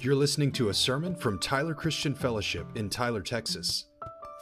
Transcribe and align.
You're 0.00 0.14
listening 0.14 0.52
to 0.52 0.68
a 0.68 0.74
sermon 0.74 1.16
from 1.16 1.40
Tyler 1.40 1.74
Christian 1.74 2.14
Fellowship 2.14 2.68
in 2.76 2.88
Tyler, 2.88 3.20
Texas. 3.20 3.86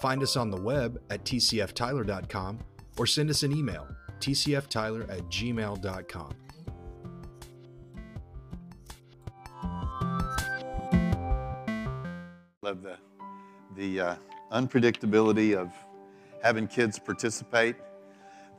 Find 0.02 0.22
us 0.22 0.36
on 0.36 0.50
the 0.50 0.60
web 0.60 1.00
at 1.08 1.24
tcftyler.com 1.24 2.58
or 2.98 3.06
send 3.06 3.30
us 3.30 3.42
an 3.42 3.56
email, 3.56 3.88
tcftyler 4.20 5.10
at 5.10 5.22
gmail.com. 5.30 6.34
Love 12.60 12.82
the, 12.82 12.98
the 13.76 14.00
uh, 14.00 14.14
unpredictability 14.52 15.56
of 15.56 15.72
having 16.42 16.66
kids 16.66 16.98
participate 16.98 17.76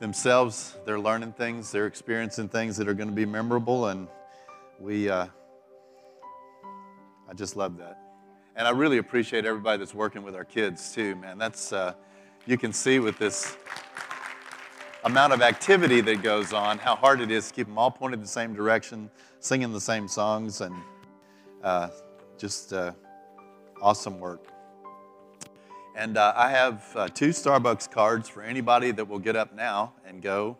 themselves. 0.00 0.76
They're 0.84 0.98
learning 0.98 1.34
things, 1.34 1.70
they're 1.70 1.86
experiencing 1.86 2.48
things 2.48 2.76
that 2.76 2.88
are 2.88 2.94
going 2.94 3.08
to 3.08 3.14
be 3.14 3.24
memorable, 3.24 3.86
and 3.86 4.08
we, 4.80 5.08
uh, 5.08 5.26
I 7.28 7.34
just 7.34 7.56
love 7.56 7.76
that. 7.78 7.98
And 8.56 8.66
I 8.66 8.70
really 8.70 8.98
appreciate 8.98 9.44
everybody 9.44 9.78
that's 9.78 9.94
working 9.94 10.22
with 10.22 10.34
our 10.34 10.44
kids 10.44 10.92
too, 10.92 11.14
man. 11.16 11.38
That's, 11.38 11.72
uh, 11.72 11.94
you 12.46 12.56
can 12.56 12.72
see 12.72 12.98
with 12.98 13.18
this 13.18 13.56
amount 15.04 15.32
of 15.32 15.42
activity 15.42 16.00
that 16.00 16.22
goes 16.22 16.52
on, 16.52 16.78
how 16.78 16.96
hard 16.96 17.20
it 17.20 17.30
is 17.30 17.48
to 17.48 17.54
keep 17.54 17.66
them 17.66 17.78
all 17.78 17.90
pointed 17.90 18.22
the 18.22 18.28
same 18.28 18.54
direction, 18.54 19.10
singing 19.40 19.72
the 19.72 19.80
same 19.80 20.08
songs, 20.08 20.60
and 20.60 20.74
uh, 21.62 21.88
just 22.36 22.72
uh, 22.72 22.92
awesome 23.80 24.18
work. 24.18 24.48
And 25.94 26.16
uh, 26.16 26.32
I 26.36 26.50
have 26.50 26.84
uh, 26.94 27.08
two 27.08 27.30
Starbucks 27.30 27.90
cards 27.90 28.28
for 28.28 28.42
anybody 28.42 28.90
that 28.92 29.08
will 29.08 29.18
get 29.18 29.36
up 29.36 29.54
now 29.54 29.92
and 30.06 30.22
go 30.22 30.56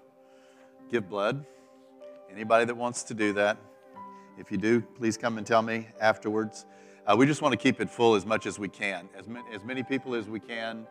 give 0.90 1.08
blood. 1.08 1.44
Anybody 2.30 2.64
that 2.64 2.76
wants 2.76 3.04
to 3.04 3.14
do 3.14 3.32
that. 3.34 3.56
If 4.38 4.52
you 4.52 4.56
do, 4.56 4.80
please 4.80 5.16
come 5.16 5.36
and 5.36 5.44
tell 5.44 5.62
me 5.62 5.88
afterwards. 6.00 6.64
Uh, 7.04 7.16
we 7.18 7.26
just 7.26 7.42
want 7.42 7.52
to 7.52 7.56
keep 7.56 7.80
it 7.80 7.90
full 7.90 8.14
as 8.14 8.24
much 8.24 8.46
as 8.46 8.56
we 8.56 8.68
can, 8.68 9.08
as, 9.18 9.26
ma- 9.26 9.42
as 9.52 9.64
many 9.64 9.82
people 9.82 10.14
as 10.14 10.28
we 10.28 10.38
can, 10.38 10.86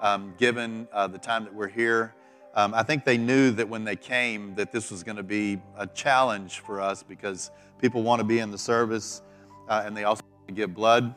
um, 0.00 0.34
given 0.36 0.88
uh, 0.92 1.06
the 1.06 1.18
time 1.18 1.44
that 1.44 1.54
we're 1.54 1.68
here. 1.68 2.12
Um, 2.54 2.74
I 2.74 2.82
think 2.82 3.04
they 3.04 3.16
knew 3.16 3.52
that 3.52 3.68
when 3.68 3.84
they 3.84 3.94
came 3.94 4.56
that 4.56 4.72
this 4.72 4.90
was 4.90 5.04
going 5.04 5.16
to 5.16 5.22
be 5.22 5.60
a 5.76 5.86
challenge 5.86 6.58
for 6.58 6.80
us 6.80 7.04
because 7.04 7.52
people 7.80 8.02
want 8.02 8.18
to 8.18 8.24
be 8.24 8.40
in 8.40 8.50
the 8.50 8.58
service 8.58 9.22
uh, 9.68 9.84
and 9.86 9.96
they 9.96 10.02
also 10.02 10.22
give 10.52 10.74
blood. 10.74 11.14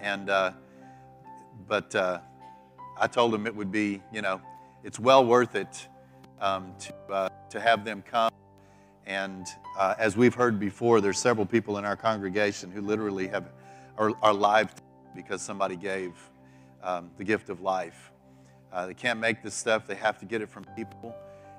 And 0.00 0.30
uh, 0.30 0.52
but 1.68 1.94
uh, 1.94 2.20
I 2.98 3.06
told 3.08 3.32
them 3.32 3.46
it 3.46 3.54
would 3.54 3.70
be, 3.70 4.02
you 4.10 4.22
know, 4.22 4.40
it's 4.84 4.98
well 4.98 5.26
worth 5.26 5.54
it 5.54 5.86
um, 6.40 6.72
to 6.78 6.94
uh, 7.12 7.28
to 7.50 7.60
have 7.60 7.84
them 7.84 8.02
come. 8.02 8.30
And 9.06 9.46
uh, 9.78 9.94
as 9.98 10.16
we've 10.16 10.34
heard 10.34 10.60
before, 10.60 11.00
there's 11.00 11.18
several 11.18 11.46
people 11.46 11.78
in 11.78 11.84
our 11.84 11.96
congregation 11.96 12.70
who 12.70 12.80
literally 12.82 13.28
have 13.28 13.50
are, 13.98 14.12
are 14.22 14.32
live 14.32 14.72
because 15.14 15.42
somebody 15.42 15.76
gave 15.76 16.12
um, 16.82 17.10
the 17.16 17.24
gift 17.24 17.50
of 17.50 17.60
life. 17.60 18.12
Uh, 18.72 18.86
they 18.86 18.94
can't 18.94 19.18
make 19.18 19.42
this 19.42 19.54
stuff; 19.54 19.86
they 19.86 19.96
have 19.96 20.18
to 20.18 20.24
get 20.24 20.40
it 20.40 20.48
from 20.48 20.64
people. 20.76 21.14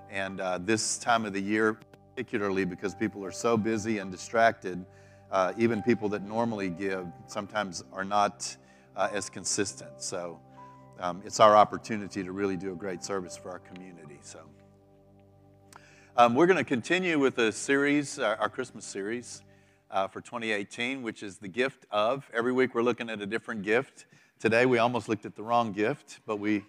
And 0.09 0.39
uh, 0.39 0.57
this 0.59 0.97
time 0.97 1.25
of 1.25 1.33
the 1.33 1.41
year, 1.41 1.77
particularly 2.15 2.65
because 2.65 2.95
people 2.95 3.23
are 3.25 3.31
so 3.31 3.57
busy 3.57 3.99
and 3.99 4.11
distracted, 4.11 4.83
uh, 5.31 5.53
even 5.57 5.81
people 5.81 6.09
that 6.09 6.23
normally 6.23 6.69
give 6.69 7.07
sometimes 7.27 7.83
are 7.93 8.03
not 8.03 8.55
uh, 8.95 9.09
as 9.11 9.29
consistent. 9.29 10.01
So 10.01 10.39
um, 10.99 11.21
it's 11.25 11.39
our 11.39 11.55
opportunity 11.55 12.23
to 12.23 12.31
really 12.31 12.57
do 12.57 12.73
a 12.73 12.75
great 12.75 13.03
service 13.03 13.37
for 13.37 13.49
our 13.51 13.59
community. 13.59 14.19
So 14.21 14.39
um, 16.17 16.35
we're 16.35 16.45
going 16.45 16.57
to 16.57 16.63
continue 16.63 17.17
with 17.19 17.37
a 17.37 17.51
series, 17.51 18.19
our, 18.19 18.35
our 18.35 18.49
Christmas 18.49 18.83
series 18.83 19.41
uh, 19.89 20.07
for 20.07 20.19
2018, 20.19 21.01
which 21.03 21.23
is 21.23 21.37
the 21.37 21.47
gift 21.47 21.85
of. 21.89 22.29
Every 22.33 22.51
week 22.51 22.75
we're 22.75 22.83
looking 22.83 23.09
at 23.09 23.21
a 23.21 23.25
different 23.25 23.63
gift. 23.63 24.05
Today 24.39 24.65
we 24.65 24.77
almost 24.77 25.07
looked 25.07 25.25
at 25.25 25.35
the 25.35 25.43
wrong 25.43 25.71
gift, 25.71 26.19
but 26.25 26.37
we 26.37 26.65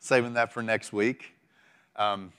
saving 0.00 0.34
that 0.34 0.52
for 0.52 0.62
next 0.62 0.92
week. 0.92 1.34
Um, 1.94 2.32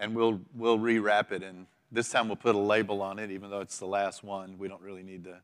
and 0.00 0.16
we'll, 0.16 0.40
we'll 0.56 0.78
rewrap 0.78 1.30
it. 1.30 1.44
And 1.44 1.66
this 1.92 2.10
time 2.10 2.28
we'll 2.28 2.36
put 2.36 2.56
a 2.56 2.58
label 2.58 3.00
on 3.00 3.20
it, 3.20 3.30
even 3.30 3.48
though 3.48 3.60
it's 3.60 3.78
the 3.78 3.86
last 3.86 4.24
one. 4.24 4.58
We 4.58 4.66
don't 4.66 4.82
really 4.82 5.04
need 5.04 5.24
to 5.24 5.40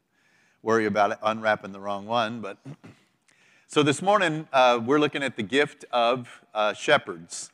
worry 0.62 0.86
about 0.86 1.12
it, 1.12 1.18
unwrapping 1.22 1.70
the 1.70 1.80
wrong 1.80 2.06
one. 2.06 2.40
But 2.40 2.58
so 3.68 3.84
this 3.84 4.02
morning 4.02 4.48
uh, 4.52 4.80
we're 4.84 5.00
looking 5.00 5.22
at 5.22 5.36
the 5.36 5.44
gift 5.44 5.84
of 5.92 6.42
uh, 6.52 6.72
shepherds. 6.72 7.52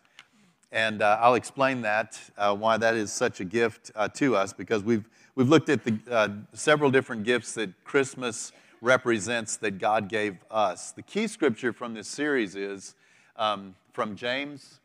And 0.72 1.03
uh, 1.03 1.19
I'll 1.20 1.34
explain 1.34 1.82
that, 1.82 2.20
uh, 2.38 2.54
why 2.54 2.76
that 2.76 2.94
is 2.94 3.12
such 3.12 3.41
a 3.41 3.44
gift 3.44 3.91
uh, 3.94 4.08
to 4.08 4.36
us, 4.36 4.53
because 4.53 4.84
we've, 4.84 5.08
we've 5.34 5.48
looked 5.48 5.69
at 5.69 5.84
the 5.84 5.98
uh, 6.10 6.28
several 6.53 6.91
different 6.91 7.25
gifts 7.25 7.54
that 7.54 7.84
Christmas 7.84 8.53
represents 8.80 9.56
that 9.56 9.78
God 9.78 10.09
gave 10.09 10.36
us. 10.50 10.92
The 10.92 11.03
key 11.03 11.26
scripture 11.26 11.72
from 11.72 11.94
this 11.94 12.09
series 12.09 12.54
is 12.54 12.94
um, 13.36 13.75
from 13.92 14.14
James 14.16 14.80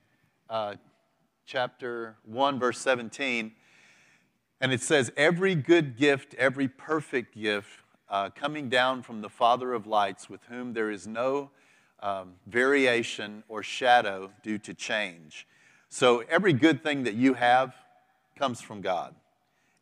chapter 1.45 2.15
1, 2.25 2.59
verse 2.59 2.79
17. 2.79 3.51
And 4.61 4.73
it 4.73 4.81
says, 4.81 5.11
Every 5.15 5.55
good 5.55 5.97
gift, 5.97 6.33
every 6.35 6.67
perfect 6.67 7.35
gift 7.35 7.69
uh, 8.09 8.29
coming 8.29 8.69
down 8.69 9.03
from 9.03 9.21
the 9.21 9.29
Father 9.29 9.73
of 9.73 9.85
lights, 9.85 10.29
with 10.29 10.43
whom 10.45 10.73
there 10.73 10.89
is 10.89 11.07
no 11.07 11.51
um, 12.01 12.33
variation 12.47 13.43
or 13.47 13.63
shadow 13.63 14.31
due 14.43 14.57
to 14.59 14.73
change. 14.73 15.47
So 15.89 16.23
every 16.29 16.53
good 16.53 16.83
thing 16.83 17.03
that 17.03 17.15
you 17.15 17.33
have 17.35 17.73
comes 18.37 18.61
from 18.61 18.81
God. 18.81 19.15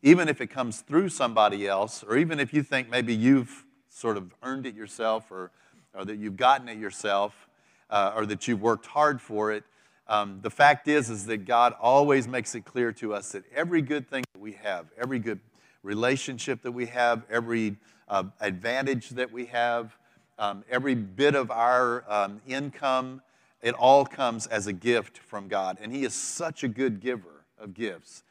Even 0.02 0.28
if 0.28 0.40
it 0.40 0.48
comes 0.48 0.80
through 0.80 1.08
somebody 1.08 1.66
else, 1.66 2.04
or 2.06 2.16
even 2.16 2.38
if 2.38 2.52
you 2.52 2.62
think 2.62 2.90
maybe 2.90 3.14
you've 3.14 3.64
sort 3.88 4.16
of 4.16 4.34
earned 4.42 4.66
it 4.66 4.74
yourself, 4.74 5.30
or, 5.30 5.50
or 5.94 6.04
that 6.04 6.16
you've 6.16 6.36
gotten 6.36 6.68
it 6.68 6.78
yourself, 6.78 7.48
uh, 7.90 8.12
or 8.14 8.26
that 8.26 8.46
you've 8.46 8.60
worked 8.60 8.86
hard 8.86 9.20
for 9.20 9.50
it, 9.50 9.64
um, 10.06 10.40
the 10.42 10.50
fact 10.50 10.86
is, 10.86 11.08
is 11.08 11.24
that 11.26 11.46
God 11.46 11.74
always 11.80 12.28
makes 12.28 12.54
it 12.54 12.64
clear 12.64 12.92
to 12.92 13.14
us 13.14 13.32
that 13.32 13.44
every 13.54 13.80
good 13.80 14.08
thing 14.08 14.24
that 14.34 14.40
we 14.40 14.52
have, 14.52 14.86
every 15.00 15.18
good 15.18 15.40
relationship 15.82 16.62
that 16.62 16.72
we 16.72 16.86
have, 16.86 17.22
every 17.30 17.76
uh, 18.08 18.24
advantage 18.40 19.10
that 19.10 19.32
we 19.32 19.46
have, 19.46 19.96
um, 20.38 20.64
every 20.70 20.94
bit 20.94 21.34
of 21.34 21.50
our 21.50 22.04
um, 22.08 22.40
income, 22.46 23.22
it 23.64 23.74
all 23.74 24.04
comes 24.04 24.46
as 24.46 24.66
a 24.66 24.74
gift 24.74 25.16
from 25.16 25.48
God. 25.48 25.78
And 25.80 25.90
He 25.90 26.04
is 26.04 26.12
such 26.12 26.62
a 26.62 26.68
good 26.68 27.00
giver 27.00 27.46
of 27.58 27.72
gifts. 27.72 28.22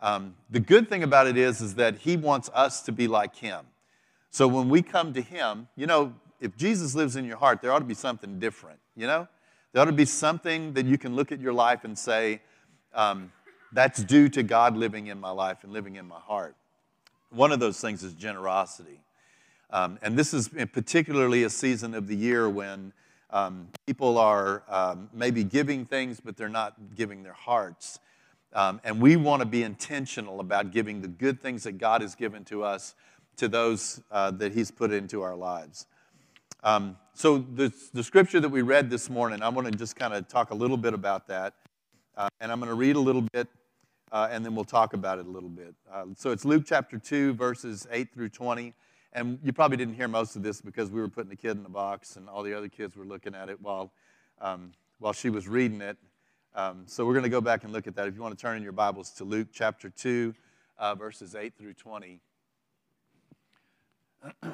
Um, 0.00 0.34
the 0.50 0.58
good 0.58 0.88
thing 0.88 1.04
about 1.04 1.28
it 1.28 1.38
is, 1.38 1.60
is 1.60 1.76
that 1.76 1.98
He 1.98 2.16
wants 2.16 2.50
us 2.52 2.82
to 2.82 2.92
be 2.92 3.06
like 3.06 3.36
Him. 3.36 3.64
So 4.30 4.48
when 4.48 4.68
we 4.68 4.82
come 4.82 5.14
to 5.14 5.22
Him, 5.22 5.68
you 5.76 5.86
know, 5.86 6.14
if 6.40 6.56
Jesus 6.56 6.96
lives 6.96 7.14
in 7.14 7.24
your 7.24 7.36
heart, 7.36 7.62
there 7.62 7.72
ought 7.72 7.78
to 7.78 7.84
be 7.84 7.94
something 7.94 8.40
different, 8.40 8.80
you 8.96 9.06
know? 9.06 9.28
There 9.72 9.80
ought 9.80 9.86
to 9.86 9.92
be 9.92 10.04
something 10.04 10.72
that 10.72 10.84
you 10.84 10.98
can 10.98 11.14
look 11.14 11.30
at 11.30 11.40
your 11.40 11.52
life 11.52 11.84
and 11.84 11.96
say, 11.96 12.42
um, 12.92 13.30
that's 13.72 14.02
due 14.02 14.28
to 14.30 14.42
God 14.42 14.76
living 14.76 15.06
in 15.06 15.20
my 15.20 15.30
life 15.30 15.58
and 15.62 15.72
living 15.72 15.94
in 15.94 16.08
my 16.08 16.18
heart. 16.18 16.56
One 17.30 17.52
of 17.52 17.60
those 17.60 17.80
things 17.80 18.02
is 18.02 18.14
generosity. 18.14 19.00
Um, 19.70 19.98
and 20.02 20.18
this 20.18 20.34
is 20.34 20.48
particularly 20.72 21.44
a 21.44 21.50
season 21.50 21.94
of 21.94 22.08
the 22.08 22.16
year 22.16 22.48
when 22.50 22.92
um, 23.30 23.68
people 23.86 24.18
are 24.18 24.62
um, 24.68 25.08
maybe 25.12 25.44
giving 25.44 25.84
things, 25.84 26.20
but 26.20 26.36
they're 26.36 26.48
not 26.48 26.74
giving 26.94 27.22
their 27.22 27.32
hearts. 27.32 27.98
Um, 28.52 28.80
and 28.84 29.00
we 29.00 29.16
want 29.16 29.40
to 29.40 29.46
be 29.46 29.62
intentional 29.62 30.40
about 30.40 30.70
giving 30.70 31.02
the 31.02 31.08
good 31.08 31.42
things 31.42 31.64
that 31.64 31.72
God 31.72 32.00
has 32.00 32.14
given 32.14 32.44
to 32.46 32.62
us 32.62 32.94
to 33.36 33.48
those 33.48 34.00
uh, 34.10 34.30
that 34.32 34.52
He's 34.52 34.70
put 34.70 34.92
into 34.92 35.22
our 35.22 35.36
lives. 35.36 35.86
Um, 36.62 36.96
so, 37.14 37.38
the, 37.38 37.72
the 37.92 38.02
scripture 38.02 38.40
that 38.40 38.48
we 38.48 38.62
read 38.62 38.90
this 38.90 39.10
morning, 39.10 39.42
I 39.42 39.48
want 39.48 39.70
to 39.70 39.76
just 39.76 39.96
kind 39.96 40.14
of 40.14 40.26
talk 40.28 40.50
a 40.50 40.54
little 40.54 40.76
bit 40.76 40.94
about 40.94 41.28
that. 41.28 41.54
Uh, 42.16 42.28
and 42.40 42.50
I'm 42.50 42.58
going 42.58 42.70
to 42.70 42.74
read 42.74 42.96
a 42.96 43.00
little 43.00 43.20
bit, 43.20 43.48
uh, 44.10 44.28
and 44.30 44.44
then 44.44 44.54
we'll 44.54 44.64
talk 44.64 44.94
about 44.94 45.18
it 45.18 45.26
a 45.26 45.30
little 45.30 45.50
bit. 45.50 45.74
Uh, 45.92 46.06
so, 46.16 46.30
it's 46.30 46.44
Luke 46.44 46.64
chapter 46.66 46.98
2, 46.98 47.34
verses 47.34 47.86
8 47.90 48.12
through 48.12 48.30
20. 48.30 48.72
And 49.16 49.38
you 49.42 49.50
probably 49.54 49.78
didn't 49.78 49.94
hear 49.94 50.08
most 50.08 50.36
of 50.36 50.42
this 50.42 50.60
because 50.60 50.90
we 50.90 51.00
were 51.00 51.08
putting 51.08 51.30
the 51.30 51.36
kid 51.36 51.52
in 51.52 51.62
the 51.62 51.70
box, 51.70 52.16
and 52.16 52.28
all 52.28 52.42
the 52.42 52.52
other 52.52 52.68
kids 52.68 52.96
were 52.96 53.06
looking 53.06 53.34
at 53.34 53.48
it 53.48 53.58
while, 53.62 53.90
um, 54.42 54.72
while 54.98 55.14
she 55.14 55.30
was 55.30 55.48
reading 55.48 55.80
it. 55.80 55.96
Um, 56.54 56.82
so, 56.86 57.06
we're 57.06 57.14
going 57.14 57.22
to 57.22 57.30
go 57.30 57.40
back 57.40 57.64
and 57.64 57.72
look 57.72 57.86
at 57.86 57.96
that. 57.96 58.06
If 58.08 58.14
you 58.14 58.20
want 58.20 58.38
to 58.38 58.40
turn 58.40 58.58
in 58.58 58.62
your 58.62 58.72
Bibles 58.72 59.10
to 59.12 59.24
Luke 59.24 59.48
chapter 59.52 59.88
2, 59.88 60.34
uh, 60.78 60.94
verses 60.94 61.34
8 61.34 61.54
through 61.56 61.72
20. 61.72 62.20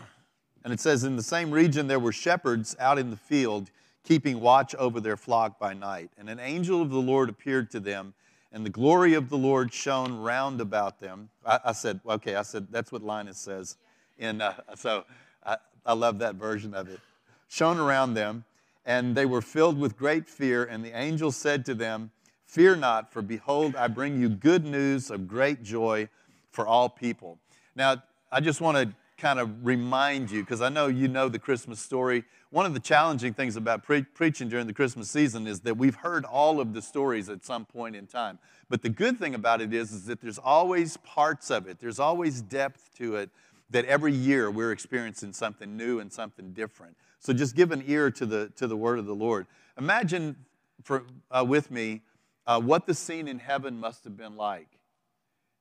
And 0.65 0.73
it 0.73 0.79
says, 0.79 1.03
In 1.03 1.17
the 1.17 1.25
same 1.25 1.51
region 1.51 1.89
there 1.89 1.99
were 1.99 2.13
shepherds 2.13 2.77
out 2.79 2.97
in 2.97 3.11
the 3.11 3.17
field, 3.17 3.73
keeping 4.05 4.41
watch 4.41 4.77
over 4.77 5.01
their 5.01 5.17
flock 5.17 5.59
by 5.59 5.75
night. 5.75 6.11
And 6.17 6.31
an 6.31 6.39
angel 6.39 6.81
of 6.81 6.91
the 6.91 7.01
Lord 7.01 7.29
appeared 7.29 7.69
to 7.73 7.81
them, 7.81 8.15
and 8.53 8.65
the 8.65 8.71
glory 8.71 9.15
of 9.15 9.29
the 9.29 9.37
Lord 9.39 9.73
shone 9.73 10.19
round 10.19 10.61
about 10.61 11.01
them. 11.01 11.31
I, 11.45 11.59
I 11.65 11.73
said, 11.73 11.99
okay, 12.07 12.37
I 12.37 12.43
said, 12.43 12.69
that's 12.71 12.93
what 12.93 13.03
Linus 13.03 13.39
says. 13.39 13.77
And 14.23 14.41
uh, 14.41 14.55
so 14.77 15.05
I, 15.45 15.57
I 15.85 15.95
love 15.95 16.21
that 16.21 16.37
version 16.37 16.75
of 16.75 16.89
it. 16.89 17.01
Shone 17.49 17.79
around 17.79 18.15
them, 18.15 18.45
and 18.87 19.17
they 19.17 19.27
were 19.27 19.43
filled 19.43 19.79
with 19.79 19.99
great 19.99 20.29
fear. 20.29 20.65
And 20.65 20.85
the 20.85 20.97
angel 20.97 21.33
said 21.33 21.67
to 21.67 21.75
them, 21.75 22.13
Fear 22.47 22.77
not, 22.77 23.13
for 23.13 23.21
behold, 23.21 23.75
I 23.77 23.89
bring 23.89 24.21
you 24.21 24.29
good 24.29 24.65
news 24.65 25.11
of 25.11 25.27
great 25.27 25.63
joy 25.63 26.09
for 26.51 26.67
all 26.67 26.89
people. 26.89 27.39
Now, 27.75 28.03
I 28.31 28.41
just 28.41 28.61
want 28.61 28.77
to 28.77 28.95
kind 29.17 29.41
of 29.41 29.65
remind 29.65 30.31
you, 30.31 30.43
because 30.43 30.61
I 30.61 30.69
know 30.69 30.87
you 30.87 31.09
know 31.09 31.29
the 31.29 31.39
Christmas 31.39 31.81
story. 31.81 32.25
One 32.51 32.67
of 32.67 32.75
the 32.75 32.81
challenging 32.81 33.35
things 33.35 33.57
about 33.57 33.83
pre- 33.83 34.03
preaching 34.03 34.49
during 34.49 34.67
the 34.67 34.73
Christmas 34.73 35.11
season 35.11 35.47
is 35.47 35.61
that 35.61 35.77
we've 35.77 35.95
heard 35.95 36.25
all 36.25 36.61
of 36.61 36.75
the 36.75 36.83
stories 36.83 37.29
at 37.29 37.45
some 37.45 37.65
point 37.65 37.97
in 37.97 38.07
time. 38.07 38.39
But 38.69 38.83
the 38.83 38.89
good 38.89 39.19
thing 39.19 39.35
about 39.35 39.61
it 39.61 39.73
is, 39.73 39.93
is 39.93 40.07
that 40.07 40.21
there's 40.21 40.39
always 40.39 40.97
parts 40.99 41.51
of 41.51 41.67
it, 41.67 41.79
there's 41.81 41.99
always 41.99 42.43
depth 42.43 42.91
to 42.99 43.17
it 43.17 43.31
that 43.73 43.85
every 43.87 44.13
year 44.13 44.51
we're 44.51 44.73
experiencing 44.73 45.33
something 45.33 45.77
new 45.77 45.99
and 45.99 46.13
something 46.13 46.53
different. 46.53 46.97
So 47.19 47.33
just 47.33 47.57
give 47.57 47.73
an 47.73 47.83
ear 47.87 48.11
to 48.13 48.27
the, 48.27 48.53
to 48.57 48.67
the 48.67 48.77
word 48.77 48.99
of 48.99 49.07
the 49.07 49.15
Lord. 49.15 49.47
Imagine 49.79 50.37
for, 50.83 51.05
uh, 51.31 51.45
with 51.47 51.71
me 51.71 52.03
uh, 52.47 52.61
what 52.61 52.87
the 52.87 52.95
scene 52.95 53.29
in 53.29 53.39
heaven 53.39 53.79
must 53.79 54.05
have 54.05 54.17
been 54.17 54.37
like 54.37 54.69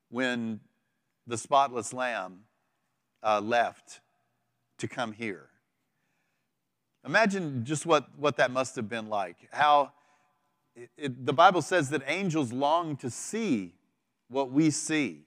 when 0.10 0.60
the 1.28 1.38
spotless 1.38 1.94
lamb 1.94 2.40
uh, 3.24 3.40
left 3.40 4.02
to 4.80 4.88
come 4.88 5.14
here. 5.14 5.48
Imagine 7.06 7.64
just 7.64 7.86
what, 7.86 8.08
what 8.18 8.38
that 8.38 8.52
must 8.52 8.76
have 8.76 8.90
been 8.90 9.10
like. 9.10 9.38
How 9.52 9.94
it, 10.76 10.90
it, 10.98 11.26
the 11.26 11.34
Bible 11.34 11.62
says 11.62 11.90
that 11.90 12.02
angels 12.08 12.52
long 12.52 12.96
to 12.98 13.10
see 13.10 13.74
what 14.30 14.52
we 14.52 14.70
see. 14.70 15.26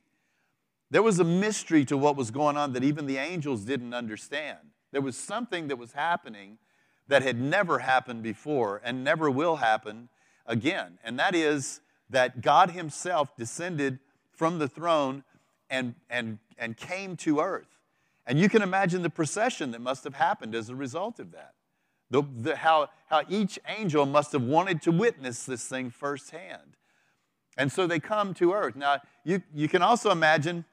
There 0.94 1.02
was 1.02 1.18
a 1.18 1.24
mystery 1.24 1.84
to 1.86 1.96
what 1.98 2.14
was 2.14 2.30
going 2.30 2.56
on 2.56 2.72
that 2.74 2.84
even 2.84 3.06
the 3.06 3.16
angels 3.16 3.62
didn't 3.62 3.94
understand. 3.94 4.60
There 4.92 5.00
was 5.00 5.16
something 5.16 5.66
that 5.66 5.76
was 5.76 5.90
happening 5.90 6.58
that 7.08 7.20
had 7.20 7.36
never 7.36 7.80
happened 7.80 8.22
before 8.22 8.80
and 8.84 9.02
never 9.02 9.28
will 9.28 9.56
happen 9.56 10.08
again. 10.46 11.00
And 11.02 11.18
that 11.18 11.34
is 11.34 11.80
that 12.10 12.42
God 12.42 12.70
Himself 12.70 13.34
descended 13.34 13.98
from 14.30 14.60
the 14.60 14.68
throne 14.68 15.24
and, 15.68 15.96
and, 16.08 16.38
and 16.58 16.76
came 16.76 17.16
to 17.16 17.40
earth. 17.40 17.80
And 18.24 18.38
you 18.38 18.48
can 18.48 18.62
imagine 18.62 19.02
the 19.02 19.10
procession 19.10 19.72
that 19.72 19.80
must 19.80 20.04
have 20.04 20.14
happened 20.14 20.54
as 20.54 20.68
a 20.68 20.76
result 20.76 21.18
of 21.18 21.32
that. 21.32 21.54
The, 22.12 22.22
the, 22.22 22.54
how, 22.54 22.90
how 23.08 23.22
each 23.28 23.58
angel 23.66 24.06
must 24.06 24.30
have 24.30 24.42
wanted 24.42 24.80
to 24.82 24.92
witness 24.92 25.42
this 25.42 25.66
thing 25.66 25.90
firsthand. 25.90 26.76
And 27.58 27.72
so 27.72 27.88
they 27.88 27.98
come 27.98 28.32
to 28.34 28.52
earth. 28.52 28.76
Now, 28.76 29.00
you, 29.24 29.42
you 29.52 29.66
can 29.66 29.82
also 29.82 30.12
imagine 30.12 30.64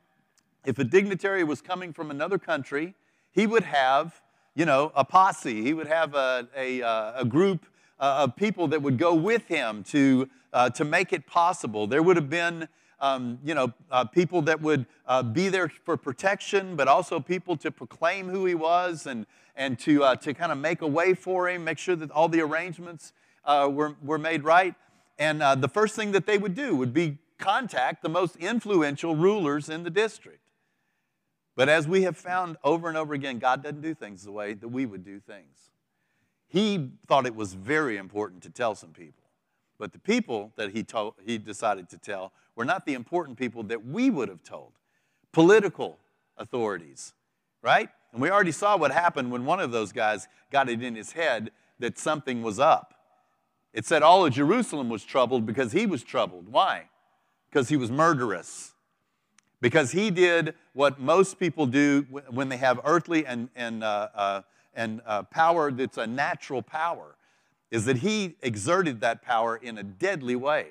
if 0.65 0.77
a 0.77 0.83
dignitary 0.83 1.43
was 1.43 1.61
coming 1.61 1.91
from 1.93 2.11
another 2.11 2.37
country, 2.37 2.93
he 3.31 3.47
would 3.47 3.63
have, 3.63 4.21
you 4.55 4.65
know, 4.65 4.91
a 4.95 5.03
posse. 5.03 5.63
He 5.63 5.73
would 5.73 5.87
have 5.87 6.13
a, 6.13 6.47
a, 6.55 6.81
uh, 6.81 7.21
a 7.21 7.25
group 7.25 7.65
uh, 7.99 8.25
of 8.25 8.35
people 8.35 8.67
that 8.67 8.81
would 8.81 8.97
go 8.97 9.15
with 9.15 9.47
him 9.47 9.83
to, 9.85 10.29
uh, 10.53 10.69
to 10.71 10.85
make 10.85 11.13
it 11.13 11.25
possible. 11.25 11.87
There 11.87 12.03
would 12.03 12.15
have 12.15 12.29
been 12.29 12.67
um, 12.99 13.39
you 13.43 13.55
know, 13.55 13.73
uh, 13.89 14.05
people 14.05 14.43
that 14.43 14.61
would 14.61 14.85
uh, 15.07 15.23
be 15.23 15.49
there 15.49 15.69
for 15.69 15.97
protection, 15.97 16.75
but 16.75 16.87
also 16.87 17.19
people 17.19 17.57
to 17.57 17.71
proclaim 17.71 18.29
who 18.29 18.45
he 18.45 18.53
was 18.53 19.07
and, 19.07 19.25
and 19.55 19.79
to, 19.79 20.03
uh, 20.03 20.15
to 20.17 20.35
kind 20.35 20.51
of 20.51 20.59
make 20.59 20.83
a 20.83 20.87
way 20.87 21.15
for 21.15 21.49
him, 21.49 21.63
make 21.63 21.79
sure 21.79 21.95
that 21.95 22.11
all 22.11 22.29
the 22.29 22.41
arrangements 22.41 23.13
were, 23.47 23.95
were 24.03 24.19
made 24.19 24.43
right. 24.43 24.75
And 25.17 25.41
the 25.41 25.67
first 25.67 25.95
thing 25.95 26.11
that 26.11 26.27
they 26.27 26.37
would 26.37 26.53
do 26.53 26.75
would 26.75 26.93
be 26.93 27.17
contact 27.39 28.03
the 28.03 28.09
most 28.09 28.35
influential 28.35 29.15
rulers 29.15 29.67
in 29.67 29.81
the 29.81 29.89
district. 29.89 30.40
But 31.55 31.69
as 31.69 31.87
we 31.87 32.03
have 32.03 32.17
found 32.17 32.57
over 32.63 32.87
and 32.87 32.97
over 32.97 33.13
again, 33.13 33.39
God 33.39 33.63
doesn't 33.63 33.81
do 33.81 33.93
things 33.93 34.23
the 34.23 34.31
way 34.31 34.53
that 34.53 34.67
we 34.67 34.85
would 34.85 35.03
do 35.03 35.19
things. 35.19 35.69
He 36.47 36.91
thought 37.07 37.25
it 37.25 37.35
was 37.35 37.53
very 37.53 37.97
important 37.97 38.43
to 38.43 38.49
tell 38.49 38.75
some 38.75 38.91
people. 38.91 39.23
But 39.77 39.93
the 39.93 39.99
people 39.99 40.53
that 40.57 40.71
he, 40.71 40.83
told, 40.83 41.15
he 41.25 41.37
decided 41.37 41.89
to 41.89 41.97
tell 41.97 42.33
were 42.55 42.65
not 42.65 42.85
the 42.85 42.93
important 42.93 43.37
people 43.37 43.63
that 43.63 43.85
we 43.85 44.09
would 44.09 44.29
have 44.29 44.43
told. 44.43 44.73
Political 45.31 45.97
authorities, 46.37 47.13
right? 47.61 47.89
And 48.11 48.21
we 48.21 48.29
already 48.29 48.51
saw 48.51 48.77
what 48.77 48.91
happened 48.91 49.31
when 49.31 49.45
one 49.45 49.59
of 49.59 49.71
those 49.71 49.91
guys 49.91 50.27
got 50.51 50.69
it 50.69 50.83
in 50.83 50.95
his 50.95 51.13
head 51.13 51.51
that 51.79 51.97
something 51.97 52.41
was 52.43 52.59
up. 52.59 52.93
It 53.73 53.85
said 53.85 54.03
all 54.03 54.25
of 54.25 54.33
Jerusalem 54.33 54.89
was 54.89 55.03
troubled 55.03 55.45
because 55.45 55.71
he 55.71 55.85
was 55.85 56.03
troubled. 56.03 56.49
Why? 56.49 56.89
Because 57.49 57.69
he 57.69 57.77
was 57.77 57.89
murderous. 57.89 58.73
Because 59.61 59.91
he 59.91 60.09
did 60.09 60.55
what 60.73 60.99
most 60.99 61.39
people 61.39 61.67
do 61.67 62.01
when 62.29 62.49
they 62.49 62.57
have 62.57 62.79
earthly 62.83 63.25
and, 63.25 63.49
and, 63.55 63.83
uh, 63.83 64.09
uh, 64.13 64.41
and 64.73 65.01
uh, 65.05 65.23
power 65.23 65.71
that's 65.71 65.97
a 65.97 66.07
natural 66.07 66.61
power 66.61 67.15
is 67.69 67.85
that 67.85 67.97
he 67.97 68.35
exerted 68.41 68.99
that 69.01 69.21
power 69.21 69.55
in 69.55 69.77
a 69.77 69.83
deadly 69.83 70.35
way. 70.35 70.67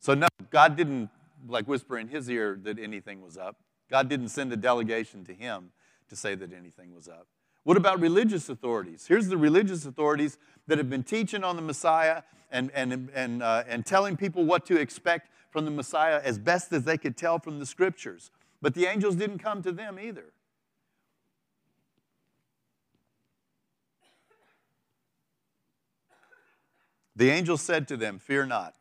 So, 0.00 0.14
no, 0.14 0.26
God 0.50 0.76
didn't 0.76 1.08
like 1.48 1.68
whisper 1.68 1.98
in 1.98 2.08
his 2.08 2.28
ear 2.28 2.58
that 2.64 2.78
anything 2.78 3.22
was 3.22 3.38
up. 3.38 3.56
God 3.90 4.08
didn't 4.08 4.28
send 4.28 4.52
a 4.52 4.56
delegation 4.56 5.24
to 5.24 5.32
him 5.32 5.70
to 6.08 6.16
say 6.16 6.34
that 6.34 6.52
anything 6.52 6.94
was 6.94 7.08
up. 7.08 7.26
What 7.64 7.76
about 7.76 8.00
religious 8.00 8.48
authorities? 8.48 9.06
Here's 9.06 9.28
the 9.28 9.36
religious 9.36 9.84
authorities 9.86 10.38
that 10.66 10.78
have 10.78 10.90
been 10.90 11.02
teaching 11.02 11.44
on 11.44 11.56
the 11.56 11.62
Messiah 11.62 12.22
and, 12.50 12.70
and, 12.74 13.10
and, 13.14 13.42
uh, 13.42 13.64
and 13.68 13.84
telling 13.84 14.16
people 14.16 14.44
what 14.44 14.66
to 14.66 14.76
expect 14.76 15.30
from 15.50 15.64
the 15.64 15.70
Messiah 15.70 16.20
as 16.22 16.38
best 16.38 16.72
as 16.72 16.84
they 16.84 16.96
could 16.96 17.16
tell 17.16 17.38
from 17.38 17.58
the 17.58 17.66
scriptures. 17.66 18.30
But 18.62 18.74
the 18.74 18.86
angels 18.86 19.16
didn't 19.16 19.38
come 19.38 19.62
to 19.62 19.72
them 19.72 19.98
either. 19.98 20.32
The 27.16 27.30
angel 27.30 27.58
said 27.58 27.88
to 27.88 27.96
them, 27.96 28.18
Fear 28.18 28.46
not. 28.46 28.74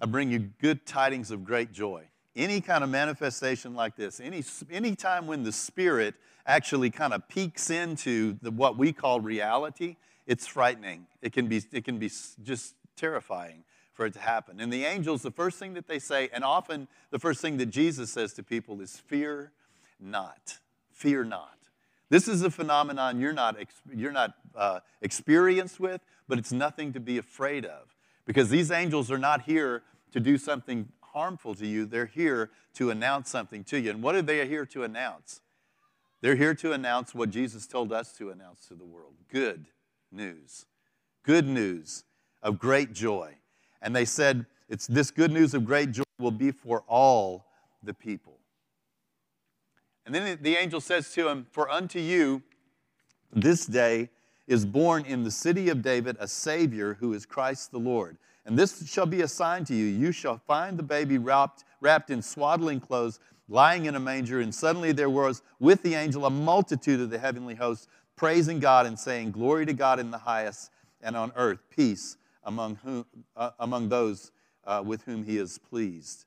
I 0.00 0.06
bring 0.06 0.30
you 0.30 0.38
good 0.38 0.86
tidings 0.86 1.30
of 1.30 1.44
great 1.44 1.72
joy. 1.72 2.04
Any 2.36 2.60
kind 2.60 2.84
of 2.84 2.90
manifestation 2.90 3.74
like 3.74 3.96
this, 3.96 4.20
any, 4.20 4.44
any 4.70 4.94
time 4.94 5.26
when 5.26 5.42
the 5.42 5.50
Spirit 5.50 6.14
actually 6.46 6.90
kind 6.90 7.12
of 7.12 7.28
peeks 7.28 7.68
into 7.68 8.38
the, 8.40 8.50
what 8.50 8.78
we 8.78 8.92
call 8.92 9.20
reality, 9.20 9.96
it's 10.26 10.46
frightening. 10.46 11.06
It 11.20 11.32
can, 11.32 11.48
be, 11.48 11.62
it 11.72 11.84
can 11.84 11.98
be 11.98 12.10
just 12.42 12.74
terrifying 12.96 13.64
for 13.98 14.06
it 14.06 14.12
to 14.12 14.20
happen. 14.20 14.60
And 14.60 14.72
the 14.72 14.84
angels, 14.84 15.22
the 15.22 15.32
first 15.32 15.58
thing 15.58 15.74
that 15.74 15.88
they 15.88 15.98
say, 15.98 16.28
and 16.32 16.44
often 16.44 16.86
the 17.10 17.18
first 17.18 17.40
thing 17.40 17.56
that 17.56 17.66
Jesus 17.66 18.12
says 18.12 18.32
to 18.34 18.44
people 18.44 18.80
is, 18.80 18.96
Fear 18.96 19.50
not. 19.98 20.60
Fear 20.92 21.24
not. 21.24 21.58
This 22.08 22.28
is 22.28 22.42
a 22.42 22.50
phenomenon 22.52 23.18
you're 23.18 23.32
not, 23.32 23.56
you're 23.92 24.12
not 24.12 24.34
uh, 24.54 24.78
experienced 25.02 25.80
with, 25.80 26.00
but 26.28 26.38
it's 26.38 26.52
nothing 26.52 26.92
to 26.92 27.00
be 27.00 27.18
afraid 27.18 27.64
of. 27.64 27.96
Because 28.24 28.50
these 28.50 28.70
angels 28.70 29.10
are 29.10 29.18
not 29.18 29.42
here 29.42 29.82
to 30.12 30.20
do 30.20 30.38
something 30.38 30.90
harmful 31.00 31.56
to 31.56 31.66
you, 31.66 31.84
they're 31.84 32.06
here 32.06 32.50
to 32.74 32.90
announce 32.90 33.28
something 33.28 33.64
to 33.64 33.80
you. 33.80 33.90
And 33.90 34.00
what 34.00 34.14
are 34.14 34.22
they 34.22 34.46
here 34.46 34.64
to 34.66 34.84
announce? 34.84 35.40
They're 36.20 36.36
here 36.36 36.54
to 36.54 36.70
announce 36.70 37.16
what 37.16 37.30
Jesus 37.30 37.66
told 37.66 37.92
us 37.92 38.12
to 38.18 38.30
announce 38.30 38.68
to 38.68 38.76
the 38.76 38.84
world 38.84 39.14
good 39.28 39.66
news. 40.12 40.66
Good 41.24 41.48
news 41.48 42.04
of 42.44 42.60
great 42.60 42.92
joy. 42.92 43.38
And 43.80 43.94
they 43.94 44.04
said, 44.04 44.46
it's 44.68 44.86
this 44.86 45.10
good 45.10 45.32
news 45.32 45.54
of 45.54 45.64
great 45.64 45.92
joy 45.92 46.04
will 46.18 46.30
be 46.30 46.50
for 46.50 46.84
all 46.86 47.46
the 47.82 47.94
people. 47.94 48.38
And 50.04 50.14
then 50.14 50.38
the 50.40 50.56
angel 50.56 50.80
says 50.80 51.12
to 51.14 51.28
him, 51.28 51.46
For 51.50 51.70
unto 51.70 51.98
you 51.98 52.42
this 53.32 53.66
day 53.66 54.10
is 54.46 54.64
born 54.66 55.04
in 55.04 55.24
the 55.24 55.30
city 55.30 55.68
of 55.68 55.82
David 55.82 56.16
a 56.20 56.28
Savior 56.28 56.94
who 57.00 57.12
is 57.12 57.26
Christ 57.26 57.70
the 57.70 57.78
Lord. 57.78 58.16
And 58.46 58.58
this 58.58 58.90
shall 58.90 59.06
be 59.06 59.20
a 59.22 59.28
sign 59.28 59.64
to 59.66 59.74
you. 59.74 59.84
You 59.84 60.12
shall 60.12 60.38
find 60.38 60.78
the 60.78 60.82
baby 60.82 61.18
wrapped, 61.18 61.64
wrapped 61.80 62.10
in 62.10 62.22
swaddling 62.22 62.80
clothes, 62.80 63.20
lying 63.48 63.84
in 63.84 63.94
a 63.94 64.00
manger. 64.00 64.40
And 64.40 64.54
suddenly 64.54 64.92
there 64.92 65.10
was 65.10 65.42
with 65.60 65.82
the 65.82 65.94
angel 65.94 66.24
a 66.24 66.30
multitude 66.30 67.00
of 67.00 67.10
the 67.10 67.18
heavenly 67.18 67.54
hosts, 67.54 67.88
praising 68.16 68.60
God 68.60 68.86
and 68.86 68.98
saying, 68.98 69.32
Glory 69.32 69.66
to 69.66 69.74
God 69.74 69.98
in 69.98 70.10
the 70.10 70.18
highest, 70.18 70.70
and 71.02 71.16
on 71.16 71.32
earth 71.36 71.60
peace 71.70 72.16
among, 72.42 72.76
whom, 72.76 73.04
uh, 73.36 73.50
among 73.58 73.88
those 73.88 74.30
uh, 74.64 74.82
with 74.84 75.02
whom 75.02 75.24
he 75.24 75.38
is 75.38 75.58
pleased. 75.58 76.24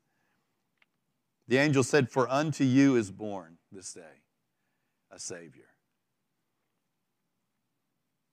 The 1.48 1.58
angel 1.58 1.84
said, 1.84 2.10
For 2.10 2.30
unto 2.30 2.63
you 2.63 2.96
is 2.96 3.12
born 3.12 3.58
this 3.72 3.94
day 3.94 4.22
a 5.12 5.20
Savior. 5.20 5.72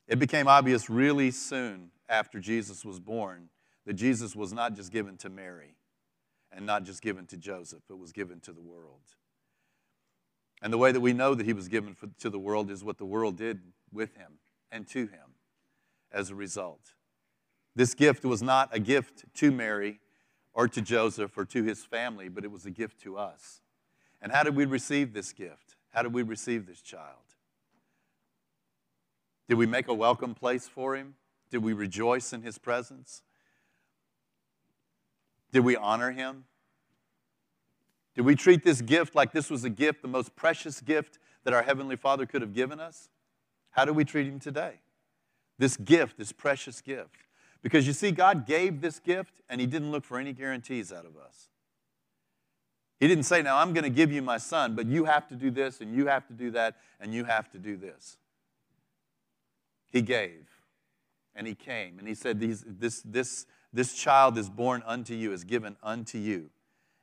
It 0.07 0.19
became 0.19 0.49
obvious 0.49 0.89
really 0.89 1.31
soon 1.31 1.91
after 2.09 2.41
Jesus 2.41 2.85
was 2.85 2.99
born 2.99 3.51
that 3.85 3.95
Jesus 3.95 4.35
was 4.35 4.53
not 4.53 4.75
just 4.75 4.93
given 4.93 5.17
to 5.19 5.29
Mary 5.29 5.77
and 6.53 6.65
not 6.65 6.85
just 6.85 7.03
given 7.03 7.27
to 7.27 7.37
Joseph, 7.37 7.83
but 7.89 7.99
was 7.99 8.13
given 8.13 8.41
to 8.41 8.53
the 8.53 8.63
world. 8.63 9.03
And 10.63 10.73
the 10.73 10.79
way 10.79 10.93
that 10.93 11.01
we 11.01 11.13
know 11.13 11.35
that 11.35 11.47
he 11.47 11.53
was 11.53 11.69
given 11.69 11.95
for, 11.95 12.09
to 12.21 12.31
the 12.31 12.39
world 12.39 12.71
is 12.71 12.83
what 12.83 12.99
the 12.99 13.05
world 13.05 13.37
did 13.37 13.61
with 13.93 14.17
him 14.17 14.39
and 14.71 14.87
to 14.89 15.01
him 15.01 15.35
as 16.11 16.31
a 16.31 16.35
result. 16.35 16.95
This 17.79 17.95
gift 17.95 18.25
was 18.25 18.43
not 18.43 18.71
a 18.73 18.81
gift 18.81 19.33
to 19.35 19.53
Mary 19.53 20.01
or 20.53 20.67
to 20.67 20.83
Joseph 20.83 21.39
or 21.39 21.45
to 21.45 21.63
his 21.63 21.85
family, 21.85 22.29
but 22.29 22.43
it 22.43 22.51
was 22.51 22.67
a 22.67 22.73
gift 22.73 23.01
to 23.03 23.17
us. 23.17 23.61
And 24.21 24.33
how 24.33 24.43
did 24.43 24.57
we 24.57 24.65
receive 24.65 25.13
this 25.13 25.33
gift? 25.33 25.77
How 25.91 26.03
did 26.03 26.13
we 26.13 26.23
receive 26.23 26.67
this 26.67 26.83
child? 26.83 27.37
Did 29.49 29.59
we 29.59 29.67
make 29.67 29.87
a 29.87 29.95
welcome 29.95 30.35
place 30.35 30.67
for 30.67 30.97
him? 30.97 31.15
Did 31.53 31.59
we 31.59 31.73
rejoice 31.73 32.33
in 32.33 32.43
his 32.43 32.59
presence? 32.59 33.23
Did 35.53 35.61
we 35.61 35.77
honor 35.77 36.11
him? 36.11 36.47
Did 38.17 38.23
we 38.23 38.35
treat 38.35 38.65
this 38.65 38.83
gift 38.83 39.15
like 39.15 39.31
this 39.31 39.51
was 39.51 39.63
a 39.63 39.71
gift, 39.71 40.03
the 40.03 40.09
most 40.09 40.35
precious 40.35 40.81
gift 40.81 41.21
that 41.45 41.55
our 41.55 41.63
Heavenly 41.63 41.95
Father 41.95 42.27
could 42.27 42.43
have 42.43 42.55
given 42.55 42.81
us? 42.81 43.09
How 43.71 43.85
do 43.85 43.93
we 43.93 44.05
treat 44.05 44.27
Him 44.27 44.41
today? 44.41 44.81
This 45.59 45.77
gift, 45.77 46.19
this 46.19 46.33
precious 46.33 46.81
gift. 46.81 47.28
Because 47.63 47.87
you 47.87 47.93
see, 47.93 48.13
God 48.13 48.47
gave 48.47 48.81
this 48.81 48.99
gift 48.99 49.41
and 49.49 49.61
He 49.61 49.67
didn't 49.67 49.91
look 49.91 50.05
for 50.05 50.19
any 50.19 50.33
guarantees 50.33 50.93
out 50.93 51.05
of 51.05 51.17
us. 51.17 51.49
He 53.01 53.07
didn't 53.07 53.25
say, 53.25 53.43
Now 53.43 53.59
I'm 53.59 53.73
going 53.73 53.85
to 53.85 53.91
give 53.91 54.13
you 54.13 54.23
my 54.23 54.39
son, 54.39 54.75
but 54.75 54.87
you 54.87 55.05
have 55.05 55.29
to 55.29 55.35
do 55.35 55.51
this 55.51 55.81
and 55.81 55.95
you 55.95 56.07
have 56.07 56.27
to 56.29 56.33
do 56.33 56.51
that 56.53 56.77
and 57.01 57.15
you 57.15 57.25
have 57.25 57.51
to 57.51 57.59
do 57.59 57.77
this. 57.77 58.17
He 59.91 60.03
gave 60.03 60.49
and 61.35 61.47
He 61.47 61.55
came 61.55 61.99
and 61.99 62.07
He 62.07 62.15
said, 62.15 62.41
this, 62.41 63.03
this, 63.05 63.47
this 63.73 63.95
child 63.95 64.39
is 64.39 64.49
born 64.49 64.83
unto 64.87 65.15
you, 65.15 65.33
is 65.33 65.45
given 65.45 65.77
unto 65.83 66.19
you. 66.19 66.51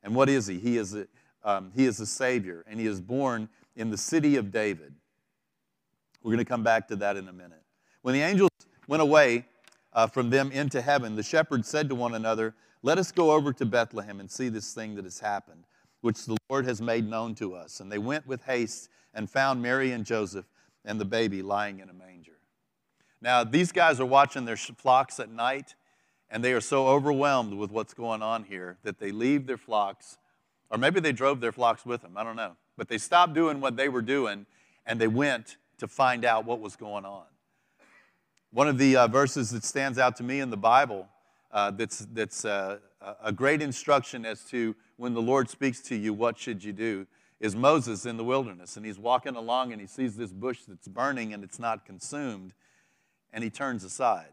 And 0.03 0.15
what 0.15 0.29
is 0.29 0.47
He? 0.47 0.59
He 0.59 0.77
is 0.77 0.95
a, 0.95 1.07
um, 1.43 1.71
he 1.75 1.85
is 1.85 2.00
a 2.00 2.05
Savior 2.05 2.63
and 2.67 2.79
He 2.79 2.85
is 2.85 3.01
born 3.01 3.50
in 3.75 3.89
the 3.89 3.97
city 3.97 4.35
of 4.38 4.51
David. 4.51 4.93
We're 6.24 6.31
going 6.31 6.43
to 6.43 6.50
come 6.50 6.63
back 6.63 6.88
to 6.88 6.95
that 6.97 7.17
in 7.17 7.27
a 7.27 7.33
minute. 7.33 7.62
When 8.01 8.13
the 8.13 8.21
angels 8.21 8.50
went 8.88 9.01
away, 9.01 9.45
uh, 9.95 10.05
from 10.05 10.29
them 10.29 10.51
into 10.51 10.81
heaven, 10.81 11.15
the 11.15 11.23
shepherds 11.23 11.67
said 11.67 11.89
to 11.89 11.95
one 11.95 12.13
another, 12.13 12.53
Let 12.83 12.99
us 12.99 13.11
go 13.11 13.31
over 13.31 13.53
to 13.53 13.65
Bethlehem 13.65 14.19
and 14.19 14.29
see 14.29 14.49
this 14.49 14.73
thing 14.73 14.95
that 14.95 15.05
has 15.05 15.19
happened, 15.19 15.63
which 16.01 16.25
the 16.25 16.37
Lord 16.49 16.65
has 16.65 16.81
made 16.81 17.09
known 17.09 17.33
to 17.35 17.55
us. 17.55 17.79
And 17.79 17.89
they 17.89 17.97
went 17.97 18.27
with 18.27 18.43
haste 18.43 18.89
and 19.13 19.29
found 19.29 19.61
Mary 19.61 19.91
and 19.91 20.05
Joseph 20.05 20.45
and 20.83 20.99
the 20.99 21.05
baby 21.05 21.41
lying 21.41 21.79
in 21.79 21.89
a 21.89 21.93
manger. 21.93 22.33
Now, 23.21 23.43
these 23.45 23.71
guys 23.71 23.99
are 24.01 24.05
watching 24.05 24.43
their 24.43 24.57
flocks 24.57 25.19
at 25.19 25.31
night, 25.31 25.75
and 26.29 26.43
they 26.43 26.51
are 26.51 26.61
so 26.61 26.87
overwhelmed 26.87 27.53
with 27.53 27.71
what's 27.71 27.93
going 27.93 28.21
on 28.21 28.43
here 28.43 28.77
that 28.83 28.99
they 28.99 29.11
leave 29.11 29.47
their 29.47 29.57
flocks, 29.57 30.17
or 30.69 30.77
maybe 30.77 30.99
they 30.99 31.13
drove 31.13 31.39
their 31.39 31.53
flocks 31.53 31.85
with 31.85 32.01
them, 32.01 32.17
I 32.17 32.23
don't 32.23 32.35
know. 32.35 32.57
But 32.77 32.89
they 32.89 32.97
stopped 32.97 33.33
doing 33.33 33.61
what 33.61 33.77
they 33.77 33.87
were 33.87 34.01
doing, 34.01 34.45
and 34.85 34.99
they 34.99 35.07
went 35.07 35.57
to 35.77 35.87
find 35.87 36.25
out 36.25 36.45
what 36.45 36.59
was 36.59 36.75
going 36.75 37.05
on. 37.05 37.23
One 38.55 38.69
of 38.69 38.77
the 38.77 38.95
uh, 38.95 39.07
verses 39.09 39.50
that 39.50 39.65
stands 39.65 40.00
out 40.00 40.15
to 40.15 40.24
me 40.24 40.39
in 40.39 40.50
the 40.50 40.55
Bible 40.55 41.09
uh, 41.51 41.71
that's, 41.71 42.07
that's 42.13 42.45
uh, 42.45 42.77
a 43.21 43.33
great 43.33 43.62
instruction 43.62 44.25
as 44.25 44.45
to 44.45 44.77
when 44.95 45.13
the 45.13 45.21
Lord 45.21 45.50
speaks 45.50 45.81
to 45.81 45.95
you, 45.97 46.13
what 46.13 46.39
should 46.39 46.63
you 46.63 46.71
do, 46.71 47.05
is 47.41 47.53
Moses 47.53 48.05
in 48.05 48.15
the 48.15 48.24
wilderness. 48.24 48.77
And 48.77 48.85
he's 48.85 48.97
walking 48.97 49.35
along 49.35 49.74
and 49.74 49.81
he 49.81 49.88
sees 49.88 50.15
this 50.15 50.31
bush 50.31 50.59
that's 50.65 50.88
burning 50.88 51.33
and 51.33 51.43
it's 51.43 51.59
not 51.59 51.85
consumed, 51.85 52.53
and 53.33 53.43
he 53.43 53.50
turns 53.50 53.83
aside. 53.83 54.31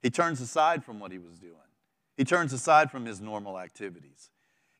He 0.00 0.08
turns 0.08 0.40
aside 0.40 0.82
from 0.82 0.98
what 0.98 1.12
he 1.12 1.18
was 1.18 1.38
doing, 1.38 1.52
he 2.16 2.24
turns 2.24 2.54
aside 2.54 2.90
from 2.90 3.04
his 3.04 3.20
normal 3.20 3.58
activities. 3.58 4.30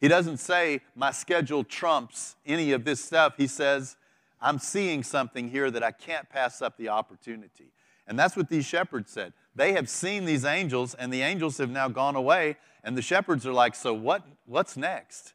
He 0.00 0.08
doesn't 0.08 0.38
say, 0.38 0.80
My 0.96 1.10
schedule 1.10 1.64
trumps 1.64 2.36
any 2.46 2.72
of 2.72 2.86
this 2.86 3.04
stuff. 3.04 3.34
He 3.36 3.46
says, 3.46 3.96
I'm 4.40 4.58
seeing 4.58 5.02
something 5.02 5.50
here 5.50 5.70
that 5.70 5.82
I 5.82 5.90
can't 5.90 6.30
pass 6.30 6.62
up 6.62 6.78
the 6.78 6.88
opportunity. 6.88 7.72
And 8.08 8.18
that's 8.18 8.36
what 8.36 8.48
these 8.48 8.64
shepherds 8.64 9.12
said. 9.12 9.34
They 9.54 9.72
have 9.74 9.88
seen 9.88 10.24
these 10.24 10.44
angels, 10.44 10.94
and 10.94 11.12
the 11.12 11.22
angels 11.22 11.58
have 11.58 11.70
now 11.70 11.88
gone 11.88 12.16
away, 12.16 12.56
and 12.82 12.96
the 12.96 13.02
shepherds 13.02 13.46
are 13.46 13.52
like, 13.52 13.74
So 13.74 13.92
what, 13.92 14.26
what's 14.46 14.76
next? 14.76 15.34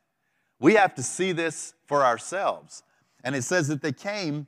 We 0.60 0.74
have 0.74 0.96
to 0.96 1.04
see 1.04 1.32
this 1.32 1.76
for 1.86 2.04
ourselves. 2.04 2.84
And 3.24 3.36
it 3.36 3.44
says 3.44 3.68
that 3.68 3.82
they 3.82 3.92
came, 3.92 4.48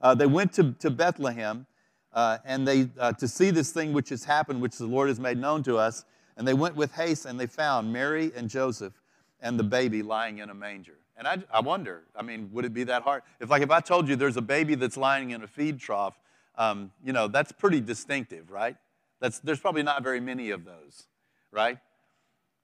uh, 0.00 0.14
they 0.14 0.26
went 0.26 0.52
to, 0.54 0.72
to 0.80 0.90
Bethlehem, 0.90 1.66
uh, 2.12 2.38
and 2.44 2.66
they 2.66 2.88
uh, 2.98 3.12
to 3.12 3.28
see 3.28 3.50
this 3.50 3.72
thing 3.72 3.92
which 3.92 4.08
has 4.08 4.24
happened, 4.24 4.60
which 4.60 4.76
the 4.78 4.86
Lord 4.86 5.08
has 5.08 5.20
made 5.20 5.38
known 5.38 5.62
to 5.64 5.76
us. 5.76 6.04
And 6.36 6.48
they 6.48 6.54
went 6.54 6.76
with 6.76 6.92
haste, 6.94 7.26
and 7.26 7.38
they 7.38 7.46
found 7.46 7.92
Mary 7.92 8.32
and 8.34 8.48
Joseph 8.48 8.94
and 9.40 9.58
the 9.58 9.64
baby 9.64 10.02
lying 10.02 10.38
in 10.38 10.50
a 10.50 10.54
manger. 10.54 10.98
And 11.16 11.28
I, 11.28 11.42
I 11.52 11.60
wonder, 11.60 12.04
I 12.16 12.22
mean, 12.22 12.48
would 12.52 12.64
it 12.64 12.72
be 12.72 12.84
that 12.84 13.02
hard? 13.02 13.22
If, 13.38 13.50
like, 13.50 13.62
if 13.62 13.70
I 13.70 13.80
told 13.80 14.08
you 14.08 14.16
there's 14.16 14.38
a 14.38 14.42
baby 14.42 14.74
that's 14.74 14.96
lying 14.96 15.30
in 15.30 15.42
a 15.42 15.46
feed 15.46 15.78
trough 15.78 16.18
um, 16.56 16.92
you 17.04 17.12
know, 17.12 17.28
that's 17.28 17.52
pretty 17.52 17.80
distinctive, 17.80 18.50
right? 18.50 18.76
That's, 19.20 19.38
there's 19.38 19.60
probably 19.60 19.82
not 19.82 20.02
very 20.02 20.20
many 20.20 20.50
of 20.50 20.64
those, 20.64 21.04
right? 21.50 21.78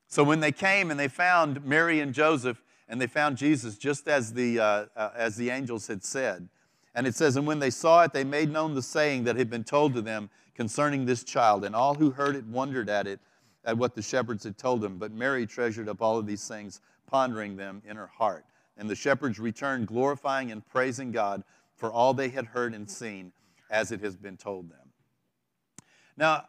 So 0.08 0.24
when 0.24 0.40
they 0.40 0.52
came 0.52 0.90
and 0.90 0.98
they 0.98 1.08
found 1.08 1.64
Mary 1.64 2.00
and 2.00 2.12
Joseph, 2.12 2.62
and 2.88 3.00
they 3.00 3.06
found 3.06 3.36
Jesus 3.36 3.76
just 3.76 4.08
as 4.08 4.32
the, 4.32 4.58
uh, 4.58 4.86
uh, 4.96 5.10
as 5.14 5.36
the 5.36 5.50
angels 5.50 5.86
had 5.86 6.02
said. 6.02 6.48
And 6.94 7.06
it 7.06 7.14
says, 7.14 7.36
And 7.36 7.46
when 7.46 7.58
they 7.58 7.70
saw 7.70 8.02
it, 8.02 8.12
they 8.12 8.24
made 8.24 8.50
known 8.50 8.74
the 8.74 8.82
saying 8.82 9.24
that 9.24 9.36
had 9.36 9.50
been 9.50 9.64
told 9.64 9.94
to 9.94 10.00
them 10.00 10.30
concerning 10.54 11.04
this 11.04 11.22
child. 11.22 11.64
And 11.64 11.76
all 11.76 11.94
who 11.94 12.10
heard 12.10 12.34
it 12.34 12.46
wondered 12.46 12.88
at 12.88 13.06
it, 13.06 13.20
at 13.64 13.76
what 13.76 13.94
the 13.94 14.02
shepherds 14.02 14.44
had 14.44 14.56
told 14.56 14.80
them. 14.80 14.96
But 14.96 15.12
Mary 15.12 15.46
treasured 15.46 15.88
up 15.88 16.00
all 16.00 16.16
of 16.16 16.26
these 16.26 16.48
things, 16.48 16.80
pondering 17.06 17.56
them 17.56 17.82
in 17.86 17.96
her 17.96 18.06
heart. 18.06 18.46
And 18.78 18.88
the 18.88 18.96
shepherds 18.96 19.38
returned, 19.38 19.86
glorifying 19.86 20.50
and 20.50 20.66
praising 20.66 21.12
God 21.12 21.44
for 21.76 21.92
all 21.92 22.14
they 22.14 22.30
had 22.30 22.46
heard 22.46 22.74
and 22.74 22.90
seen 22.90 23.32
as 23.70 23.92
it 23.92 24.00
has 24.00 24.16
been 24.16 24.36
told 24.36 24.70
them. 24.70 24.92
Now, 26.16 26.46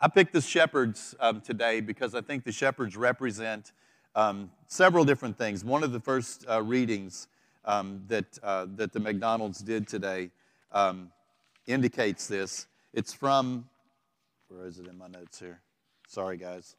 I 0.00 0.08
picked 0.08 0.32
the 0.32 0.40
shepherds 0.40 1.14
um, 1.20 1.40
today 1.40 1.80
because 1.80 2.14
I 2.14 2.20
think 2.22 2.44
the 2.44 2.52
shepherds 2.52 2.96
represent 2.96 3.72
um, 4.14 4.50
several 4.66 5.04
different 5.04 5.38
things. 5.38 5.64
One 5.64 5.84
of 5.84 5.92
the 5.92 6.00
first 6.00 6.44
uh, 6.48 6.62
readings 6.62 7.28
um, 7.64 8.02
that, 8.08 8.38
uh, 8.42 8.66
that 8.74 8.92
the 8.92 9.00
McDonald's 9.00 9.60
did 9.60 9.86
today 9.86 10.30
um, 10.72 11.12
indicates 11.66 12.26
this. 12.26 12.66
It's 12.92 13.12
from, 13.12 13.68
where 14.48 14.66
is 14.66 14.78
it 14.78 14.88
in 14.88 14.98
my 14.98 15.06
notes 15.06 15.38
here? 15.38 15.60
Sorry, 16.08 16.36
guys. 16.36 16.74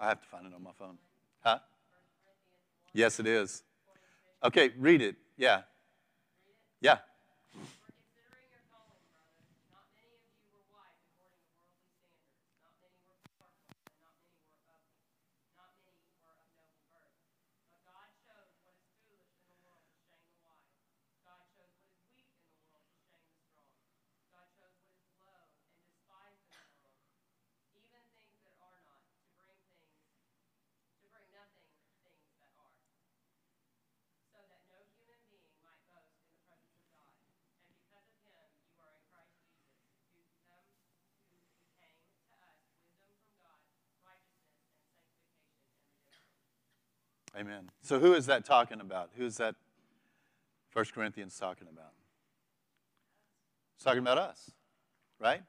I 0.00 0.08
have 0.08 0.22
to 0.22 0.26
find 0.28 0.46
it 0.46 0.54
on 0.54 0.62
my 0.62 0.72
phone. 0.78 0.96
Yes, 2.92 3.20
it 3.20 3.26
is. 3.26 3.62
Okay, 4.42 4.72
read 4.78 5.02
it. 5.02 5.16
Yeah. 5.36 5.62
Yeah. 6.80 6.98
Amen. 47.38 47.70
So, 47.82 48.00
who 48.00 48.14
is 48.14 48.26
that 48.26 48.44
talking 48.44 48.80
about? 48.80 49.10
Who 49.16 49.24
is 49.24 49.36
that 49.36 49.54
1 50.72 50.84
Corinthians 50.94 51.36
talking 51.38 51.68
about? 51.70 51.92
It's 53.76 53.84
talking 53.84 54.00
about 54.00 54.18
us, 54.18 54.50
right? 55.18 55.42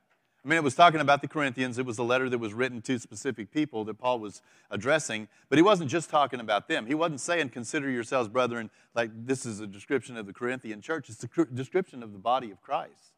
I 0.43 0.47
mean, 0.47 0.57
it 0.57 0.63
was 0.63 0.73
talking 0.73 1.01
about 1.01 1.21
the 1.21 1.27
Corinthians. 1.27 1.77
It 1.77 1.85
was 1.85 1.99
a 1.99 2.03
letter 2.03 2.27
that 2.27 2.39
was 2.39 2.53
written 2.53 2.81
to 2.83 2.97
specific 2.97 3.51
people 3.51 3.83
that 3.85 3.99
Paul 3.99 4.19
was 4.19 4.41
addressing, 4.71 5.27
but 5.49 5.59
he 5.59 5.61
wasn't 5.61 5.89
just 5.89 6.09
talking 6.09 6.39
about 6.39 6.67
them. 6.67 6.87
He 6.87 6.95
wasn't 6.95 7.19
saying, 7.19 7.49
Consider 7.49 7.89
yourselves, 7.89 8.27
brethren, 8.27 8.71
like 8.95 9.11
this 9.13 9.45
is 9.45 9.59
a 9.59 9.67
description 9.67 10.17
of 10.17 10.25
the 10.25 10.33
Corinthian 10.33 10.81
church. 10.81 11.09
It's 11.09 11.23
a 11.23 11.45
description 11.45 12.01
of 12.01 12.13
the 12.13 12.19
body 12.19 12.49
of 12.49 12.61
Christ, 12.61 13.13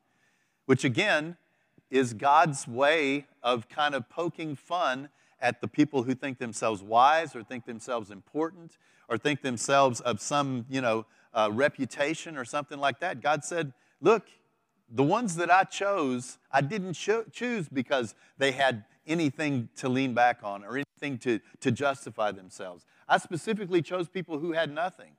which 0.66 0.84
again 0.84 1.38
is 1.90 2.14
God's 2.14 2.68
way 2.68 3.28
of 3.42 3.70
kind 3.70 3.96
of 3.96 4.10
poking 4.10 4.56
fun 4.56 5.10
at 5.44 5.62
the 5.62 5.68
people 5.68 6.04
who 6.04 6.16
think 6.16 6.40
themselves 6.40 6.82
wise 6.82 7.36
or 7.36 7.44
think 7.44 7.66
themselves 7.66 8.10
important 8.10 8.78
or 9.10 9.18
think 9.18 9.42
themselves 9.42 10.00
of 10.00 10.22
some, 10.22 10.66
you 10.70 10.82
know, 10.82 11.06
uh, 11.34 11.50
reputation 11.52 12.38
or 12.38 12.46
something 12.46 12.80
like 12.80 13.02
that. 13.02 13.22
God 13.22 13.44
said, 13.44 13.74
look, 14.02 14.24
the 14.90 15.04
ones 15.04 15.36
that 15.36 15.52
I 15.52 15.66
chose, 15.66 16.38
I 16.50 16.62
didn't 16.62 16.94
cho- 16.94 17.26
choose 17.32 17.68
because 17.68 18.16
they 18.38 18.54
had 18.54 18.86
anything 19.06 19.68
to 19.76 19.90
lean 19.90 20.14
back 20.14 20.40
on 20.44 20.64
or 20.64 20.78
anything 20.78 21.18
to, 21.20 21.42
to 21.60 21.72
justify 21.72 22.32
themselves. 22.32 22.86
I 23.08 23.18
specifically 23.18 23.82
chose 23.82 24.08
people 24.08 24.40
who 24.40 24.54
had 24.54 24.74
nothing. 24.74 25.12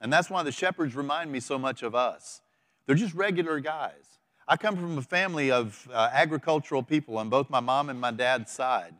And 0.00 0.12
that's 0.12 0.30
why 0.30 0.44
the 0.44 0.52
shepherds 0.52 0.94
remind 0.94 1.32
me 1.32 1.40
so 1.40 1.58
much 1.58 1.82
of 1.82 1.96
us. 1.96 2.42
They're 2.86 2.94
just 2.94 3.14
regular 3.14 3.58
guys. 3.58 4.18
I 4.50 4.56
come 4.56 4.76
from 4.76 4.96
a 4.96 5.02
family 5.02 5.50
of 5.50 5.86
uh, 5.92 6.08
agricultural 6.10 6.82
people 6.82 7.18
on 7.18 7.28
both 7.28 7.50
my 7.50 7.60
mom 7.60 7.90
and 7.90 8.00
my 8.00 8.10
dad's 8.10 8.50
side. 8.50 8.94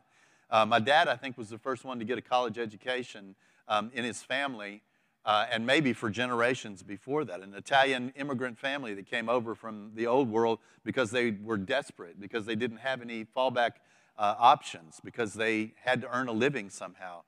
Uh, 0.47 0.63
my 0.63 0.77
dad, 0.77 1.07
I 1.07 1.15
think, 1.15 1.39
was 1.39 1.49
the 1.49 1.57
first 1.57 1.83
one 1.83 1.97
to 1.97 2.05
get 2.05 2.19
a 2.19 2.21
college 2.21 2.59
education 2.59 3.33
um, 3.67 3.89
in 3.95 4.05
his 4.05 4.21
family. 4.21 4.83
uh, 5.25 5.45
and 5.51 5.65
maybe 5.65 5.93
for 5.93 6.09
generations 6.09 6.81
before 6.81 7.25
that. 7.25 7.41
An 7.41 7.53
Italian 7.53 8.13
immigrant 8.15 8.57
family 8.57 8.93
that 8.95 9.05
came 9.05 9.29
over 9.29 9.53
from 9.53 9.91
the 9.95 10.07
old 10.07 10.29
world 10.29 10.59
because 10.83 11.11
they 11.11 11.31
were 11.31 11.57
desperate, 11.57 12.19
because 12.19 12.45
they 12.45 12.55
didn't 12.55 12.77
have 12.77 13.01
any 13.01 13.25
fallback 13.25 13.73
uh, 14.17 14.35
options, 14.39 14.99
because 15.03 15.33
they 15.33 15.73
had 15.83 16.01
to 16.01 16.15
earn 16.15 16.27
a 16.27 16.31
living 16.31 16.69
somehow 16.69 17.21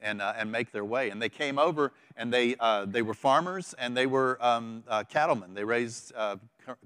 and, 0.00 0.22
uh, 0.22 0.34
and 0.36 0.52
make 0.52 0.70
their 0.70 0.84
way. 0.84 1.10
And 1.10 1.20
they 1.20 1.28
came 1.28 1.58
over 1.58 1.92
and 2.16 2.32
they, 2.32 2.54
uh, 2.60 2.84
they 2.84 3.02
were 3.02 3.14
farmers 3.14 3.74
and 3.78 3.96
they 3.96 4.06
were 4.06 4.38
um, 4.40 4.84
cattlemen. 5.08 5.54
They 5.54 5.64
raised 5.64 6.12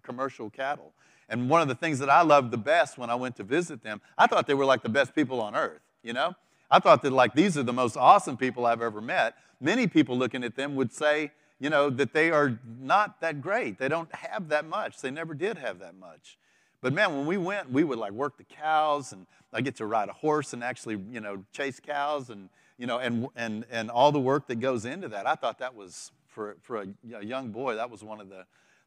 commercial 0.03 0.51
cattle. 0.51 0.93
And 1.29 1.49
one 1.49 1.62
of 1.62 1.69
the 1.69 1.75
things 1.75 1.99
that 2.01 2.11
I 2.11 2.23
loved 2.23 2.51
the 2.51 2.59
best 2.59 2.99
when 2.99 3.09
I 3.09 3.15
went 3.15 3.37
to 3.37 3.43
visit 3.43 3.83
them, 3.83 4.01
I 4.19 4.27
thought 4.27 4.47
they 4.47 4.55
were 4.55 4.65
like 4.65 4.83
the 4.83 4.89
best 4.89 5.15
people 5.15 5.41
on 5.41 5.55
earth, 5.55 5.81
you 6.03 6.12
know? 6.12 6.35
I 6.71 6.79
thought 6.79 7.03
that 7.03 7.12
like 7.12 7.35
these 7.35 7.57
are 7.59 7.62
the 7.62 7.73
most 7.73 7.97
awesome 7.97 8.37
people 8.37 8.67
I've 8.67 8.83
ever 8.83 9.01
met. 9.01 9.35
Many 9.61 9.87
people 9.87 10.17
looking 10.17 10.43
at 10.43 10.57
them 10.57 10.75
would 10.75 10.93
say, 10.93 11.33
you 11.61 11.71
know, 11.71 11.91
that 11.91 12.12
they 12.12 12.31
are 12.31 12.59
not 12.81 13.21
that 13.21 13.41
great. 13.41 13.79
They 13.79 13.89
don't 13.89 14.12
have 14.15 14.49
that 14.49 14.65
much. 14.65 15.01
They 15.01 15.11
never 15.11 15.35
did 15.35 15.59
have 15.59 15.79
that 15.79 15.95
much. 15.95 16.39
But 16.81 16.93
man, 16.93 17.15
when 17.15 17.27
we 17.27 17.37
went, 17.37 17.71
we 17.71 17.85
would 17.85 17.99
like 17.99 18.12
work 18.12 18.37
the 18.37 18.45
cows, 18.45 19.12
and 19.12 19.27
I 19.53 19.61
get 19.61 19.77
to 19.77 19.87
ride 19.87 20.09
a 20.09 20.12
horse 20.12 20.53
and 20.53 20.65
actually, 20.65 21.01
you 21.12 21.21
know, 21.21 21.45
chase 21.53 21.79
cows, 21.79 22.31
and 22.31 22.49
you 22.79 22.87
know, 22.89 22.99
and 22.99 23.29
and 23.37 23.65
and 23.71 23.91
all 23.91 24.11
the 24.11 24.19
work 24.19 24.49
that 24.49 24.57
goes 24.57 24.85
into 24.85 25.09
that. 25.11 25.27
I 25.27 25.37
thought 25.37 25.59
that 25.61 25.77
was 25.77 26.11
for 26.27 26.57
for 26.62 26.79
a, 26.79 26.87
a 27.15 27.25
young 27.25 27.51
boy, 27.53 27.77
that 27.77 27.91
was 27.91 28.03
one 28.03 28.21
of 28.21 28.29
the, 28.29 28.45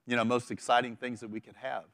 you 0.08 0.16
know, 0.16 0.24
most 0.24 0.52
exciting 0.52 0.96
things 0.96 1.20
that 1.20 1.30
we 1.30 1.40
could 1.40 1.56
have. 1.56 1.86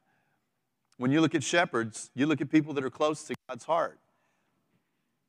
When 0.98 1.12
you 1.12 1.22
look 1.22 1.34
at 1.34 1.44
shepherds, 1.44 2.12
you 2.14 2.26
look 2.26 2.42
at 2.42 2.50
people 2.50 2.74
that 2.74 2.84
are 2.84 2.90
close 2.90 3.24
to 3.26 3.36
God's 3.50 3.66
heart. 3.66 4.00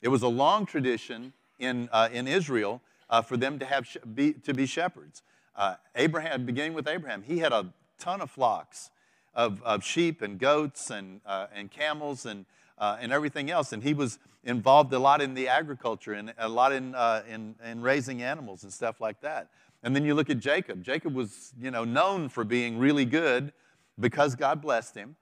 It 0.00 0.08
was 0.08 0.22
a 0.22 0.28
long 0.28 0.66
tradition 0.66 1.32
in 1.58 1.88
uh, 1.92 2.08
in 2.12 2.26
Israel 2.26 2.82
uh, 3.08 3.22
for 3.22 3.36
them 3.36 3.58
to 3.58 3.66
have 3.66 3.86
be, 4.14 4.32
to 4.32 4.54
be 4.54 4.66
shepherds. 4.66 5.22
Uh, 5.54 5.76
Abraham, 5.94 6.46
beginning 6.46 6.74
with 6.74 6.88
Abraham, 6.88 7.22
he 7.22 7.38
had 7.38 7.52
a 7.52 7.72
ton 7.98 8.20
of 8.20 8.30
flocks 8.30 8.90
of, 9.34 9.62
of 9.62 9.84
sheep 9.84 10.22
and 10.22 10.38
goats 10.38 10.90
and, 10.90 11.20
uh, 11.26 11.46
and 11.54 11.70
camels 11.70 12.26
and, 12.26 12.46
uh, 12.78 12.96
and 13.00 13.12
everything 13.12 13.50
else. 13.50 13.72
And 13.72 13.82
he 13.82 13.94
was 13.94 14.18
involved 14.44 14.92
a 14.92 14.98
lot 14.98 15.20
in 15.20 15.34
the 15.34 15.48
agriculture 15.48 16.14
and 16.14 16.34
a 16.38 16.48
lot 16.48 16.72
in, 16.72 16.94
uh, 16.94 17.22
in, 17.28 17.54
in 17.64 17.82
raising 17.82 18.22
animals 18.22 18.62
and 18.64 18.72
stuff 18.72 19.00
like 19.00 19.20
that. 19.20 19.48
And 19.82 19.96
then 19.96 20.04
you 20.04 20.14
look 20.14 20.30
at 20.30 20.38
Jacob. 20.38 20.82
Jacob 20.82 21.14
was, 21.14 21.52
you 21.60 21.70
know, 21.70 21.84
known 21.84 22.28
for 22.28 22.44
being 22.44 22.78
really 22.78 23.04
good 23.04 23.52
because 23.98 24.34
God 24.34 24.62
blessed 24.62 24.94
him 24.94 25.16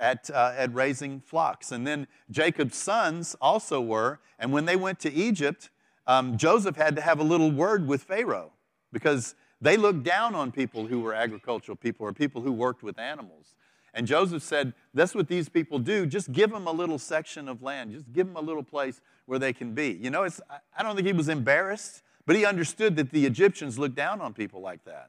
at, 0.00 0.30
uh, 0.30 0.54
at 0.56 0.74
raising 0.74 1.20
flocks. 1.20 1.72
And 1.72 1.86
then 1.86 2.06
Jacob's 2.30 2.76
sons 2.76 3.36
also 3.40 3.80
were. 3.80 4.20
And 4.38 4.52
when 4.52 4.64
they 4.64 4.76
went 4.76 4.98
to 5.00 5.12
Egypt, 5.12 5.70
um, 6.06 6.38
Joseph 6.38 6.76
had 6.76 6.96
to 6.96 7.02
have 7.02 7.20
a 7.20 7.24
little 7.24 7.50
word 7.50 7.86
with 7.86 8.02
Pharaoh 8.02 8.52
because 8.92 9.34
they 9.60 9.76
looked 9.76 10.04
down 10.04 10.34
on 10.34 10.52
people 10.52 10.86
who 10.86 11.00
were 11.00 11.12
agricultural 11.12 11.76
people 11.76 12.06
or 12.06 12.12
people 12.12 12.40
who 12.40 12.52
worked 12.52 12.82
with 12.82 12.98
animals. 12.98 13.54
And 13.94 14.06
Joseph 14.06 14.42
said, 14.42 14.74
That's 14.94 15.14
what 15.14 15.28
these 15.28 15.48
people 15.48 15.78
do. 15.78 16.06
Just 16.06 16.32
give 16.32 16.50
them 16.50 16.66
a 16.66 16.72
little 16.72 16.98
section 16.98 17.48
of 17.48 17.62
land, 17.62 17.92
just 17.92 18.12
give 18.12 18.26
them 18.26 18.36
a 18.36 18.40
little 18.40 18.62
place 18.62 19.00
where 19.26 19.38
they 19.38 19.52
can 19.52 19.74
be. 19.74 19.98
You 20.00 20.10
know, 20.10 20.22
it's, 20.22 20.40
I 20.76 20.82
don't 20.82 20.94
think 20.94 21.06
he 21.06 21.12
was 21.12 21.28
embarrassed, 21.28 22.02
but 22.28 22.36
he 22.36 22.44
understood 22.44 22.96
that 22.96 23.10
the 23.10 23.24
Egyptians 23.24 23.78
looked 23.78 23.94
down 23.94 24.20
on 24.20 24.34
people 24.34 24.60
like 24.60 24.84
that. 24.84 25.08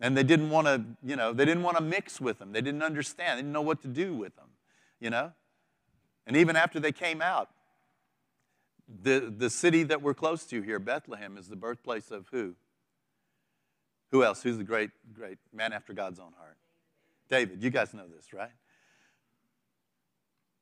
And 0.00 0.16
they 0.16 0.24
didn't 0.24 0.50
want 0.50 0.66
to, 0.66 0.84
you 1.00 1.14
know, 1.14 1.32
they 1.32 1.44
didn't 1.44 1.62
want 1.62 1.76
to 1.76 1.82
mix 1.82 2.20
with 2.20 2.40
them. 2.40 2.50
They 2.50 2.60
didn't 2.60 2.82
understand. 2.82 3.38
They 3.38 3.42
didn't 3.42 3.52
know 3.52 3.62
what 3.62 3.82
to 3.82 3.88
do 3.88 4.14
with 4.14 4.34
them, 4.34 4.48
you 4.98 5.08
know? 5.08 5.30
And 6.26 6.36
even 6.36 6.56
after 6.56 6.80
they 6.80 6.90
came 6.90 7.22
out, 7.22 7.50
the, 9.00 9.32
the 9.38 9.48
city 9.48 9.84
that 9.84 10.02
we're 10.02 10.12
close 10.12 10.44
to 10.46 10.60
here, 10.60 10.80
Bethlehem, 10.80 11.38
is 11.38 11.46
the 11.46 11.54
birthplace 11.54 12.10
of 12.10 12.26
who? 12.32 12.56
Who 14.10 14.24
else? 14.24 14.42
Who's 14.42 14.58
the 14.58 14.64
great, 14.64 14.90
great 15.14 15.38
man 15.54 15.72
after 15.72 15.92
God's 15.92 16.18
own 16.18 16.32
heart? 16.36 16.56
David. 17.28 17.62
You 17.62 17.70
guys 17.70 17.94
know 17.94 18.08
this, 18.08 18.32
right? 18.32 18.50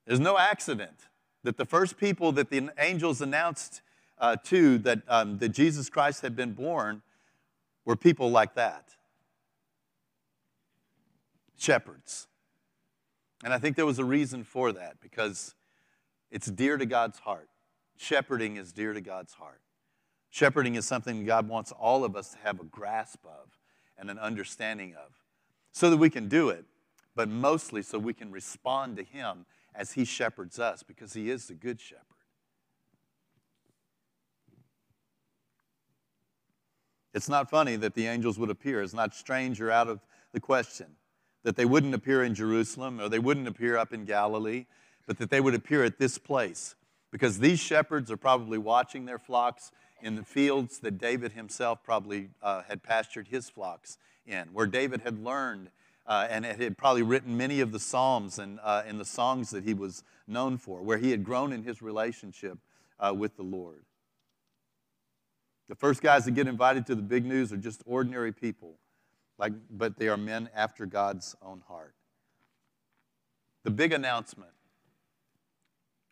There's 0.06 0.20
no 0.20 0.36
accident 0.36 1.06
that 1.44 1.56
the 1.56 1.64
first 1.64 1.96
people 1.96 2.30
that 2.32 2.50
the 2.50 2.68
angels 2.78 3.22
announced 3.22 3.80
uh, 4.24 4.36
to 4.36 4.78
that, 4.78 5.02
um, 5.06 5.36
that 5.36 5.50
Jesus 5.50 5.90
Christ 5.90 6.22
had 6.22 6.34
been 6.34 6.54
born 6.54 7.02
were 7.84 7.94
people 7.94 8.30
like 8.30 8.54
that 8.54 8.94
shepherds. 11.58 12.26
And 13.42 13.52
I 13.52 13.58
think 13.58 13.76
there 13.76 13.86
was 13.86 13.98
a 13.98 14.04
reason 14.04 14.42
for 14.42 14.72
that 14.72 15.00
because 15.02 15.54
it's 16.30 16.46
dear 16.46 16.78
to 16.78 16.86
God's 16.86 17.18
heart. 17.18 17.48
Shepherding 17.96 18.56
is 18.56 18.72
dear 18.72 18.94
to 18.94 19.00
God's 19.02 19.34
heart. 19.34 19.60
Shepherding 20.30 20.74
is 20.74 20.86
something 20.86 21.24
God 21.26 21.46
wants 21.46 21.70
all 21.72 22.02
of 22.04 22.16
us 22.16 22.30
to 22.30 22.38
have 22.38 22.60
a 22.60 22.64
grasp 22.64 23.24
of 23.26 23.58
and 23.98 24.10
an 24.10 24.18
understanding 24.18 24.94
of 24.94 25.12
so 25.72 25.90
that 25.90 25.98
we 25.98 26.08
can 26.08 26.28
do 26.28 26.48
it, 26.48 26.64
but 27.14 27.28
mostly 27.28 27.82
so 27.82 27.98
we 27.98 28.14
can 28.14 28.30
respond 28.30 28.96
to 28.96 29.04
Him 29.04 29.44
as 29.74 29.92
He 29.92 30.04
shepherds 30.06 30.58
us 30.58 30.82
because 30.82 31.12
He 31.12 31.30
is 31.30 31.46
the 31.46 31.54
good 31.54 31.78
shepherd. 31.78 32.13
It's 37.14 37.28
not 37.28 37.48
funny 37.48 37.76
that 37.76 37.94
the 37.94 38.06
angels 38.06 38.38
would 38.38 38.50
appear. 38.50 38.82
It's 38.82 38.92
not 38.92 39.14
strange 39.14 39.60
or 39.60 39.70
out 39.70 39.88
of 39.88 40.00
the 40.32 40.40
question 40.40 40.86
that 41.44 41.56
they 41.56 41.64
wouldn't 41.64 41.94
appear 41.94 42.24
in 42.24 42.34
Jerusalem 42.34 43.00
or 43.00 43.08
they 43.08 43.18
wouldn't 43.18 43.46
appear 43.46 43.76
up 43.76 43.92
in 43.92 44.04
Galilee, 44.04 44.66
but 45.06 45.18
that 45.18 45.30
they 45.30 45.40
would 45.40 45.54
appear 45.54 45.84
at 45.84 45.98
this 45.98 46.18
place 46.18 46.74
because 47.12 47.38
these 47.38 47.60
shepherds 47.60 48.10
are 48.10 48.16
probably 48.16 48.58
watching 48.58 49.04
their 49.04 49.18
flocks 49.18 49.70
in 50.02 50.16
the 50.16 50.24
fields 50.24 50.80
that 50.80 50.98
David 50.98 51.32
himself 51.32 51.82
probably 51.84 52.30
uh, 52.42 52.62
had 52.68 52.82
pastured 52.82 53.28
his 53.28 53.48
flocks 53.48 53.98
in, 54.26 54.48
where 54.52 54.66
David 54.66 55.02
had 55.02 55.22
learned 55.22 55.70
uh, 56.06 56.26
and 56.28 56.44
had 56.44 56.76
probably 56.76 57.02
written 57.02 57.36
many 57.36 57.60
of 57.60 57.72
the 57.72 57.78
psalms 57.78 58.38
and, 58.38 58.58
uh, 58.62 58.82
and 58.86 58.98
the 58.98 59.04
songs 59.04 59.50
that 59.50 59.64
he 59.64 59.72
was 59.72 60.02
known 60.26 60.58
for, 60.58 60.82
where 60.82 60.98
he 60.98 61.10
had 61.10 61.22
grown 61.22 61.52
in 61.52 61.62
his 61.62 61.80
relationship 61.80 62.58
uh, 62.98 63.14
with 63.16 63.36
the 63.36 63.42
Lord. 63.42 63.84
The 65.68 65.74
first 65.74 66.02
guys 66.02 66.24
that 66.26 66.32
get 66.32 66.46
invited 66.46 66.86
to 66.86 66.94
the 66.94 67.02
big 67.02 67.24
news 67.24 67.52
are 67.52 67.56
just 67.56 67.82
ordinary 67.86 68.32
people, 68.32 68.78
like, 69.38 69.52
but 69.70 69.98
they 69.98 70.08
are 70.08 70.16
men 70.16 70.50
after 70.54 70.84
God's 70.86 71.34
own 71.40 71.62
heart. 71.68 71.94
The 73.62 73.70
big 73.70 73.92
announcement 73.92 74.52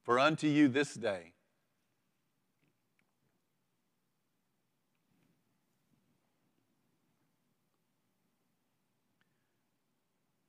For 0.04 0.18
unto 0.18 0.46
you 0.46 0.68
this 0.68 0.94
day 0.94 1.34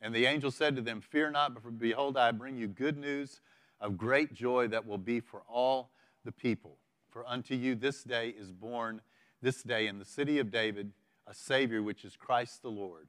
And 0.04 0.13
the 0.13 0.26
angel 0.26 0.52
said 0.52 0.76
to 0.76 0.82
them, 0.82 1.00
Fear 1.00 1.32
not, 1.32 1.62
for 1.63 1.72
behold, 1.72 2.18
I 2.18 2.32
bring 2.32 2.58
you 2.58 2.68
good 2.68 2.98
news 2.98 3.39
of 3.80 3.98
great 3.98 4.34
joy 4.34 4.68
that 4.68 4.86
will 4.86 4.98
be 4.98 5.22
for 5.22 5.44
all 5.48 5.92
the 6.26 6.32
people. 6.34 6.78
For 7.13 7.23
unto 7.28 7.54
you 7.54 7.76
this 7.76 8.04
day 8.04 8.30
is 8.30 8.52
born, 8.52 8.99
this 9.39 9.62
day 9.62 9.86
in 9.86 9.99
the 9.99 10.06
city 10.06 10.39
of 10.39 10.49
David, 10.49 10.93
a 11.28 11.34
Savior, 11.36 11.84
which 11.84 12.04
is 12.04 12.15
Christ 12.17 12.63
the 12.63 12.71
Lord. 12.71 13.08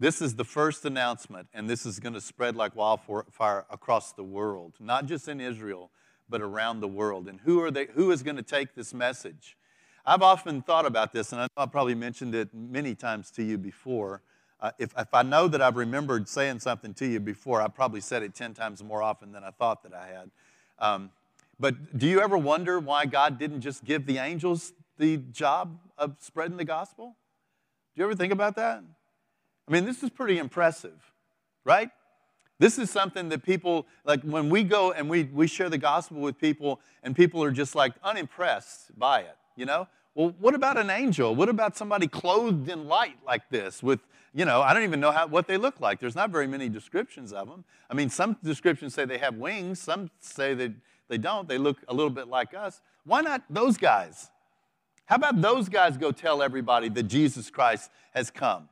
This 0.00 0.20
is 0.20 0.34
the 0.34 0.44
first 0.44 0.84
announcement, 0.84 1.46
and 1.54 1.70
this 1.70 1.86
is 1.86 2.00
going 2.00 2.14
to 2.14 2.20
spread 2.20 2.56
like 2.56 2.74
wildfire 2.74 3.64
across 3.70 4.10
the 4.10 4.24
world, 4.24 4.74
not 4.80 5.06
just 5.06 5.28
in 5.28 5.40
Israel, 5.40 5.92
but 6.28 6.42
around 6.42 6.80
the 6.80 6.88
world. 6.88 7.28
And 7.28 7.40
who, 7.42 7.62
are 7.62 7.70
they, 7.70 7.86
who 7.94 8.10
is 8.10 8.24
going 8.24 8.36
to 8.36 8.42
take 8.42 8.74
this 8.74 8.92
message? 8.92 9.56
I've 10.04 10.22
often 10.22 10.62
thought 10.62 10.84
about 10.84 11.12
this, 11.12 11.30
and 11.30 11.40
I 11.40 11.44
know 11.44 11.62
I 11.62 11.66
probably 11.66 11.94
mentioned 11.94 12.34
it 12.34 12.52
many 12.52 12.96
times 12.96 13.30
to 13.32 13.44
you 13.44 13.56
before. 13.56 14.22
Uh, 14.60 14.72
if, 14.80 14.92
if 14.98 15.14
I 15.14 15.22
know 15.22 15.46
that 15.46 15.62
I've 15.62 15.76
remembered 15.76 16.28
saying 16.28 16.58
something 16.58 16.92
to 16.94 17.06
you 17.06 17.20
before, 17.20 17.62
I 17.62 17.68
probably 17.68 18.00
said 18.00 18.24
it 18.24 18.34
10 18.34 18.52
times 18.54 18.82
more 18.82 19.00
often 19.00 19.30
than 19.30 19.44
I 19.44 19.50
thought 19.50 19.84
that 19.84 19.94
I 19.94 20.08
had. 20.08 20.30
Um, 20.80 21.10
but 21.58 21.98
do 21.98 22.06
you 22.06 22.20
ever 22.20 22.36
wonder 22.36 22.78
why 22.78 23.06
God 23.06 23.38
didn't 23.38 23.60
just 23.60 23.84
give 23.84 24.06
the 24.06 24.18
angels 24.18 24.72
the 24.98 25.18
job 25.18 25.78
of 25.98 26.16
spreading 26.20 26.56
the 26.56 26.64
gospel? 26.64 27.16
Do 27.94 28.00
you 28.00 28.04
ever 28.04 28.14
think 28.14 28.32
about 28.32 28.56
that? 28.56 28.82
I 29.68 29.72
mean, 29.72 29.84
this 29.84 30.02
is 30.02 30.10
pretty 30.10 30.38
impressive, 30.38 31.12
right? 31.64 31.90
This 32.58 32.78
is 32.78 32.90
something 32.90 33.28
that 33.30 33.42
people, 33.42 33.86
like 34.04 34.22
when 34.22 34.48
we 34.48 34.64
go 34.64 34.92
and 34.92 35.10
we, 35.10 35.24
we 35.24 35.46
share 35.46 35.68
the 35.68 35.78
gospel 35.78 36.18
with 36.18 36.38
people, 36.38 36.80
and 37.02 37.14
people 37.14 37.42
are 37.42 37.50
just 37.50 37.74
like 37.74 37.92
unimpressed 38.02 38.98
by 38.98 39.20
it, 39.20 39.36
you 39.56 39.66
know? 39.66 39.88
Well, 40.14 40.34
what 40.38 40.54
about 40.54 40.78
an 40.78 40.88
angel? 40.88 41.34
What 41.34 41.50
about 41.50 41.76
somebody 41.76 42.06
clothed 42.06 42.70
in 42.70 42.88
light 42.88 43.18
like 43.26 43.50
this 43.50 43.82
with, 43.82 44.00
you 44.32 44.46
know, 44.46 44.62
I 44.62 44.72
don't 44.72 44.84
even 44.84 45.00
know 45.00 45.10
how, 45.10 45.26
what 45.26 45.46
they 45.46 45.58
look 45.58 45.80
like. 45.80 46.00
There's 46.00 46.14
not 46.14 46.30
very 46.30 46.46
many 46.46 46.70
descriptions 46.70 47.32
of 47.32 47.48
them. 47.48 47.64
I 47.90 47.94
mean, 47.94 48.08
some 48.08 48.36
descriptions 48.42 48.94
say 48.94 49.04
they 49.04 49.18
have 49.18 49.34
wings, 49.34 49.78
some 49.78 50.10
say 50.20 50.54
that 50.54 50.72
they 51.08 51.18
don't. 51.18 51.48
They 51.48 51.58
look 51.58 51.78
a 51.88 51.94
little 51.94 52.10
bit 52.10 52.28
like 52.28 52.54
us. 52.54 52.80
Why 53.04 53.20
not 53.20 53.42
those 53.48 53.76
guys? 53.76 54.30
How 55.06 55.16
about 55.16 55.40
those 55.40 55.68
guys 55.68 55.96
go 55.96 56.10
tell 56.10 56.42
everybody 56.42 56.88
that 56.90 57.04
Jesus 57.04 57.48
Christ 57.50 57.90
has 58.12 58.30
come? 58.30 58.68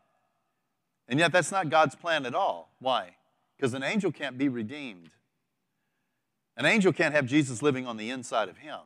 And 1.08 1.18
yet, 1.20 1.32
that's 1.32 1.52
not 1.52 1.70
God's 1.70 1.94
plan 1.94 2.26
at 2.26 2.34
all. 2.34 2.70
Why? 2.80 3.16
Because 3.56 3.74
an 3.74 3.82
angel 3.82 4.10
can't 4.10 4.38
be 4.38 4.48
redeemed. 4.48 5.10
An 6.56 6.66
angel 6.66 6.92
can't 6.92 7.14
have 7.14 7.26
Jesus 7.26 7.62
living 7.62 7.86
on 7.86 7.96
the 7.96 8.10
inside 8.10 8.48
of 8.48 8.58
him. 8.58 8.80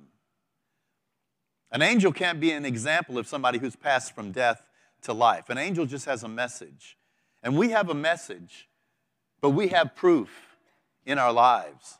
An 1.71 1.83
angel 1.83 2.13
can't 2.13 2.41
be 2.41 2.51
an 2.51 2.65
example 2.65 3.19
of 3.19 3.27
somebody 3.27 3.59
who's 3.59 3.77
passed 3.77 4.15
from 4.15 4.33
death 4.33 4.63
to 5.03 5.13
life. 5.13 5.49
An 5.49 5.59
angel 5.59 5.87
just 5.87 6.07
has 6.07 6.23
a 6.23 6.29
message. 6.29 6.97
And 7.43 7.57
we 7.57 7.71
have 7.71 7.89
a 7.89 7.95
message, 7.95 8.69
but 9.41 9.51
we 9.51 9.69
have 9.69 9.95
proof 9.95 10.57
in 11.07 11.19
our 11.19 11.33
lives. 11.33 11.99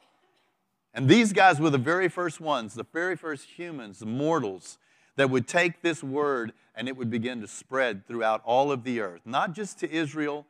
And 0.95 1.09
these 1.09 1.33
guys 1.33 1.61
were 1.61 1.71
the 1.71 1.79
very 1.79 2.09
first 2.09 2.41
ones, 2.41 2.75
the 2.75 2.87
very 2.93 3.17
first 3.17 3.47
humans, 3.59 3.99
the 4.01 4.07
mortals, 4.07 4.79
that 5.17 5.31
would 5.31 5.49
take 5.49 5.83
this 5.83 6.03
word 6.03 6.53
and 6.75 6.89
it 6.89 6.97
would 6.97 7.11
begin 7.11 7.41
to 7.41 7.49
spread 7.49 8.07
throughout 8.07 8.41
all 8.45 8.71
of 8.71 8.85
the 8.85 9.01
earth, 9.01 9.21
not 9.25 9.53
just 9.53 9.79
to 9.81 9.91
Israel, 9.91 10.47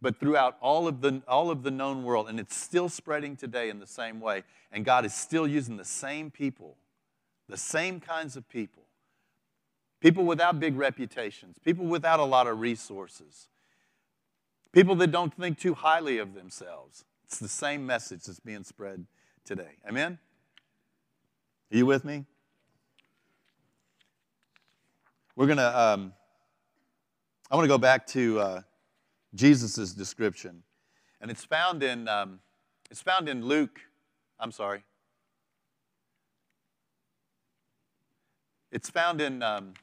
but 0.00 0.18
throughout 0.20 0.56
all 0.60 0.86
of 0.86 1.00
the, 1.00 1.22
all 1.26 1.50
of 1.50 1.64
the 1.64 1.70
known 1.70 2.04
world. 2.04 2.28
And 2.28 2.38
it's 2.38 2.56
still 2.56 2.88
spreading 2.88 3.36
today 3.36 3.68
in 3.68 3.80
the 3.80 3.86
same 3.86 4.20
way. 4.20 4.44
And 4.70 4.84
God 4.84 5.04
is 5.04 5.12
still 5.12 5.46
using 5.46 5.76
the 5.76 5.84
same 5.84 6.30
people, 6.30 6.76
the 7.48 7.56
same 7.56 8.00
kinds 8.00 8.36
of 8.36 8.48
people. 8.48 8.84
People 10.00 10.24
without 10.24 10.58
big 10.58 10.76
reputations, 10.76 11.56
people 11.64 11.86
without 11.86 12.18
a 12.18 12.24
lot 12.24 12.46
of 12.46 12.58
resources, 12.58 13.48
people 14.72 14.96
that 14.96 15.12
don't 15.12 15.34
think 15.34 15.58
too 15.58 15.74
highly 15.74 16.18
of 16.18 16.34
themselves. 16.34 17.04
It's 17.24 17.38
the 17.38 17.48
same 17.48 17.86
message 17.86 18.24
that's 18.24 18.40
being 18.40 18.64
spread 18.64 19.06
today. 19.44 19.76
Amen? 19.88 20.18
Are 21.72 21.76
you 21.76 21.86
with 21.86 22.04
me? 22.04 22.24
We're 25.34 25.46
going 25.46 25.58
to, 25.58 25.80
um, 25.80 26.12
I 27.50 27.56
want 27.56 27.64
to 27.64 27.68
go 27.68 27.78
back 27.78 28.06
to 28.08 28.38
uh, 28.38 28.62
Jesus' 29.34 29.92
description. 29.92 30.62
And 31.20 31.30
it's 31.30 31.44
found 31.44 31.82
in, 31.82 32.06
um, 32.08 32.40
it's 32.90 33.00
found 33.00 33.28
in 33.28 33.44
Luke, 33.44 33.80
I'm 34.38 34.52
sorry. 34.52 34.84
It's 38.70 38.90
found 38.90 39.20
in 39.20 39.42
um, 39.42 39.74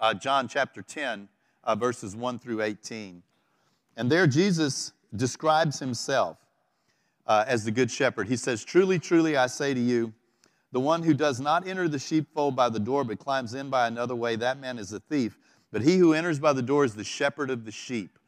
uh, 0.00 0.14
John 0.14 0.48
chapter 0.48 0.82
10, 0.82 1.28
uh, 1.64 1.74
verses 1.74 2.14
1 2.14 2.38
through 2.38 2.62
18. 2.62 3.22
And 3.96 4.10
there 4.10 4.26
Jesus 4.26 4.92
describes 5.14 5.78
himself 5.78 6.38
uh, 7.26 7.44
as 7.46 7.64
the 7.64 7.70
good 7.70 7.90
shepherd. 7.90 8.28
He 8.28 8.36
says, 8.36 8.64
Truly, 8.64 8.98
truly, 8.98 9.36
I 9.36 9.46
say 9.46 9.74
to 9.74 9.80
you, 9.80 10.12
the 10.72 10.80
one 10.80 11.02
who 11.02 11.14
does 11.14 11.40
not 11.40 11.66
enter 11.66 11.88
the 11.88 11.98
sheepfold 11.98 12.54
by 12.54 12.68
the 12.68 12.78
door, 12.78 13.02
but 13.04 13.18
climbs 13.18 13.54
in 13.54 13.70
by 13.70 13.88
another 13.88 14.14
way, 14.14 14.36
that 14.36 14.60
man 14.60 14.78
is 14.78 14.92
a 14.92 15.00
thief. 15.00 15.36
But 15.72 15.82
he 15.82 15.96
who 15.96 16.14
enters 16.14 16.38
by 16.38 16.52
the 16.52 16.62
door 16.62 16.84
is 16.84 16.94
the 16.94 17.04
shepherd 17.04 17.50
of 17.50 17.64
the 17.64 17.72
sheep. 17.72 18.18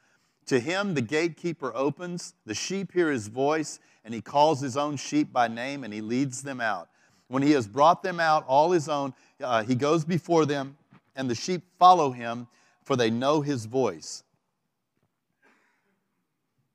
To 0.46 0.58
him 0.58 0.94
the 0.94 1.02
gatekeeper 1.02 1.72
opens, 1.74 2.34
the 2.46 2.54
sheep 2.54 2.92
hear 2.92 3.10
his 3.10 3.28
voice, 3.28 3.78
and 4.04 4.12
he 4.12 4.20
calls 4.20 4.60
his 4.60 4.76
own 4.76 4.96
sheep 4.96 5.32
by 5.32 5.48
name, 5.48 5.84
and 5.84 5.94
he 5.94 6.00
leads 6.00 6.42
them 6.42 6.60
out. 6.60 6.88
When 7.28 7.42
he 7.42 7.52
has 7.52 7.66
brought 7.66 8.02
them 8.02 8.18
out, 8.18 8.44
all 8.46 8.72
his 8.72 8.88
own, 8.88 9.14
uh, 9.40 9.62
he 9.62 9.74
goes 9.74 10.04
before 10.04 10.44
them, 10.44 10.76
and 11.14 11.30
the 11.30 11.34
sheep 11.34 11.62
follow 11.78 12.10
him, 12.10 12.48
for 12.82 12.96
they 12.96 13.10
know 13.10 13.40
his 13.40 13.66
voice. 13.66 14.24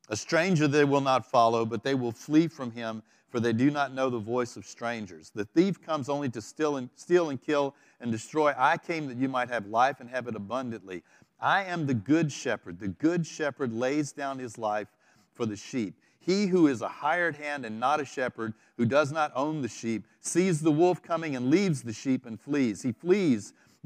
A 0.09 0.15
stranger 0.15 0.67
they 0.67 0.85
will 0.85 1.01
not 1.01 1.29
follow, 1.29 1.65
but 1.65 1.83
they 1.83 1.95
will 1.95 2.11
flee 2.11 2.47
from 2.47 2.71
him, 2.71 3.03
for 3.29 3.39
they 3.39 3.53
do 3.53 3.69
not 3.69 3.93
know 3.93 4.09
the 4.09 4.19
voice 4.19 4.55
of 4.55 4.65
strangers. 4.65 5.31
The 5.35 5.45
thief 5.45 5.81
comes 5.81 6.07
only 6.07 6.29
to 6.29 6.41
steal 6.41 6.77
and, 6.77 6.89
steal 6.95 7.29
and 7.29 7.41
kill 7.41 7.75
and 7.99 8.11
destroy. 8.11 8.53
I 8.57 8.77
came 8.77 9.07
that 9.07 9.17
you 9.17 9.27
might 9.27 9.49
have 9.49 9.67
life 9.67 9.99
and 9.99 10.09
have 10.09 10.27
it 10.27 10.35
abundantly. 10.35 11.03
I 11.41 11.65
am 11.65 11.85
the 11.85 11.93
good 11.93 12.31
shepherd. 12.31 12.79
The 12.79 12.87
good 12.87 13.27
shepherd 13.27 13.73
lays 13.73 14.11
down 14.11 14.39
his 14.39 14.57
life 14.57 14.87
for 15.33 15.45
the 15.45 15.57
sheep. 15.57 15.95
He 16.19 16.47
who 16.47 16.67
is 16.67 16.81
a 16.81 16.87
hired 16.87 17.35
hand 17.35 17.65
and 17.65 17.79
not 17.79 17.99
a 18.01 18.05
shepherd, 18.05 18.53
who 18.77 18.85
does 18.85 19.11
not 19.11 19.31
own 19.35 19.61
the 19.61 19.67
sheep, 19.67 20.05
sees 20.19 20.61
the 20.61 20.71
wolf 20.71 21.01
coming 21.01 21.35
and 21.35 21.49
leaves 21.49 21.83
the 21.83 21.93
sheep 21.93 22.25
and 22.25 22.39
flees. 22.39 22.81
He 22.81 22.91
flees 22.91 23.53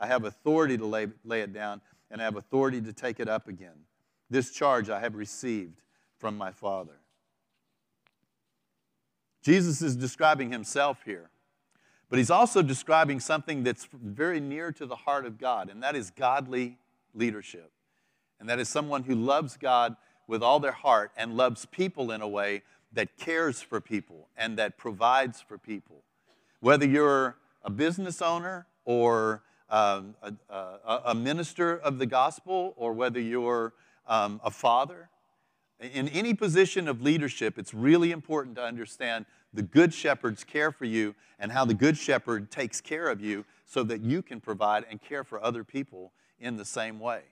I 0.00 0.06
have 0.06 0.24
authority 0.24 0.78
to 0.78 0.86
lay, 0.86 1.08
lay 1.24 1.40
it 1.40 1.52
down, 1.52 1.80
and 2.10 2.20
I 2.20 2.24
have 2.24 2.36
authority 2.36 2.80
to 2.82 2.92
take 2.92 3.20
it 3.20 3.28
up 3.28 3.48
again. 3.48 3.84
This 4.30 4.50
charge 4.50 4.90
I 4.90 5.00
have 5.00 5.14
received 5.14 5.80
from 6.18 6.36
my 6.36 6.52
Father. 6.52 7.00
Jesus 9.42 9.80
is 9.80 9.96
describing 9.96 10.52
himself 10.52 11.02
here, 11.04 11.30
but 12.10 12.18
he's 12.18 12.30
also 12.30 12.60
describing 12.60 13.20
something 13.20 13.62
that's 13.62 13.88
very 13.92 14.40
near 14.40 14.72
to 14.72 14.86
the 14.86 14.96
heart 14.96 15.24
of 15.24 15.38
God, 15.38 15.70
and 15.70 15.82
that 15.82 15.96
is 15.96 16.10
godly 16.10 16.78
leadership. 17.14 17.70
And 18.40 18.48
that 18.48 18.58
is 18.58 18.68
someone 18.68 19.04
who 19.04 19.14
loves 19.14 19.56
God 19.56 19.96
with 20.26 20.42
all 20.42 20.60
their 20.60 20.72
heart 20.72 21.10
and 21.16 21.36
loves 21.36 21.66
people 21.66 22.12
in 22.12 22.20
a 22.20 22.28
way 22.28 22.62
that 22.92 23.16
cares 23.16 23.60
for 23.60 23.80
people 23.80 24.28
and 24.36 24.58
that 24.58 24.76
provides 24.78 25.40
for 25.40 25.58
people. 25.58 26.02
Whether 26.60 26.86
you're 26.86 27.36
a 27.62 27.70
business 27.70 28.22
owner 28.22 28.66
or 28.84 29.42
um, 29.70 30.14
a, 30.22 31.00
a, 31.06 31.14
minister 31.14 31.76
of 31.76 31.98
the 31.98 32.06
gospel 32.06 32.74
or 32.76 32.92
whether 32.92 33.20
you're 33.20 33.74
um, 34.06 34.40
a 34.42 34.50
father, 34.50 35.10
in 35.80 36.08
any 36.08 36.34
position 36.34 36.88
of 36.88 37.02
leadership, 37.02 37.58
it's 37.58 37.72
really 37.72 38.10
important 38.10 38.56
to 38.56 38.62
understand 38.62 39.26
the 39.52 39.62
good 39.62 39.94
shepherd's 39.94 40.44
care 40.44 40.72
for 40.72 40.84
you 40.84 41.14
and 41.38 41.52
how 41.52 41.64
the 41.64 41.74
good 41.74 41.96
shepherd 41.96 42.50
takes 42.50 42.80
care 42.80 43.08
of 43.08 43.20
you 43.20 43.44
so 43.64 43.82
that 43.82 44.00
you 44.00 44.22
can 44.22 44.40
provide 44.40 44.84
and 44.90 45.00
care 45.00 45.22
for 45.22 45.42
other 45.42 45.62
people 45.64 46.12
in 46.40 46.56
the 46.56 46.64
same 46.64 46.98
way. 46.98 47.22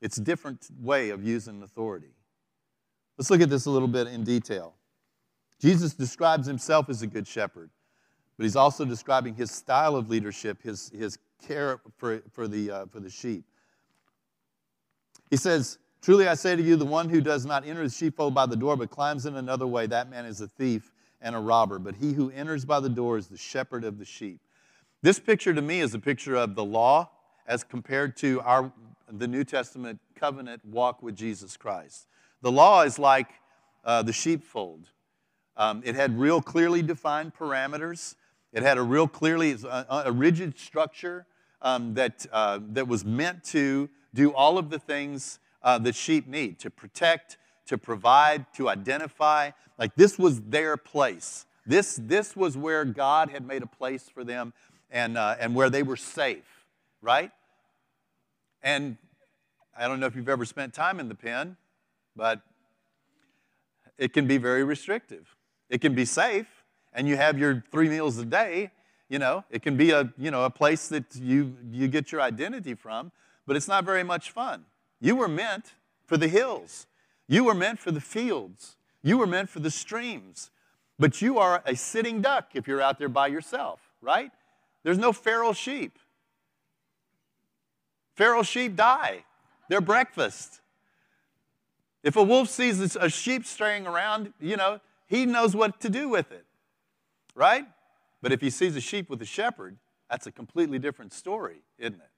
It's 0.00 0.16
a 0.18 0.22
different 0.22 0.68
way 0.80 1.10
of 1.10 1.24
using 1.24 1.62
authority. 1.62 2.14
Let's 3.18 3.30
look 3.30 3.40
at 3.40 3.50
this 3.50 3.66
a 3.66 3.70
little 3.70 3.88
bit 3.88 4.06
in 4.06 4.24
detail. 4.24 4.74
Jesus 5.60 5.92
describes 5.92 6.46
himself 6.46 6.88
as 6.88 7.02
a 7.02 7.06
good 7.06 7.26
shepherd, 7.26 7.70
but 8.40 8.44
he's 8.44 8.56
also 8.56 8.86
describing 8.86 9.34
his 9.34 9.50
style 9.50 9.94
of 9.94 10.08
leadership, 10.08 10.62
his, 10.62 10.90
his 10.98 11.18
care 11.46 11.78
for, 11.98 12.22
for, 12.32 12.48
the, 12.48 12.70
uh, 12.70 12.86
for 12.86 12.98
the 12.98 13.10
sheep. 13.10 13.44
He 15.28 15.36
says, 15.36 15.76
Truly 16.00 16.26
I 16.26 16.32
say 16.32 16.56
to 16.56 16.62
you, 16.62 16.76
the 16.76 16.86
one 16.86 17.10
who 17.10 17.20
does 17.20 17.44
not 17.44 17.66
enter 17.66 17.82
the 17.82 17.90
sheepfold 17.90 18.32
by 18.32 18.46
the 18.46 18.56
door, 18.56 18.78
but 18.78 18.88
climbs 18.88 19.26
in 19.26 19.36
another 19.36 19.66
way, 19.66 19.86
that 19.88 20.08
man 20.08 20.24
is 20.24 20.40
a 20.40 20.48
thief 20.48 20.90
and 21.20 21.36
a 21.36 21.38
robber. 21.38 21.78
But 21.78 21.96
he 21.96 22.14
who 22.14 22.30
enters 22.30 22.64
by 22.64 22.80
the 22.80 22.88
door 22.88 23.18
is 23.18 23.26
the 23.26 23.36
shepherd 23.36 23.84
of 23.84 23.98
the 23.98 24.06
sheep. 24.06 24.40
This 25.02 25.18
picture 25.18 25.52
to 25.52 25.60
me 25.60 25.80
is 25.80 25.92
a 25.92 25.98
picture 25.98 26.34
of 26.34 26.54
the 26.54 26.64
law 26.64 27.10
as 27.46 27.62
compared 27.62 28.16
to 28.18 28.40
our 28.40 28.72
the 29.12 29.28
New 29.28 29.44
Testament 29.44 30.00
covenant 30.14 30.64
walk 30.64 31.02
with 31.02 31.14
Jesus 31.14 31.58
Christ. 31.58 32.06
The 32.40 32.50
law 32.50 32.84
is 32.84 32.98
like 32.98 33.28
uh, 33.84 34.02
the 34.02 34.14
sheepfold. 34.14 34.88
Um, 35.58 35.82
it 35.84 35.94
had 35.94 36.18
real 36.18 36.40
clearly 36.40 36.80
defined 36.80 37.34
parameters. 37.34 38.14
It 38.52 38.62
had 38.62 38.78
a 38.78 38.82
real 38.82 39.06
clearly 39.06 39.52
a, 39.52 40.02
a 40.06 40.12
rigid 40.12 40.58
structure 40.58 41.26
um, 41.62 41.94
that 41.94 42.26
uh, 42.32 42.60
that 42.70 42.88
was 42.88 43.04
meant 43.04 43.44
to 43.44 43.88
do 44.14 44.32
all 44.32 44.58
of 44.58 44.70
the 44.70 44.78
things 44.78 45.38
uh, 45.62 45.78
that 45.78 45.94
sheep 45.94 46.26
need 46.26 46.58
to 46.60 46.70
protect, 46.70 47.38
to 47.66 47.78
provide, 47.78 48.46
to 48.54 48.68
identify. 48.68 49.50
Like 49.78 49.94
this 49.94 50.18
was 50.18 50.40
their 50.42 50.76
place. 50.76 51.46
This 51.66 51.98
this 52.02 52.34
was 52.34 52.56
where 52.56 52.84
God 52.84 53.30
had 53.30 53.46
made 53.46 53.62
a 53.62 53.66
place 53.66 54.08
for 54.08 54.24
them, 54.24 54.52
and 54.90 55.16
uh, 55.16 55.36
and 55.38 55.54
where 55.54 55.70
they 55.70 55.82
were 55.82 55.96
safe, 55.96 56.66
right? 57.02 57.30
And 58.62 58.96
I 59.78 59.86
don't 59.86 60.00
know 60.00 60.06
if 60.06 60.16
you've 60.16 60.28
ever 60.28 60.44
spent 60.44 60.74
time 60.74 60.98
in 60.98 61.08
the 61.08 61.14
pen, 61.14 61.56
but 62.16 62.40
it 63.96 64.12
can 64.12 64.26
be 64.26 64.38
very 64.38 64.64
restrictive. 64.64 65.36
It 65.68 65.80
can 65.80 65.94
be 65.94 66.04
safe, 66.04 66.59
and 66.92 67.08
you 67.08 67.16
have 67.16 67.38
your 67.38 67.64
three 67.70 67.88
meals 67.88 68.18
a 68.18 68.24
day. 68.24 68.70
You 69.08 69.18
know, 69.18 69.44
it 69.50 69.62
can 69.62 69.76
be 69.76 69.90
a 69.90 70.12
you 70.16 70.30
know 70.30 70.44
a 70.44 70.50
place 70.50 70.88
that 70.88 71.04
you 71.16 71.56
you 71.70 71.88
get 71.88 72.12
your 72.12 72.20
identity 72.20 72.74
from, 72.74 73.12
but 73.46 73.56
it's 73.56 73.68
not 73.68 73.84
very 73.84 74.04
much 74.04 74.30
fun. 74.30 74.64
You 75.00 75.16
were 75.16 75.28
meant 75.28 75.74
for 76.06 76.16
the 76.16 76.28
hills. 76.28 76.86
You 77.26 77.44
were 77.44 77.54
meant 77.54 77.78
for 77.78 77.90
the 77.90 78.00
fields. 78.00 78.76
You 79.02 79.18
were 79.18 79.26
meant 79.26 79.48
for 79.48 79.60
the 79.60 79.70
streams. 79.70 80.50
But 80.98 81.22
you 81.22 81.38
are 81.38 81.62
a 81.64 81.74
sitting 81.74 82.20
duck 82.20 82.50
if 82.54 82.68
you're 82.68 82.82
out 82.82 82.98
there 82.98 83.08
by 83.08 83.28
yourself, 83.28 83.80
right? 84.02 84.30
There's 84.82 84.98
no 84.98 85.12
feral 85.12 85.54
sheep. 85.54 85.98
Feral 88.14 88.42
sheep 88.42 88.76
die, 88.76 89.24
they're 89.68 89.80
breakfast. 89.80 90.60
If 92.02 92.16
a 92.16 92.22
wolf 92.22 92.48
sees 92.48 92.96
a 92.96 93.08
sheep 93.08 93.46
straying 93.46 93.86
around, 93.86 94.32
you 94.40 94.56
know, 94.56 94.80
he 95.06 95.26
knows 95.26 95.54
what 95.54 95.80
to 95.80 95.88
do 95.88 96.08
with 96.08 96.30
it, 96.32 96.44
right? 97.34 97.64
But 98.22 98.32
if 98.32 98.40
he 98.40 98.50
sees 98.50 98.76
a 98.76 98.80
sheep 98.80 99.08
with 99.08 99.22
a 99.22 99.26
shepherd, 99.26 99.78
That's 100.10 100.26
a 100.26 100.32
completely 100.32 100.80
different 100.80 101.12
story, 101.12 101.62
isn't 101.78 101.94
it? 101.94 102.10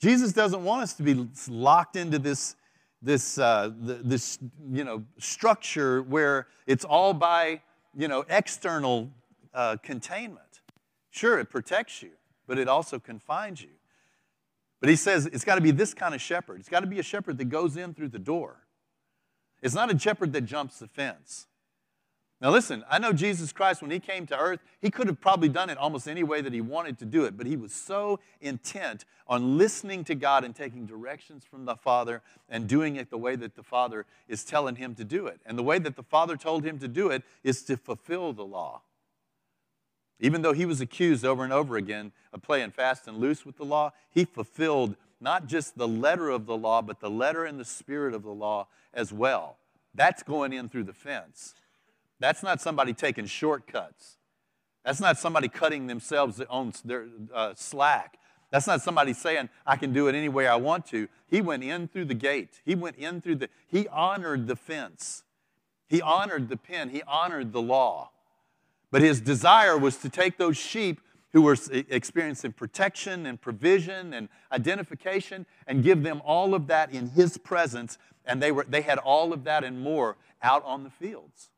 Jesus 0.00 0.32
doesn't 0.32 0.64
want 0.64 0.82
us 0.82 0.94
to 0.94 1.02
be 1.02 1.28
locked 1.48 1.96
into 1.96 2.18
this, 2.18 2.56
this, 3.02 3.36
uh, 3.38 3.70
this 3.76 4.38
you 4.72 4.84
know, 4.84 5.04
structure 5.18 6.02
where 6.02 6.46
it's 6.66 6.84
all 6.84 7.12
by 7.12 7.60
you 7.94 8.08
know, 8.08 8.24
external 8.28 9.10
uh, 9.52 9.76
containment. 9.82 10.62
Sure, 11.10 11.38
it 11.38 11.50
protects 11.50 12.02
you, 12.02 12.12
but 12.46 12.58
it 12.58 12.68
also 12.68 12.98
confines 12.98 13.60
you. 13.60 13.70
But 14.80 14.88
he 14.88 14.96
says 14.96 15.26
it's 15.26 15.44
got 15.44 15.56
to 15.56 15.60
be 15.60 15.72
this 15.72 15.92
kind 15.92 16.14
of 16.14 16.20
shepherd. 16.22 16.60
It's 16.60 16.68
got 16.68 16.80
to 16.80 16.86
be 16.86 17.00
a 17.00 17.02
shepherd 17.02 17.36
that 17.38 17.46
goes 17.46 17.76
in 17.76 17.92
through 17.92 18.08
the 18.08 18.18
door. 18.18 18.60
It's 19.60 19.74
not 19.74 19.92
a 19.92 19.98
shepherd 19.98 20.32
that 20.34 20.42
jumps 20.42 20.78
the 20.78 20.86
fence. 20.86 21.46
Now, 22.40 22.50
listen, 22.50 22.84
I 22.88 23.00
know 23.00 23.12
Jesus 23.12 23.52
Christ, 23.52 23.82
when 23.82 23.90
he 23.90 23.98
came 23.98 24.24
to 24.26 24.38
earth, 24.38 24.60
he 24.80 24.92
could 24.92 25.08
have 25.08 25.20
probably 25.20 25.48
done 25.48 25.70
it 25.70 25.78
almost 25.78 26.06
any 26.06 26.22
way 26.22 26.40
that 26.40 26.52
he 26.52 26.60
wanted 26.60 26.96
to 27.00 27.04
do 27.04 27.24
it, 27.24 27.36
but 27.36 27.48
he 27.48 27.56
was 27.56 27.72
so 27.72 28.20
intent 28.40 29.04
on 29.26 29.58
listening 29.58 30.04
to 30.04 30.14
God 30.14 30.44
and 30.44 30.54
taking 30.54 30.86
directions 30.86 31.44
from 31.44 31.64
the 31.64 31.74
Father 31.74 32.22
and 32.48 32.68
doing 32.68 32.94
it 32.94 33.10
the 33.10 33.18
way 33.18 33.34
that 33.34 33.56
the 33.56 33.64
Father 33.64 34.06
is 34.28 34.44
telling 34.44 34.76
him 34.76 34.94
to 34.94 35.04
do 35.04 35.26
it. 35.26 35.40
And 35.44 35.58
the 35.58 35.64
way 35.64 35.80
that 35.80 35.96
the 35.96 36.04
Father 36.04 36.36
told 36.36 36.64
him 36.64 36.78
to 36.78 36.86
do 36.86 37.10
it 37.10 37.24
is 37.42 37.62
to 37.64 37.76
fulfill 37.76 38.32
the 38.32 38.44
law. 38.44 38.82
Even 40.20 40.42
though 40.42 40.52
he 40.52 40.64
was 40.64 40.80
accused 40.80 41.24
over 41.24 41.42
and 41.42 41.52
over 41.52 41.76
again 41.76 42.12
of 42.32 42.42
playing 42.42 42.70
fast 42.70 43.08
and 43.08 43.18
loose 43.18 43.44
with 43.44 43.56
the 43.56 43.64
law, 43.64 43.92
he 44.10 44.24
fulfilled 44.24 44.94
not 45.20 45.48
just 45.48 45.76
the 45.76 45.88
letter 45.88 46.30
of 46.30 46.46
the 46.46 46.56
law, 46.56 46.82
but 46.82 47.00
the 47.00 47.10
letter 47.10 47.44
and 47.44 47.58
the 47.58 47.64
spirit 47.64 48.14
of 48.14 48.22
the 48.22 48.30
law 48.30 48.68
as 48.94 49.12
well. 49.12 49.56
That's 49.92 50.22
going 50.22 50.52
in 50.52 50.68
through 50.68 50.84
the 50.84 50.92
fence. 50.92 51.54
That's 52.20 52.42
not 52.42 52.60
somebody 52.60 52.92
taking 52.92 53.26
shortcuts. 53.26 54.16
That's 54.84 55.00
not 55.00 55.18
somebody 55.18 55.48
cutting 55.48 55.86
themselves 55.86 56.40
on 56.48 56.72
their 56.84 57.06
uh, 57.32 57.52
slack. 57.54 58.18
That's 58.50 58.66
not 58.66 58.80
somebody 58.80 59.12
saying, 59.12 59.50
I 59.66 59.76
can 59.76 59.92
do 59.92 60.08
it 60.08 60.14
any 60.14 60.28
way 60.28 60.46
I 60.46 60.56
want 60.56 60.86
to. 60.86 61.08
He 61.28 61.40
went 61.40 61.62
in 61.62 61.88
through 61.88 62.06
the 62.06 62.14
gate. 62.14 62.60
He 62.64 62.74
went 62.74 62.96
in 62.96 63.20
through 63.20 63.36
the, 63.36 63.50
he 63.66 63.86
honored 63.88 64.46
the 64.46 64.56
fence. 64.56 65.24
He 65.88 66.00
honored 66.00 66.48
the 66.48 66.56
pen. 66.56 66.88
He 66.88 67.02
honored 67.02 67.52
the 67.52 67.60
law. 67.60 68.10
But 68.90 69.02
his 69.02 69.20
desire 69.20 69.76
was 69.76 69.98
to 69.98 70.08
take 70.08 70.38
those 70.38 70.56
sheep 70.56 71.02
who 71.32 71.42
were 71.42 71.58
experiencing 71.70 72.52
protection 72.52 73.26
and 73.26 73.38
provision 73.38 74.14
and 74.14 74.30
identification 74.50 75.44
and 75.66 75.84
give 75.84 76.02
them 76.02 76.22
all 76.24 76.54
of 76.54 76.68
that 76.68 76.90
in 76.90 77.10
his 77.10 77.36
presence. 77.36 77.98
And 78.24 78.42
they, 78.42 78.50
were, 78.50 78.64
they 78.66 78.80
had 78.80 78.96
all 78.96 79.34
of 79.34 79.44
that 79.44 79.62
and 79.62 79.82
more 79.82 80.16
out 80.42 80.64
on 80.64 80.84
the 80.84 80.90
fields 80.90 81.50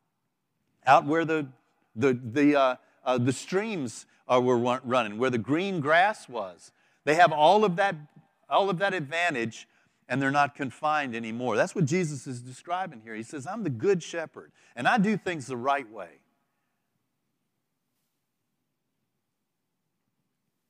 out 0.87 1.07
where 1.07 1.25
the, 1.25 1.47
the, 1.95 2.19
the, 2.23 2.59
uh, 2.59 2.77
uh, 3.05 3.19
the 3.19 3.33
streams 3.33 4.07
uh, 4.29 4.41
were 4.41 4.57
running, 4.57 5.19
where 5.19 5.31
the 5.31 5.39
green 5.39 5.81
grass 5.81 6.29
was. 6.29 6.73
They 7.05 7.15
have 7.15 7.33
all 7.33 7.65
of 7.65 7.77
that, 7.77 7.97
all 8.49 8.71
of 8.71 8.79
that 8.79 8.95
advantage, 8.95 9.67
and 10.09 10.21
they're 10.21 10.31
not 10.31 10.55
confined 10.55 11.15
anymore. 11.15 11.57
That's 11.57 11.75
what 11.75 11.85
Jesus 11.85 12.27
is 12.27 12.41
describing 12.41 13.01
here. 13.03 13.15
He 13.15 13.23
says, 13.23 13.47
I'm 13.47 13.63
the 13.63 13.71
good 13.71 14.03
shepherd, 14.03 14.53
and 14.77 14.87
I 14.87 14.99
do 14.99 15.17
things 15.17 15.47
the 15.47 15.57
right 15.57 15.91
way. 15.91 16.11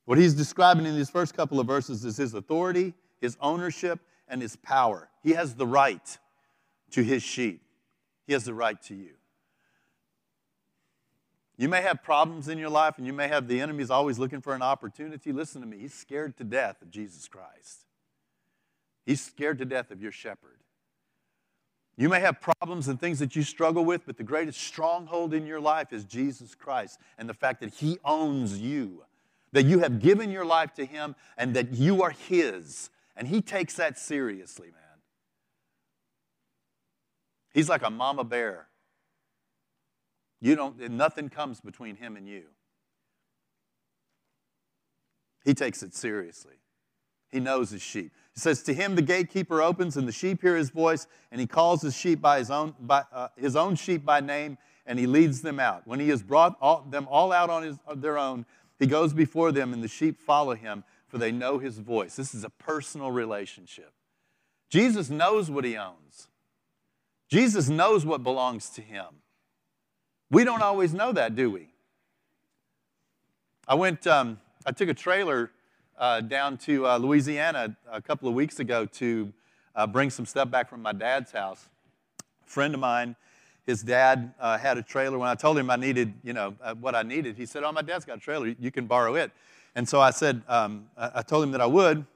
What 0.04 0.18
he's 0.18 0.34
describing 0.34 0.86
in 0.86 0.96
these 0.96 1.10
first 1.10 1.36
couple 1.36 1.60
of 1.60 1.66
verses 1.66 2.04
is 2.04 2.16
his 2.16 2.34
authority, 2.34 2.94
his 3.20 3.36
ownership, 3.40 4.00
and 4.26 4.42
his 4.42 4.56
power. 4.56 5.08
He 5.22 5.32
has 5.32 5.54
the 5.54 5.66
right 5.66 6.18
to 6.92 7.02
his 7.02 7.22
sheep, 7.22 7.62
he 8.26 8.32
has 8.32 8.44
the 8.44 8.54
right 8.54 8.80
to 8.82 8.94
you. 8.94 9.19
You 11.60 11.68
may 11.68 11.82
have 11.82 12.02
problems 12.02 12.48
in 12.48 12.56
your 12.56 12.70
life 12.70 12.96
and 12.96 13.06
you 13.06 13.12
may 13.12 13.28
have 13.28 13.46
the 13.46 13.60
enemy's 13.60 13.90
always 13.90 14.18
looking 14.18 14.40
for 14.40 14.54
an 14.54 14.62
opportunity. 14.62 15.30
Listen 15.30 15.60
to 15.60 15.66
me, 15.66 15.76
he's 15.76 15.92
scared 15.92 16.38
to 16.38 16.44
death 16.44 16.80
of 16.80 16.90
Jesus 16.90 17.28
Christ. 17.28 17.84
He's 19.04 19.20
scared 19.20 19.58
to 19.58 19.66
death 19.66 19.90
of 19.90 20.00
your 20.00 20.10
shepherd. 20.10 20.56
You 21.98 22.08
may 22.08 22.20
have 22.20 22.40
problems 22.40 22.88
and 22.88 22.98
things 22.98 23.18
that 23.18 23.36
you 23.36 23.42
struggle 23.42 23.84
with, 23.84 24.06
but 24.06 24.16
the 24.16 24.24
greatest 24.24 24.58
stronghold 24.58 25.34
in 25.34 25.46
your 25.46 25.60
life 25.60 25.92
is 25.92 26.04
Jesus 26.04 26.54
Christ 26.54 26.98
and 27.18 27.28
the 27.28 27.34
fact 27.34 27.60
that 27.60 27.74
He 27.74 27.98
owns 28.06 28.58
you, 28.58 29.04
that 29.52 29.66
you 29.66 29.80
have 29.80 30.00
given 30.00 30.30
your 30.30 30.46
life 30.46 30.72
to 30.76 30.86
Him 30.86 31.14
and 31.36 31.54
that 31.56 31.74
you 31.74 32.02
are 32.02 32.08
His. 32.12 32.88
And 33.18 33.28
He 33.28 33.42
takes 33.42 33.74
that 33.74 33.98
seriously, 33.98 34.68
man. 34.68 35.00
He's 37.52 37.68
like 37.68 37.82
a 37.82 37.90
mama 37.90 38.24
bear 38.24 38.69
you 40.40 40.56
don't, 40.56 40.78
nothing 40.90 41.28
comes 41.28 41.60
between 41.60 41.96
him 41.96 42.16
and 42.16 42.26
you. 42.26 42.44
He 45.44 45.54
takes 45.54 45.82
it 45.82 45.94
seriously. 45.94 46.54
He 47.30 47.40
knows 47.40 47.70
his 47.70 47.82
sheep. 47.82 48.12
He 48.34 48.40
says, 48.40 48.62
To 48.64 48.74
him 48.74 48.94
the 48.94 49.02
gatekeeper 49.02 49.62
opens, 49.62 49.96
and 49.96 50.06
the 50.06 50.12
sheep 50.12 50.42
hear 50.42 50.56
his 50.56 50.70
voice, 50.70 51.06
and 51.30 51.40
he 51.40 51.46
calls 51.46 51.82
his 51.82 51.96
sheep 51.96 52.20
by 52.20 52.38
his 52.38 52.50
own, 52.50 52.74
by, 52.80 53.04
uh, 53.12 53.28
his 53.36 53.54
own 53.54 53.76
sheep 53.76 54.04
by 54.04 54.20
name, 54.20 54.58
and 54.86 54.98
he 54.98 55.06
leads 55.06 55.40
them 55.42 55.60
out. 55.60 55.86
When 55.86 56.00
he 56.00 56.08
has 56.08 56.22
brought 56.22 56.56
all, 56.60 56.82
them 56.90 57.06
all 57.08 57.32
out 57.32 57.50
on 57.50 57.62
his, 57.62 57.78
their 57.96 58.18
own, 58.18 58.46
he 58.78 58.86
goes 58.86 59.12
before 59.12 59.52
them, 59.52 59.72
and 59.72 59.82
the 59.82 59.88
sheep 59.88 60.18
follow 60.18 60.54
him, 60.54 60.84
for 61.06 61.18
they 61.18 61.30
know 61.30 61.58
his 61.58 61.78
voice. 61.78 62.16
This 62.16 62.34
is 62.34 62.44
a 62.44 62.50
personal 62.50 63.10
relationship. 63.10 63.92
Jesus 64.68 65.10
knows 65.10 65.50
what 65.50 65.64
he 65.64 65.76
owns, 65.76 66.28
Jesus 67.30 67.68
knows 67.68 68.04
what 68.04 68.22
belongs 68.22 68.70
to 68.70 68.82
him. 68.82 69.06
We 70.32 70.44
don't 70.44 70.62
always 70.62 70.94
know 70.94 71.10
that, 71.12 71.34
do 71.34 71.50
we? 71.50 71.66
I 73.66 73.74
went, 73.74 74.06
um, 74.06 74.38
I 74.64 74.70
took 74.70 74.88
a 74.88 74.94
trailer 74.94 75.50
uh, 75.98 76.20
down 76.20 76.56
to 76.58 76.86
uh, 76.86 76.98
Louisiana 76.98 77.76
a 77.90 78.00
couple 78.00 78.28
of 78.28 78.34
weeks 78.34 78.60
ago 78.60 78.86
to 78.86 79.32
uh, 79.74 79.88
bring 79.88 80.08
some 80.08 80.24
stuff 80.24 80.48
back 80.48 80.70
from 80.70 80.82
my 80.82 80.92
dad's 80.92 81.32
house. 81.32 81.68
A 82.20 82.48
friend 82.48 82.74
of 82.74 82.80
mine, 82.80 83.16
his 83.66 83.82
dad 83.82 84.32
uh, 84.38 84.56
had 84.56 84.78
a 84.78 84.82
trailer. 84.82 85.18
When 85.18 85.28
I 85.28 85.34
told 85.34 85.58
him 85.58 85.68
I 85.68 85.74
needed, 85.74 86.14
you 86.22 86.32
know, 86.32 86.54
uh, 86.62 86.76
what 86.76 86.94
I 86.94 87.02
needed, 87.02 87.36
he 87.36 87.44
said, 87.44 87.64
"Oh, 87.64 87.72
my 87.72 87.82
dad's 87.82 88.04
got 88.04 88.18
a 88.18 88.20
trailer. 88.20 88.54
You 88.58 88.70
can 88.70 88.86
borrow 88.86 89.16
it." 89.16 89.32
And 89.74 89.88
so 89.88 90.00
I 90.00 90.10
said, 90.10 90.42
um, 90.48 90.86
I 90.96 91.22
told 91.22 91.44
him 91.44 91.50
that 91.52 91.60
I 91.60 91.66
would. 91.66 92.06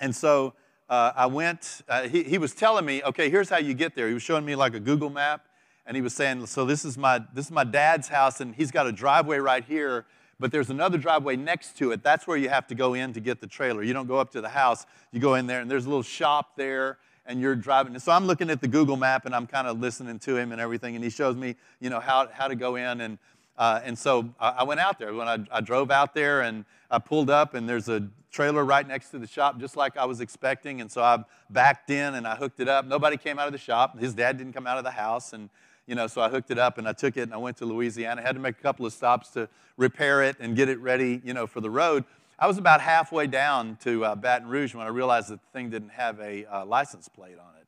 And 0.00 0.14
so 0.14 0.54
uh, 0.88 1.12
I 1.16 1.26
went. 1.26 1.82
he, 2.08 2.22
he 2.24 2.38
was 2.38 2.52
telling 2.54 2.84
me, 2.84 3.02
"Okay, 3.02 3.30
here's 3.30 3.48
how 3.48 3.58
you 3.58 3.74
get 3.74 3.94
there." 3.94 4.08
He 4.08 4.14
was 4.14 4.22
showing 4.22 4.44
me 4.44 4.54
like 4.54 4.74
a 4.74 4.80
Google 4.80 5.10
map 5.10 5.47
and 5.88 5.96
he 5.96 6.02
was 6.02 6.14
saying, 6.14 6.46
so 6.46 6.66
this 6.66 6.84
is 6.84 6.98
my 6.98 7.20
this 7.32 7.46
is 7.46 7.50
my 7.50 7.64
dad's 7.64 8.08
house, 8.08 8.40
and 8.40 8.54
he's 8.54 8.70
got 8.70 8.86
a 8.86 8.92
driveway 8.92 9.38
right 9.38 9.64
here, 9.64 10.04
but 10.38 10.52
there's 10.52 10.68
another 10.68 10.98
driveway 10.98 11.34
next 11.34 11.78
to 11.78 11.92
it. 11.92 12.02
That's 12.02 12.26
where 12.26 12.36
you 12.36 12.50
have 12.50 12.66
to 12.66 12.74
go 12.74 12.92
in 12.92 13.14
to 13.14 13.20
get 13.20 13.40
the 13.40 13.46
trailer. 13.46 13.82
You 13.82 13.94
don't 13.94 14.06
go 14.06 14.18
up 14.18 14.30
to 14.32 14.42
the 14.42 14.50
house. 14.50 14.84
You 15.12 15.18
go 15.18 15.34
in 15.34 15.46
there, 15.46 15.60
and 15.60 15.70
there's 15.70 15.86
a 15.86 15.88
little 15.88 16.02
shop 16.02 16.56
there, 16.56 16.98
and 17.24 17.40
you're 17.40 17.56
driving. 17.56 17.98
So 17.98 18.12
I'm 18.12 18.26
looking 18.26 18.50
at 18.50 18.60
the 18.60 18.68
Google 18.68 18.98
map, 18.98 19.24
and 19.24 19.34
I'm 19.34 19.46
kind 19.46 19.66
of 19.66 19.80
listening 19.80 20.18
to 20.20 20.36
him 20.36 20.52
and 20.52 20.60
everything, 20.60 20.94
and 20.94 21.02
he 21.02 21.08
shows 21.08 21.36
me, 21.36 21.56
you 21.80 21.88
know, 21.88 22.00
how 22.00 22.28
how 22.28 22.46
to 22.46 22.54
go 22.54 22.76
in 22.76 23.00
and. 23.00 23.18
Uh, 23.56 23.80
and 23.82 23.98
so 23.98 24.24
I 24.38 24.62
went 24.62 24.78
out 24.78 25.00
there. 25.00 25.12
When 25.12 25.26
I, 25.26 25.38
I 25.50 25.60
drove 25.60 25.90
out 25.90 26.14
there 26.14 26.42
and 26.42 26.64
I 26.92 27.00
pulled 27.00 27.28
up, 27.28 27.54
and 27.54 27.68
there's 27.68 27.88
a 27.88 28.06
trailer 28.30 28.64
right 28.64 28.86
next 28.86 29.10
to 29.10 29.18
the 29.18 29.26
shop, 29.26 29.58
just 29.58 29.76
like 29.76 29.96
I 29.96 30.04
was 30.04 30.20
expecting. 30.20 30.80
And 30.80 30.88
so 30.88 31.02
I 31.02 31.24
backed 31.50 31.90
in 31.90 32.14
and 32.14 32.24
I 32.24 32.36
hooked 32.36 32.60
it 32.60 32.68
up. 32.68 32.86
Nobody 32.86 33.16
came 33.16 33.36
out 33.36 33.46
of 33.46 33.52
the 33.52 33.58
shop. 33.58 33.98
His 33.98 34.14
dad 34.14 34.38
didn't 34.38 34.52
come 34.52 34.68
out 34.68 34.78
of 34.78 34.84
the 34.84 34.92
house. 34.92 35.32
And 35.32 35.50
you 35.88 35.94
know, 35.94 36.06
so 36.06 36.20
I 36.20 36.28
hooked 36.28 36.50
it 36.50 36.58
up 36.58 36.76
and 36.76 36.86
I 36.86 36.92
took 36.92 37.16
it 37.16 37.22
and 37.22 37.32
I 37.32 37.38
went 37.38 37.56
to 37.56 37.64
Louisiana. 37.64 38.20
I 38.20 38.24
had 38.24 38.36
to 38.36 38.40
make 38.40 38.58
a 38.58 38.62
couple 38.62 38.84
of 38.84 38.92
stops 38.92 39.30
to 39.30 39.48
repair 39.78 40.22
it 40.22 40.36
and 40.38 40.54
get 40.54 40.68
it 40.68 40.78
ready, 40.80 41.22
you 41.24 41.32
know, 41.32 41.46
for 41.46 41.62
the 41.62 41.70
road. 41.70 42.04
I 42.38 42.46
was 42.46 42.58
about 42.58 42.82
halfway 42.82 43.26
down 43.26 43.78
to 43.84 44.04
uh, 44.04 44.14
Baton 44.14 44.48
Rouge 44.48 44.74
when 44.74 44.86
I 44.86 44.90
realized 44.90 45.30
that 45.30 45.40
the 45.40 45.58
thing 45.58 45.70
didn't 45.70 45.88
have 45.88 46.20
a 46.20 46.44
uh, 46.44 46.66
license 46.66 47.08
plate 47.08 47.38
on 47.38 47.54
it, 47.60 47.66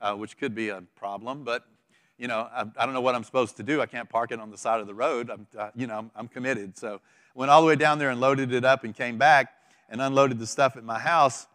uh, 0.00 0.14
which 0.14 0.38
could 0.38 0.54
be 0.54 0.68
a 0.68 0.82
problem. 0.96 1.42
But 1.42 1.64
you 2.16 2.28
know, 2.28 2.48
I, 2.52 2.64
I, 2.76 2.84
don't 2.84 2.94
know 2.94 3.00
what 3.00 3.16
I'm 3.16 3.24
supposed 3.24 3.56
to 3.56 3.62
do. 3.64 3.80
I 3.80 3.86
can't 3.86 4.08
park 4.08 4.30
it 4.30 4.40
on 4.40 4.50
the 4.50 4.58
side 4.58 4.80
of 4.80 4.86
the 4.86 4.94
road. 4.94 5.28
I'm, 5.28 5.46
uh, 5.58 5.70
you 5.74 5.86
know, 5.86 5.98
I'm, 5.98 6.10
I'm 6.14 6.28
committed. 6.28 6.78
So 6.78 7.00
went 7.34 7.50
all 7.50 7.60
the 7.60 7.66
way 7.66 7.76
down 7.76 7.98
there 7.98 8.10
and 8.10 8.20
loaded 8.20 8.52
it 8.52 8.64
up 8.64 8.84
and 8.84 8.94
came 8.94 9.18
back 9.18 9.52
and 9.88 10.00
unloaded 10.00 10.38
the 10.38 10.46
stuff 10.46 10.76
at 10.76 10.84
my 10.84 10.98
house. 10.98 11.46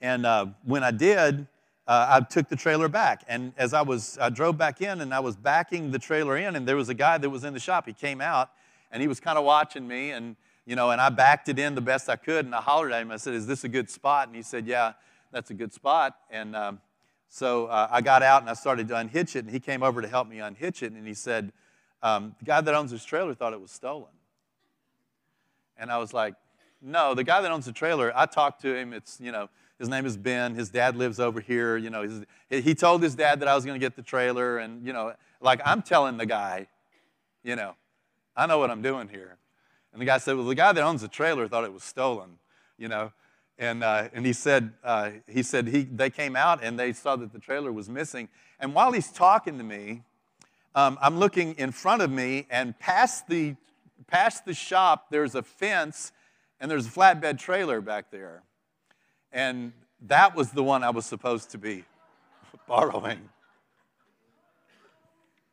And 0.00 0.26
uh, 0.26 0.46
when 0.64 0.82
I 0.82 0.90
did, 0.90 1.46
uh, 1.86 2.06
I 2.08 2.20
took 2.20 2.48
the 2.48 2.56
trailer 2.56 2.88
back. 2.88 3.24
And 3.26 3.52
as 3.56 3.74
I 3.74 3.82
was, 3.82 4.18
I 4.20 4.30
drove 4.30 4.56
back 4.56 4.80
in 4.80 5.00
and 5.00 5.12
I 5.12 5.20
was 5.20 5.36
backing 5.36 5.90
the 5.90 5.98
trailer 5.98 6.36
in, 6.36 6.56
and 6.56 6.66
there 6.66 6.76
was 6.76 6.88
a 6.88 6.94
guy 6.94 7.18
that 7.18 7.28
was 7.28 7.44
in 7.44 7.52
the 7.54 7.60
shop. 7.60 7.86
He 7.86 7.92
came 7.92 8.20
out 8.20 8.50
and 8.90 9.00
he 9.00 9.08
was 9.08 9.20
kind 9.20 9.38
of 9.38 9.44
watching 9.44 9.88
me, 9.88 10.10
and 10.10 10.36
you 10.64 10.76
know, 10.76 10.90
and 10.90 11.00
I 11.00 11.08
backed 11.08 11.48
it 11.48 11.58
in 11.58 11.74
the 11.74 11.80
best 11.80 12.08
I 12.08 12.16
could, 12.16 12.44
and 12.44 12.54
I 12.54 12.60
hollered 12.60 12.92
at 12.92 13.02
him. 13.02 13.10
I 13.10 13.16
said, 13.16 13.34
"Is 13.34 13.46
this 13.46 13.64
a 13.64 13.68
good 13.68 13.90
spot?" 13.90 14.28
And 14.28 14.36
he 14.36 14.42
said, 14.42 14.66
"Yeah, 14.66 14.92
that's 15.32 15.50
a 15.50 15.54
good 15.54 15.72
spot." 15.72 16.16
And 16.30 16.54
um, 16.54 16.80
so 17.28 17.66
uh, 17.66 17.88
I 17.90 18.00
got 18.00 18.22
out 18.22 18.42
and 18.42 18.50
I 18.50 18.54
started 18.54 18.86
to 18.88 18.96
unhitch 18.96 19.34
it, 19.34 19.40
and 19.40 19.50
he 19.50 19.58
came 19.58 19.82
over 19.82 20.02
to 20.02 20.08
help 20.08 20.28
me 20.28 20.38
unhitch 20.38 20.82
it, 20.82 20.92
and 20.92 21.06
he 21.06 21.14
said, 21.14 21.52
um, 22.02 22.36
"The 22.38 22.44
guy 22.44 22.60
that 22.60 22.74
owns 22.74 22.90
this 22.90 23.04
trailer 23.04 23.34
thought 23.34 23.54
it 23.54 23.60
was 23.60 23.70
stolen." 23.70 24.12
And 25.76 25.90
I 25.90 25.98
was 25.98 26.12
like, 26.12 26.34
"No, 26.80 27.14
the 27.14 27.24
guy 27.24 27.40
that 27.40 27.50
owns 27.50 27.64
the 27.64 27.72
trailer, 27.72 28.12
I 28.14 28.26
talked 28.26 28.60
to 28.62 28.76
him. 28.76 28.92
It's 28.92 29.18
you 29.20 29.32
know." 29.32 29.48
His 29.82 29.88
name 29.88 30.06
is 30.06 30.16
Ben. 30.16 30.54
His 30.54 30.70
dad 30.70 30.96
lives 30.96 31.18
over 31.18 31.40
here. 31.40 31.76
You 31.76 31.90
know, 31.90 32.22
he 32.48 32.72
told 32.72 33.02
his 33.02 33.16
dad 33.16 33.40
that 33.40 33.48
I 33.48 33.56
was 33.56 33.64
going 33.64 33.74
to 33.74 33.84
get 33.84 33.96
the 33.96 34.02
trailer, 34.02 34.58
and 34.58 34.86
you 34.86 34.92
know, 34.92 35.12
like 35.40 35.60
I'm 35.64 35.82
telling 35.82 36.18
the 36.18 36.24
guy, 36.24 36.68
you 37.42 37.56
know, 37.56 37.74
I 38.36 38.46
know 38.46 38.58
what 38.58 38.70
I'm 38.70 38.80
doing 38.80 39.08
here. 39.08 39.38
And 39.92 40.00
the 40.00 40.06
guy 40.06 40.18
said, 40.18 40.36
Well, 40.36 40.44
the 40.44 40.54
guy 40.54 40.72
that 40.72 40.84
owns 40.84 41.00
the 41.00 41.08
trailer 41.08 41.48
thought 41.48 41.64
it 41.64 41.72
was 41.72 41.82
stolen, 41.82 42.38
you 42.78 42.86
know. 42.86 43.10
And, 43.58 43.82
uh, 43.82 44.06
and 44.12 44.24
he 44.24 44.32
said, 44.32 44.72
uh, 44.84 45.10
he 45.26 45.42
said 45.42 45.66
he, 45.66 45.82
they 45.82 46.10
came 46.10 46.36
out 46.36 46.62
and 46.62 46.78
they 46.78 46.92
saw 46.92 47.16
that 47.16 47.32
the 47.32 47.40
trailer 47.40 47.72
was 47.72 47.88
missing. 47.88 48.28
And 48.60 48.74
while 48.74 48.92
he's 48.92 49.10
talking 49.10 49.58
to 49.58 49.64
me, 49.64 50.02
um, 50.76 50.96
I'm 51.02 51.18
looking 51.18 51.54
in 51.54 51.72
front 51.72 52.02
of 52.02 52.10
me, 52.12 52.46
and 52.50 52.78
past 52.78 53.26
the, 53.26 53.56
past 54.06 54.44
the 54.44 54.54
shop, 54.54 55.10
there's 55.10 55.34
a 55.34 55.42
fence 55.42 56.12
and 56.60 56.70
there's 56.70 56.86
a 56.86 56.90
flatbed 56.90 57.40
trailer 57.40 57.80
back 57.80 58.12
there. 58.12 58.44
And 59.32 59.72
that 60.06 60.34
was 60.36 60.50
the 60.50 60.62
one 60.62 60.82
I 60.82 60.90
was 60.90 61.06
supposed 61.06 61.50
to 61.50 61.58
be 61.58 61.84
borrowing. 62.68 63.28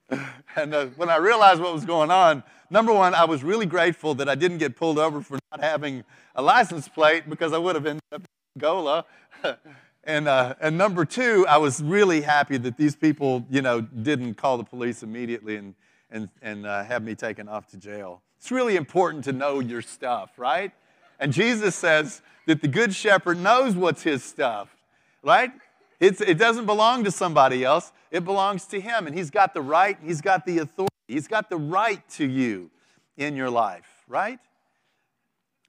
and 0.56 0.74
uh, 0.74 0.88
when 0.96 1.10
I 1.10 1.18
realized 1.18 1.62
what 1.62 1.74
was 1.74 1.86
going 1.86 2.12
on, 2.12 2.44
number 2.70 2.94
one, 2.94 3.14
I 3.14 3.26
was 3.26 3.44
really 3.44 3.66
grateful 3.66 4.16
that 4.16 4.28
I 4.28 4.36
didn't 4.36 4.58
get 4.58 4.76
pulled 4.76 4.98
over 4.98 5.22
for 5.22 5.40
not 5.52 5.62
having 5.62 6.04
a 6.36 6.42
license 6.42 6.88
plate 6.88 7.30
because 7.30 7.54
I 7.54 7.58
would 7.58 7.76
have 7.76 7.86
ended 7.86 8.04
up 8.12 8.22
in 8.22 8.62
Angola. 8.62 9.06
and, 10.04 10.28
uh, 10.28 10.56
and 10.60 10.78
number 10.78 11.06
two, 11.06 11.46
I 11.48 11.58
was 11.58 11.82
really 11.82 12.22
happy 12.22 12.58
that 12.58 12.78
these 12.78 12.96
people, 12.96 13.46
you 13.50 13.62
know, 13.62 13.82
didn't 13.82 14.36
call 14.36 14.58
the 14.58 14.64
police 14.64 15.04
immediately 15.04 15.58
and, 15.58 15.76
and, 16.10 16.30
and 16.42 16.66
uh, 16.66 16.84
have 16.84 17.04
me 17.04 17.16
taken 17.16 17.48
off 17.48 17.68
to 17.68 17.78
jail. 17.78 18.22
It's 18.38 18.52
really 18.52 18.78
important 18.78 19.26
to 19.26 19.34
know 19.34 19.60
your 19.60 19.82
stuff, 19.82 20.32
right? 20.38 20.72
And 21.20 21.34
Jesus 21.34 21.76
says 21.76 22.22
that 22.48 22.62
the 22.62 22.68
good 22.68 22.94
shepherd 22.94 23.38
knows 23.38 23.76
what's 23.76 24.04
his 24.04 24.24
stuff, 24.24 24.76
right? 25.22 25.52
It's, 26.00 26.22
it 26.22 26.38
doesn't 26.38 26.66
belong 26.66 27.04
to 27.04 27.12
somebody 27.12 27.64
else, 27.64 27.92
it 28.10 28.24
belongs 28.24 28.66
to 28.68 28.80
him. 28.80 29.06
And 29.06 29.16
he's 29.16 29.30
got 29.30 29.54
the 29.54 29.62
right, 29.62 29.98
he's 30.02 30.22
got 30.22 30.46
the 30.46 30.60
authority, 30.60 30.96
he's 31.08 31.28
got 31.28 31.50
the 31.50 31.58
right 31.58 32.08
to 32.12 32.26
you 32.26 32.72
in 33.18 33.36
your 33.36 33.50
life, 33.50 34.04
right? 34.08 34.40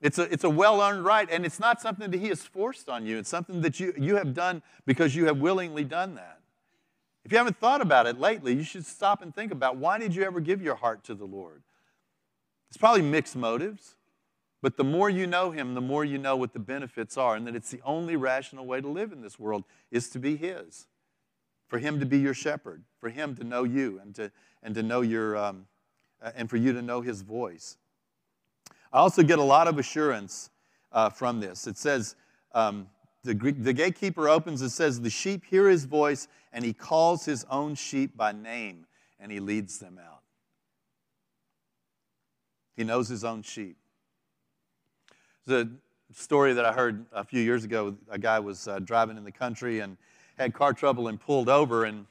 It's 0.01 0.17
a, 0.17 0.23
it's 0.33 0.43
a 0.43 0.49
well 0.49 0.81
earned 0.81 1.05
right, 1.05 1.29
and 1.29 1.45
it's 1.45 1.59
not 1.59 1.79
something 1.79 2.09
that 2.09 2.17
he 2.17 2.29
has 2.29 2.41
forced 2.41 2.89
on 2.89 3.05
you. 3.05 3.19
It's 3.19 3.29
something 3.29 3.61
that 3.61 3.79
you, 3.79 3.93
you 3.97 4.15
have 4.15 4.33
done 4.33 4.63
because 4.85 5.15
you 5.15 5.25
have 5.25 5.37
willingly 5.37 5.83
done 5.83 6.15
that. 6.15 6.39
If 7.23 7.31
you 7.31 7.37
haven't 7.37 7.59
thought 7.59 7.81
about 7.81 8.07
it 8.07 8.19
lately, 8.19 8.55
you 8.55 8.63
should 8.63 8.85
stop 8.85 9.21
and 9.21 9.35
think 9.35 9.51
about 9.51 9.77
why 9.77 9.99
did 9.99 10.15
you 10.15 10.23
ever 10.23 10.39
give 10.39 10.61
your 10.61 10.73
heart 10.73 11.03
to 11.03 11.13
the 11.13 11.25
Lord? 11.25 11.61
It's 12.69 12.77
probably 12.77 13.03
mixed 13.03 13.35
motives. 13.35 13.95
But 14.61 14.77
the 14.77 14.83
more 14.83 15.09
you 15.09 15.25
know 15.25 15.51
him, 15.51 15.73
the 15.73 15.81
more 15.81 16.05
you 16.05 16.17
know 16.17 16.35
what 16.35 16.53
the 16.53 16.59
benefits 16.59 17.17
are, 17.17 17.35
and 17.35 17.47
that 17.47 17.55
it's 17.55 17.71
the 17.71 17.81
only 17.83 18.15
rational 18.15 18.65
way 18.65 18.79
to 18.79 18.87
live 18.87 19.11
in 19.11 19.21
this 19.21 19.39
world 19.39 19.63
is 19.89 20.09
to 20.09 20.19
be 20.19 20.35
his. 20.35 20.87
For 21.67 21.79
him 21.79 21.99
to 21.99 22.05
be 22.05 22.19
your 22.19 22.33
shepherd, 22.33 22.83
for 22.99 23.09
him 23.09 23.35
to 23.37 23.43
know 23.43 23.63
you, 23.63 23.99
and 24.01 24.13
to, 24.15 24.31
and 24.61 24.75
to 24.75 24.83
know 24.83 25.01
your, 25.01 25.35
um, 25.37 25.65
and 26.35 26.49
for 26.49 26.57
you 26.57 26.73
to 26.73 26.81
know 26.81 27.01
his 27.01 27.21
voice. 27.21 27.77
I 28.93 28.99
also 28.99 29.23
get 29.23 29.39
a 29.39 29.43
lot 29.43 29.67
of 29.67 29.79
assurance 29.79 30.49
uh, 30.91 31.09
from 31.09 31.39
this. 31.39 31.65
It 31.65 31.77
says, 31.77 32.15
um, 32.53 32.87
the, 33.23 33.33
the 33.33 33.73
gatekeeper 33.73 34.27
opens, 34.27 34.61
and 34.61 34.71
says, 34.71 35.01
The 35.01 35.09
sheep 35.09 35.45
hear 35.45 35.69
his 35.69 35.85
voice, 35.85 36.27
and 36.51 36.65
he 36.65 36.73
calls 36.73 37.25
his 37.25 37.45
own 37.49 37.75
sheep 37.75 38.17
by 38.17 38.31
name, 38.31 38.85
and 39.19 39.31
he 39.31 39.39
leads 39.39 39.79
them 39.79 39.97
out. 39.97 40.21
He 42.75 42.83
knows 42.83 43.07
his 43.07 43.23
own 43.23 43.43
sheep. 43.43 43.77
There's 45.47 45.65
a 45.65 45.69
story 46.13 46.53
that 46.53 46.65
I 46.65 46.71
heard 46.71 47.03
a 47.11 47.23
few 47.23 47.41
years 47.41 47.63
ago. 47.63 47.95
A 48.09 48.19
guy 48.19 48.39
was 48.39 48.67
uh, 48.67 48.77
driving 48.77 49.17
in 49.17 49.23
the 49.23 49.31
country 49.31 49.79
and 49.79 49.97
had 50.37 50.53
car 50.53 50.71
trouble 50.71 51.07
and 51.07 51.19
pulled 51.19 51.49
over, 51.49 51.85
and 51.85 52.05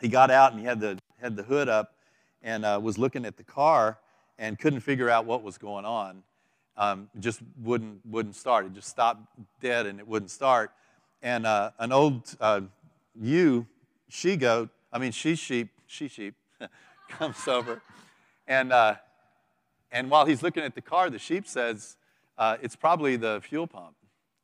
he 0.00 0.08
got 0.08 0.32
out 0.32 0.50
and 0.50 0.60
he 0.60 0.66
had 0.66 0.80
the, 0.80 0.98
had 1.20 1.36
the 1.36 1.44
hood 1.44 1.68
up 1.68 1.94
and 2.42 2.64
uh, 2.64 2.80
was 2.82 2.98
looking 2.98 3.24
at 3.24 3.36
the 3.36 3.44
car 3.44 3.98
and 4.36 4.58
couldn't 4.58 4.80
figure 4.80 5.08
out 5.08 5.26
what 5.26 5.44
was 5.44 5.58
going 5.58 5.84
on. 5.84 6.24
Um, 6.76 7.08
just 7.20 7.40
wouldn't, 7.62 8.04
wouldn't 8.04 8.34
start. 8.34 8.66
It 8.66 8.72
just 8.72 8.88
stopped 8.88 9.22
dead 9.60 9.86
and 9.86 10.00
it 10.00 10.08
wouldn't 10.08 10.32
start. 10.32 10.72
And 11.22 11.46
uh, 11.46 11.70
an 11.78 11.92
old 11.92 12.34
uh, 12.40 12.62
ewe, 13.20 13.66
she 14.08 14.36
goat, 14.36 14.70
I 14.92 14.98
mean, 14.98 15.12
she 15.12 15.36
sheep, 15.36 15.68
she 15.86 16.08
sheep, 16.08 16.34
comes 17.10 17.46
over. 17.46 17.80
And, 18.48 18.72
uh, 18.72 18.96
and 19.92 20.10
while 20.10 20.26
he's 20.26 20.42
looking 20.42 20.64
at 20.64 20.74
the 20.74 20.80
car, 20.80 21.10
the 21.10 21.18
sheep 21.18 21.46
says, 21.46 21.96
uh, 22.40 22.56
it's 22.62 22.74
probably 22.74 23.16
the 23.16 23.40
fuel 23.42 23.68
pump. 23.68 23.94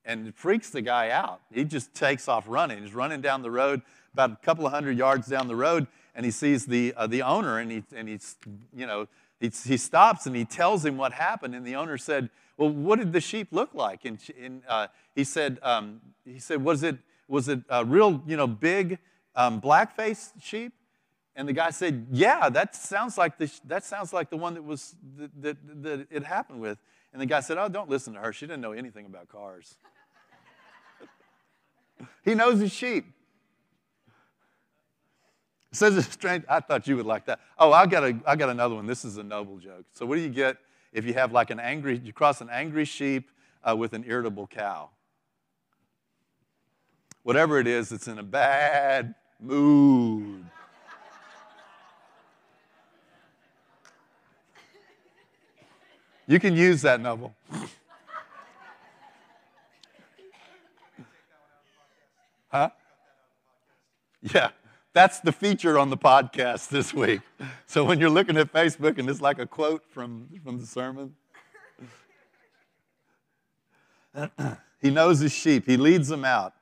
And 0.05 0.29
it 0.29 0.37
freaks 0.37 0.71
the 0.71 0.83
guy 0.83 1.11
out. 1.11 1.41
He 1.53 1.65
just 1.65 1.93
takes 1.95 2.29
off 2.29 2.45
running. 2.47 2.83
He's 2.83 2.95
running 2.95 3.21
down 3.21 3.43
the 3.43 3.51
road, 3.51 3.83
about 4.13 4.31
a 4.31 4.37
couple 4.37 4.65
of 4.65 4.73
hundred 4.73 4.97
yards 4.97 5.27
down 5.27 5.49
the 5.49 5.57
road, 5.57 5.89
and 6.15 6.25
he 6.25 6.31
sees 6.31 6.67
the, 6.67 6.95
uh, 6.97 7.09
the 7.09 7.23
owner, 7.23 7.59
and, 7.59 7.73
he, 7.73 7.83
and 7.93 8.09
he's, 8.09 8.37
you 8.73 8.87
know, 8.87 9.09
he, 9.41 9.51
he 9.65 9.77
stops 9.77 10.27
and 10.27 10.37
he 10.37 10.45
tells 10.45 10.85
him 10.85 10.97
what 10.97 11.13
happened. 11.13 11.55
And 11.55 11.67
the 11.67 11.75
owner 11.75 11.99
said, 11.99 12.31
Well, 12.57 12.71
what 12.71 12.99
did 12.99 13.13
the 13.13 13.21
sheep 13.21 13.49
look 13.51 13.75
like? 13.75 14.05
And, 14.05 14.19
and 14.41 14.63
uh, 14.69 14.87
he 15.15 15.25
said, 15.25 15.59
um, 15.63 16.01
he 16.25 16.39
said, 16.39 16.63
Was 16.63 16.83
it, 16.83 16.97
was 17.29 17.49
it 17.49 17.61
a 17.69 17.85
real, 17.85 18.23
you 18.27 18.37
know, 18.37 18.47
big 18.47 18.99
um, 19.35 19.59
black-faced 19.59 20.35
sheep? 20.41 20.73
And 21.37 21.47
the 21.47 21.53
guy 21.53 21.71
said, 21.71 22.07
Yeah, 22.11 22.49
that 22.49 22.75
sounds 22.75 23.19
like 23.19 23.39
the, 23.39 23.53
that 23.67 23.85
sounds 23.85 24.13
like 24.13 24.31
the 24.31 24.39
one 24.39 24.55
that, 24.55 24.65
was, 24.65 24.97
that, 25.19 25.31
that, 25.43 25.83
that 25.83 26.07
it 26.11 26.25
happened 26.25 26.61
with. 26.61 26.79
And 27.13 27.21
the 27.21 27.27
guy 27.27 27.41
said, 27.41 27.59
Oh, 27.59 27.69
don't 27.69 27.91
listen 27.91 28.15
to 28.15 28.21
her. 28.21 28.33
She 28.33 28.47
didn't 28.47 28.63
know 28.63 28.73
anything 28.73 29.05
about 29.05 29.29
cars. 29.29 29.77
he 32.25 32.35
knows 32.35 32.59
his 32.61 32.73
sheep. 32.73 33.05
says 35.73 35.97
it's 35.99 36.11
strange. 36.11 36.45
I 36.49 36.61
thought 36.61 36.89
you 36.89 36.97
would 36.97 37.07
like 37.07 37.27
that. 37.27 37.41
Oh, 37.59 37.71
I 37.71 37.87
got, 37.87 38.03
a, 38.03 38.19
I 38.27 38.35
got 38.35 38.49
another 38.49 38.75
one. 38.75 38.87
This 38.87 39.05
is 39.05 39.19
a 39.19 39.23
noble 39.23 39.59
joke. 39.59 39.85
So, 39.93 40.07
what 40.07 40.17
do 40.17 40.23
you 40.23 40.31
get 40.31 40.57
if 40.93 41.05
you 41.05 41.13
have 41.13 41.33
like 41.33 41.51
an 41.51 41.61
angry, 41.61 41.99
you 41.99 42.15
cross 42.15 42.41
an 42.41 42.49
angry 42.51 42.87
sheep 42.87 43.31
uh, 43.63 43.77
with 43.77 43.93
an 43.93 44.05
irritable 44.07 44.47
cow? 44.47 44.89
Whatever 47.25 47.59
it 47.59 47.67
is, 47.67 47.93
it's 47.93 48.09
in 48.09 48.19
a 48.19 48.23
bad 48.23 49.15
mood. 49.39 50.47
You 56.29 56.41
can 56.41 56.57
use 56.57 56.83
that, 56.83 57.01
Noble. 57.01 57.37
huh? 62.49 62.71
Yeah, 64.35 64.51
that's 64.93 65.21
the 65.21 65.31
feature 65.31 65.79
on 65.79 65.91
the 65.91 65.97
podcast 65.97 66.69
this 66.69 66.93
week. 66.93 67.21
So 67.67 67.85
when 67.85 68.01
you're 68.01 68.11
looking 68.11 68.37
at 68.39 68.53
Facebook 68.53 68.99
and 68.99 69.09
it's 69.09 69.21
like 69.21 69.39
a 69.39 69.47
quote 69.47 69.85
from, 69.89 70.27
from 70.43 70.59
the 70.59 70.67
sermon, 70.67 71.15
he 74.83 74.91
knows 74.91 75.21
his 75.21 75.33
sheep, 75.33 75.65
he 75.67 75.77
leads 75.77 76.09
them 76.09 76.25
out, 76.25 76.55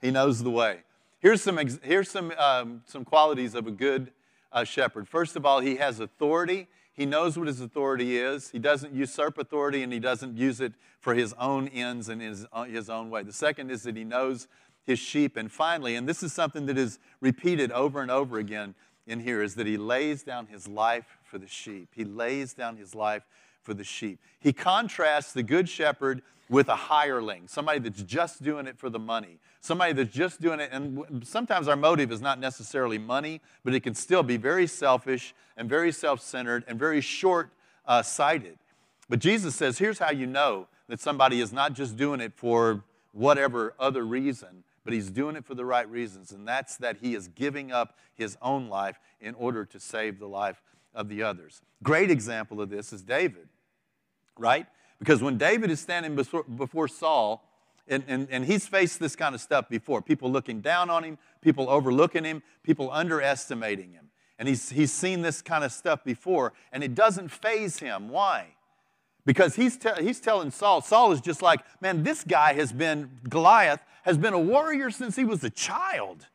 he 0.00 0.12
knows 0.12 0.44
the 0.44 0.50
way. 0.50 0.82
Here's 1.18 1.42
some, 1.42 1.58
here's 1.82 2.08
some, 2.08 2.32
um, 2.38 2.82
some 2.86 3.04
qualities 3.04 3.56
of 3.56 3.66
a 3.66 3.72
good 3.72 4.12
uh, 4.52 4.62
shepherd. 4.62 5.08
First 5.08 5.34
of 5.34 5.44
all, 5.44 5.58
he 5.58 5.74
has 5.76 5.98
authority 5.98 6.68
he 6.98 7.06
knows 7.06 7.38
what 7.38 7.46
his 7.46 7.60
authority 7.60 8.18
is. 8.18 8.50
He 8.50 8.58
doesn't 8.58 8.92
usurp 8.92 9.38
authority 9.38 9.84
and 9.84 9.92
he 9.92 10.00
doesn't 10.00 10.36
use 10.36 10.60
it 10.60 10.72
for 10.98 11.14
his 11.14 11.32
own 11.34 11.68
ends 11.68 12.08
and 12.08 12.20
his, 12.20 12.44
uh, 12.52 12.64
his 12.64 12.90
own 12.90 13.08
way. 13.08 13.22
The 13.22 13.32
second 13.32 13.70
is 13.70 13.84
that 13.84 13.96
he 13.96 14.02
knows 14.02 14.48
his 14.82 14.98
sheep. 14.98 15.36
And 15.36 15.50
finally, 15.50 15.94
and 15.94 16.08
this 16.08 16.24
is 16.24 16.32
something 16.32 16.66
that 16.66 16.76
is 16.76 16.98
repeated 17.20 17.70
over 17.70 18.02
and 18.02 18.10
over 18.10 18.38
again 18.38 18.74
in 19.06 19.20
here, 19.20 19.44
is 19.44 19.54
that 19.54 19.66
he 19.68 19.76
lays 19.76 20.24
down 20.24 20.48
his 20.48 20.66
life 20.66 21.18
for 21.22 21.38
the 21.38 21.46
sheep. 21.46 21.90
He 21.94 22.02
lays 22.04 22.52
down 22.52 22.76
his 22.76 22.96
life 22.96 23.22
for 23.62 23.74
the 23.74 23.84
sheep. 23.84 24.18
He 24.40 24.52
contrasts 24.52 25.32
the 25.32 25.44
good 25.44 25.68
shepherd 25.68 26.20
with 26.48 26.68
a 26.68 26.74
hireling, 26.74 27.46
somebody 27.46 27.78
that's 27.78 28.02
just 28.02 28.42
doing 28.42 28.66
it 28.66 28.76
for 28.76 28.90
the 28.90 28.98
money, 28.98 29.38
somebody 29.60 29.92
that's 29.92 30.12
just 30.12 30.40
doing 30.40 30.60
it. 30.60 30.70
And 30.72 31.26
sometimes 31.26 31.68
our 31.68 31.76
motive 31.76 32.12
is 32.12 32.20
not 32.20 32.38
necessarily 32.38 32.98
money, 32.98 33.40
but 33.64 33.74
it 33.74 33.80
can 33.80 33.94
still 33.94 34.22
be 34.22 34.36
very 34.36 34.66
selfish 34.66 35.34
and 35.56 35.68
very 35.68 35.92
self 35.92 36.20
centered 36.20 36.64
and 36.68 36.78
very 36.78 37.00
short 37.00 37.50
uh, 37.86 38.02
sighted. 38.02 38.58
But 39.08 39.20
Jesus 39.20 39.54
says, 39.54 39.78
here's 39.78 39.98
how 39.98 40.10
you 40.10 40.26
know 40.26 40.68
that 40.88 41.00
somebody 41.00 41.40
is 41.40 41.52
not 41.52 41.72
just 41.72 41.96
doing 41.96 42.20
it 42.20 42.32
for 42.34 42.84
whatever 43.12 43.74
other 43.78 44.04
reason, 44.04 44.64
but 44.84 44.92
he's 44.92 45.10
doing 45.10 45.36
it 45.36 45.44
for 45.44 45.54
the 45.54 45.64
right 45.64 45.88
reasons. 45.88 46.32
And 46.32 46.46
that's 46.46 46.76
that 46.78 46.98
he 47.00 47.14
is 47.14 47.28
giving 47.28 47.72
up 47.72 47.96
his 48.14 48.36
own 48.42 48.68
life 48.68 48.98
in 49.20 49.34
order 49.34 49.64
to 49.64 49.80
save 49.80 50.18
the 50.18 50.28
life 50.28 50.62
of 50.94 51.08
the 51.08 51.22
others. 51.22 51.62
Great 51.82 52.10
example 52.10 52.60
of 52.60 52.70
this 52.70 52.92
is 52.92 53.02
David 53.02 53.48
right? 54.38 54.66
Because 54.98 55.22
when 55.22 55.36
David 55.36 55.70
is 55.70 55.80
standing 55.80 56.14
before 56.14 56.88
Saul, 56.88 57.44
and, 57.88 58.04
and, 58.06 58.28
and 58.30 58.44
he's 58.44 58.66
faced 58.66 59.00
this 59.00 59.16
kind 59.16 59.34
of 59.34 59.40
stuff 59.40 59.68
before 59.68 60.02
people 60.02 60.30
looking 60.30 60.60
down 60.60 60.90
on 60.90 61.04
him, 61.04 61.18
people 61.40 61.68
overlooking 61.68 62.24
him, 62.24 62.42
people 62.62 62.90
underestimating 62.90 63.92
him. 63.92 64.10
And 64.38 64.48
he's, 64.48 64.70
he's 64.70 64.92
seen 64.92 65.22
this 65.22 65.42
kind 65.42 65.64
of 65.64 65.72
stuff 65.72 66.04
before, 66.04 66.52
and 66.72 66.84
it 66.84 66.94
doesn't 66.94 67.28
phase 67.28 67.78
him. 67.78 68.08
Why? 68.08 68.54
Because 69.26 69.56
he's, 69.56 69.76
te- 69.76 70.02
he's 70.02 70.20
telling 70.20 70.50
Saul, 70.50 70.80
Saul 70.80 71.12
is 71.12 71.20
just 71.20 71.42
like, 71.42 71.60
man, 71.80 72.02
this 72.02 72.24
guy 72.24 72.54
has 72.54 72.72
been, 72.72 73.10
Goliath, 73.28 73.82
has 74.04 74.16
been 74.16 74.32
a 74.32 74.38
warrior 74.38 74.90
since 74.90 75.16
he 75.16 75.24
was 75.24 75.44
a 75.44 75.50
child. 75.50 76.26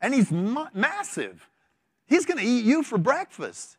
And 0.00 0.14
he's 0.14 0.32
ma- 0.32 0.68
massive. 0.72 1.50
He's 2.06 2.24
going 2.24 2.38
to 2.38 2.44
eat 2.44 2.64
you 2.64 2.82
for 2.82 2.96
breakfast. 2.96 3.76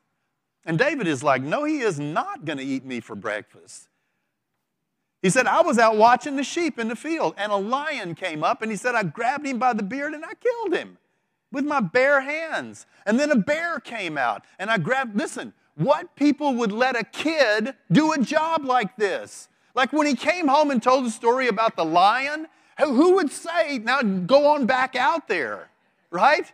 And 0.65 0.77
David 0.77 1.07
is 1.07 1.23
like, 1.23 1.41
No, 1.41 1.63
he 1.63 1.79
is 1.79 1.99
not 1.99 2.45
going 2.45 2.59
to 2.59 2.63
eat 2.63 2.85
me 2.85 2.99
for 2.99 3.15
breakfast. 3.15 3.88
He 5.21 5.29
said, 5.29 5.47
I 5.47 5.61
was 5.61 5.77
out 5.77 5.97
watching 5.97 6.37
the 6.37 6.43
sheep 6.43 6.79
in 6.79 6.87
the 6.87 6.95
field, 6.95 7.33
and 7.37 7.51
a 7.51 7.57
lion 7.57 8.15
came 8.15 8.43
up, 8.43 8.61
and 8.61 8.71
he 8.71 8.77
said, 8.77 8.95
I 8.95 9.03
grabbed 9.03 9.45
him 9.45 9.59
by 9.59 9.73
the 9.73 9.83
beard 9.83 10.13
and 10.13 10.23
I 10.23 10.33
killed 10.33 10.73
him 10.73 10.97
with 11.51 11.65
my 11.65 11.81
bare 11.81 12.21
hands. 12.21 12.85
And 13.05 13.19
then 13.19 13.31
a 13.31 13.35
bear 13.35 13.79
came 13.79 14.17
out, 14.17 14.43
and 14.57 14.69
I 14.69 14.77
grabbed, 14.77 15.17
listen, 15.17 15.53
what 15.75 16.15
people 16.15 16.55
would 16.55 16.71
let 16.71 16.95
a 16.95 17.03
kid 17.03 17.73
do 17.91 18.13
a 18.13 18.17
job 18.17 18.65
like 18.65 18.95
this? 18.97 19.49
Like 19.75 19.93
when 19.93 20.07
he 20.07 20.15
came 20.15 20.47
home 20.47 20.71
and 20.71 20.81
told 20.81 21.05
the 21.05 21.11
story 21.11 21.47
about 21.47 21.75
the 21.75 21.85
lion, 21.85 22.47
who 22.77 23.15
would 23.15 23.31
say, 23.31 23.77
now 23.79 24.01
go 24.01 24.47
on 24.47 24.65
back 24.65 24.95
out 24.95 25.27
there, 25.27 25.69
right? 26.11 26.51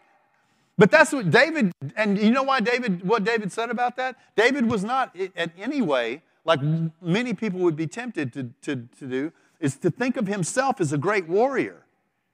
But 0.78 0.92
that's 0.92 1.14
what 1.14 1.30
David, 1.30 1.72
and 1.96 2.18
you 2.18 2.32
know 2.32 2.44
why 2.44 2.60
David, 2.60 3.08
what 3.08 3.24
David 3.24 3.52
said 3.52 3.70
about 3.70 3.96
that? 3.98 4.16
David 4.36 4.70
was 4.70 4.84
not 4.84 5.16
in 5.16 5.52
any 5.58 5.82
way, 5.82 6.22
like 6.46 6.62
many 7.02 7.34
people 7.34 7.60
would 7.60 7.76
be 7.76 7.88
tempted 7.88 8.32
to, 8.34 8.52
to, 8.62 8.88
to 9.00 9.08
do, 9.08 9.34
is 9.60 9.78
to 9.78 9.90
think 9.90 10.16
of 10.16 10.28
himself 10.28 10.80
as 10.80 10.94
a 10.94 10.98
great 10.98 11.28
warrior. 11.28 11.86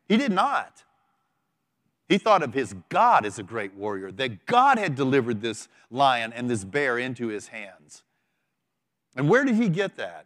He 0.07 0.17
did 0.17 0.31
not. 0.31 0.83
He 2.09 2.17
thought 2.17 2.43
of 2.43 2.53
his 2.53 2.75
God 2.89 3.25
as 3.25 3.39
a 3.39 3.43
great 3.43 3.73
warrior, 3.73 4.11
that 4.11 4.45
God 4.45 4.77
had 4.77 4.95
delivered 4.95 5.41
this 5.41 5.69
lion 5.89 6.33
and 6.33 6.49
this 6.49 6.65
bear 6.65 6.97
into 6.97 7.27
his 7.27 7.47
hands. 7.47 8.03
And 9.15 9.29
where 9.29 9.45
did 9.45 9.55
he 9.55 9.69
get 9.69 9.95
that? 9.95 10.25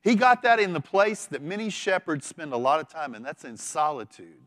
He 0.00 0.14
got 0.14 0.42
that 0.42 0.58
in 0.58 0.72
the 0.72 0.80
place 0.80 1.26
that 1.26 1.42
many 1.42 1.68
shepherds 1.68 2.24
spend 2.26 2.52
a 2.52 2.56
lot 2.56 2.80
of 2.80 2.88
time, 2.88 3.14
and 3.14 3.24
that's 3.24 3.44
in 3.44 3.58
solitude. 3.58 4.46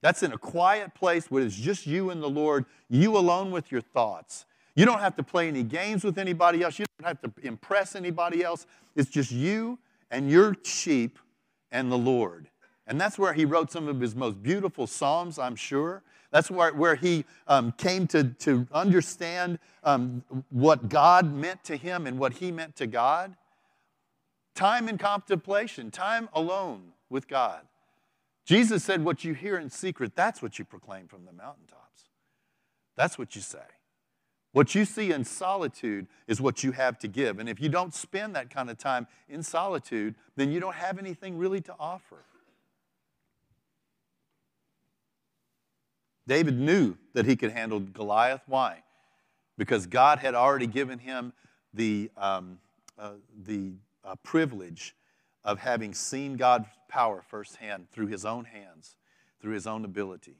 That's 0.00 0.22
in 0.22 0.32
a 0.32 0.38
quiet 0.38 0.94
place 0.94 1.30
where 1.30 1.44
it's 1.44 1.54
just 1.54 1.86
you 1.86 2.10
and 2.10 2.22
the 2.22 2.30
Lord, 2.30 2.64
you 2.88 3.16
alone 3.16 3.50
with 3.50 3.70
your 3.70 3.82
thoughts. 3.82 4.46
You 4.74 4.84
don't 4.84 5.00
have 5.00 5.16
to 5.16 5.22
play 5.22 5.48
any 5.48 5.62
games 5.62 6.04
with 6.04 6.18
anybody 6.18 6.62
else. 6.62 6.78
You 6.78 6.86
don't 6.98 7.08
have 7.08 7.20
to 7.22 7.46
impress 7.46 7.96
anybody 7.96 8.42
else. 8.42 8.66
It's 8.94 9.10
just 9.10 9.30
you 9.30 9.78
and 10.10 10.30
your 10.30 10.56
sheep 10.62 11.18
and 11.70 11.90
the 11.90 11.98
Lord. 11.98 12.48
And 12.86 13.00
that's 13.00 13.18
where 13.18 13.32
he 13.32 13.44
wrote 13.44 13.70
some 13.70 13.88
of 13.88 14.00
his 14.00 14.14
most 14.14 14.42
beautiful 14.42 14.86
Psalms, 14.86 15.38
I'm 15.38 15.56
sure. 15.56 16.02
That's 16.30 16.50
where, 16.50 16.72
where 16.72 16.94
he 16.94 17.24
um, 17.46 17.72
came 17.72 18.06
to, 18.08 18.24
to 18.24 18.66
understand 18.72 19.58
um, 19.82 20.22
what 20.50 20.88
God 20.88 21.32
meant 21.32 21.64
to 21.64 21.76
him 21.76 22.06
and 22.06 22.18
what 22.18 22.34
he 22.34 22.52
meant 22.52 22.76
to 22.76 22.86
God. 22.86 23.34
Time 24.54 24.88
in 24.88 24.98
contemplation, 24.98 25.90
time 25.90 26.28
alone 26.32 26.92
with 27.08 27.28
God. 27.28 27.62
Jesus 28.44 28.84
said, 28.84 29.04
What 29.04 29.24
you 29.24 29.34
hear 29.34 29.58
in 29.58 29.70
secret, 29.70 30.14
that's 30.14 30.42
what 30.42 30.58
you 30.58 30.64
proclaim 30.64 31.06
from 31.06 31.24
the 31.24 31.32
mountaintops. 31.32 32.04
That's 32.96 33.18
what 33.18 33.34
you 33.36 33.42
say. 33.42 33.58
What 34.52 34.74
you 34.74 34.84
see 34.84 35.12
in 35.12 35.24
solitude 35.24 36.08
is 36.26 36.40
what 36.40 36.64
you 36.64 36.72
have 36.72 36.98
to 37.00 37.08
give. 37.08 37.38
And 37.38 37.48
if 37.48 37.60
you 37.60 37.68
don't 37.68 37.94
spend 37.94 38.34
that 38.34 38.50
kind 38.50 38.68
of 38.68 38.78
time 38.78 39.06
in 39.28 39.42
solitude, 39.42 40.16
then 40.34 40.50
you 40.50 40.58
don't 40.58 40.74
have 40.74 40.98
anything 40.98 41.38
really 41.38 41.60
to 41.62 41.74
offer. 41.78 42.24
David 46.26 46.58
knew 46.58 46.96
that 47.12 47.26
he 47.26 47.36
could 47.36 47.52
handle 47.52 47.80
Goliath. 47.80 48.42
Why? 48.46 48.82
Because 49.56 49.86
God 49.86 50.18
had 50.18 50.34
already 50.34 50.66
given 50.66 50.98
him 50.98 51.32
the, 51.72 52.10
um, 52.16 52.58
uh, 52.98 53.14
the 53.44 53.72
uh, 54.04 54.16
privilege 54.22 54.96
of 55.44 55.60
having 55.60 55.94
seen 55.94 56.36
God's 56.36 56.66
power 56.88 57.22
firsthand 57.26 57.90
through 57.90 58.08
his 58.08 58.24
own 58.24 58.44
hands, 58.44 58.96
through 59.40 59.54
his 59.54 59.66
own 59.66 59.84
ability 59.84 60.36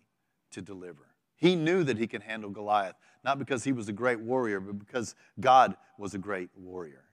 to 0.51 0.61
deliver. 0.61 1.07
He 1.37 1.57
knew 1.57 1.85
that 1.85 1.97
he 1.97 2.07
could 2.07 2.23
handle 2.23 2.51
Goliath, 2.51 2.97
not 3.25 3.39
because 3.39 3.65
he 3.65 3.73
was 3.73 3.89
a 3.89 3.93
great 3.93 4.21
warrior, 4.21 4.61
but 4.61 4.79
because 4.79 5.15
God 5.39 5.77
was 5.99 6.15
a 6.15 6.19
great 6.19 6.51
warrior. 6.57 7.05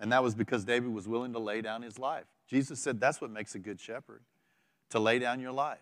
And 0.00 0.12
that 0.12 0.22
was 0.22 0.34
because 0.34 0.64
David 0.64 0.92
was 0.92 1.06
willing 1.06 1.32
to 1.32 1.38
lay 1.38 1.60
down 1.60 1.82
his 1.82 1.98
life. 1.98 2.24
Jesus 2.48 2.80
said 2.80 3.00
that's 3.00 3.20
what 3.20 3.30
makes 3.30 3.54
a 3.54 3.58
good 3.58 3.80
shepherd, 3.80 4.22
to 4.90 4.98
lay 4.98 5.18
down 5.18 5.40
your 5.40 5.52
life. 5.52 5.78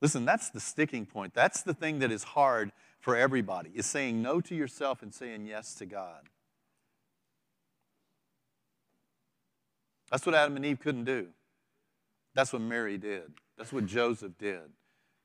Listen, 0.00 0.24
that's 0.24 0.50
the 0.50 0.60
sticking 0.60 1.06
point. 1.06 1.32
That's 1.32 1.62
the 1.62 1.74
thing 1.74 2.00
that 2.00 2.10
is 2.10 2.24
hard 2.24 2.72
for 3.00 3.16
everybody, 3.16 3.70
is 3.74 3.86
saying 3.86 4.20
no 4.20 4.40
to 4.40 4.54
yourself 4.54 5.02
and 5.02 5.14
saying 5.14 5.46
yes 5.46 5.74
to 5.76 5.86
God. 5.86 6.28
That's 10.10 10.26
what 10.26 10.34
Adam 10.34 10.56
and 10.56 10.66
Eve 10.66 10.78
couldn't 10.80 11.04
do. 11.04 11.28
That's 12.34 12.52
what 12.52 12.62
Mary 12.62 12.98
did. 12.98 13.32
That's 13.56 13.72
what 13.72 13.86
Joseph 13.86 14.36
did. 14.38 14.60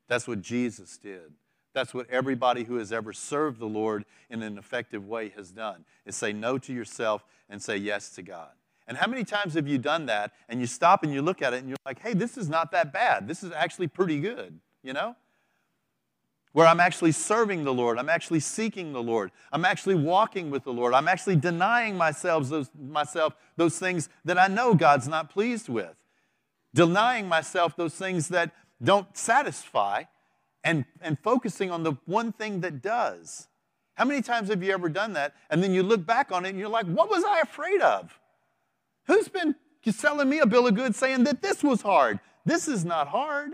That's 0.07 0.27
what 0.27 0.41
Jesus 0.41 0.97
did. 0.97 1.33
That's 1.78 1.93
what 1.93 2.09
everybody 2.09 2.63
who 2.63 2.78
has 2.78 2.91
ever 2.91 3.13
served 3.13 3.59
the 3.59 3.67
Lord 3.67 4.03
in 4.32 4.41
an 4.41 4.57
effective 4.57 5.07
way 5.07 5.30
has 5.36 5.51
done. 5.51 5.86
Is 6.07 6.15
say 6.15 6.34
no 6.34 6.57
to 6.57 6.73
yourself 6.73 7.23
and 7.51 7.61
say 7.61 7.78
yes 7.78 8.09
to 8.15 8.23
God. 8.23 8.49
And 8.88 8.97
how 8.97 9.05
many 9.05 9.23
times 9.23 9.53
have 9.53 9.67
you 9.67 9.78
done 9.78 10.07
that 10.07 10.34
and 10.49 10.59
you 10.59 10.65
stop 10.65 11.03
and 11.03 11.13
you 11.13 11.21
look 11.21 11.43
at 11.43 11.53
it 11.53 11.57
and 11.57 11.69
you're 11.69 11.78
like, 11.86 11.99
"Hey, 11.99 12.15
this 12.15 12.36
is 12.36 12.49
not 12.49 12.71
that 12.71 12.91
bad. 12.91 13.28
This 13.28 13.43
is 13.43 13.51
actually 13.51 13.89
pretty 13.89 14.19
good." 14.19 14.59
You 14.82 14.93
know? 14.93 15.15
where 16.53 16.65
I'm 16.65 16.80
actually 16.80 17.11
serving 17.11 17.65
the 17.65 17.73
Lord. 17.73 17.99
I'm 17.99 18.09
actually 18.09 18.39
seeking 18.39 18.91
the 18.91 19.03
Lord. 19.03 19.32
I'm 19.51 19.63
actually 19.63 19.93
walking 19.93 20.49
with 20.49 20.63
the 20.63 20.73
Lord. 20.73 20.95
I'm 20.95 21.07
actually 21.07 21.36
denying 21.36 21.95
myself 21.95 22.49
those, 22.49 22.71
myself 22.75 23.36
those 23.57 23.78
things 23.78 24.09
that 24.25 24.39
I 24.39 24.47
know 24.47 24.73
God's 24.73 25.07
not 25.07 25.30
pleased 25.30 25.69
with. 25.69 25.93
Denying 26.73 27.28
myself 27.28 27.75
those 27.75 27.93
things 27.93 28.30
that 28.30 28.55
don't 28.82 29.15
satisfy 29.15 30.05
and, 30.63 30.85
and 31.01 31.17
focusing 31.19 31.71
on 31.71 31.83
the 31.83 31.93
one 32.05 32.31
thing 32.31 32.61
that 32.61 32.81
does. 32.81 33.47
How 33.95 34.05
many 34.05 34.21
times 34.21 34.49
have 34.49 34.61
you 34.61 34.71
ever 34.71 34.89
done 34.89 35.13
that? 35.13 35.33
And 35.49 35.63
then 35.63 35.73
you 35.73 35.81
look 35.81 36.05
back 36.05 36.31
on 36.31 36.45
it 36.45 36.49
and 36.49 36.59
you're 36.59 36.69
like, 36.69 36.85
what 36.85 37.09
was 37.09 37.23
I 37.23 37.39
afraid 37.39 37.81
of? 37.81 38.19
Who's 39.07 39.27
been 39.27 39.55
selling 39.89 40.29
me 40.29 40.39
a 40.39 40.45
bill 40.45 40.67
of 40.67 40.75
goods 40.75 40.97
saying 40.97 41.23
that 41.23 41.41
this 41.41 41.63
was 41.63 41.81
hard? 41.81 42.19
This 42.45 42.67
is 42.67 42.85
not 42.85 43.07
hard. 43.07 43.53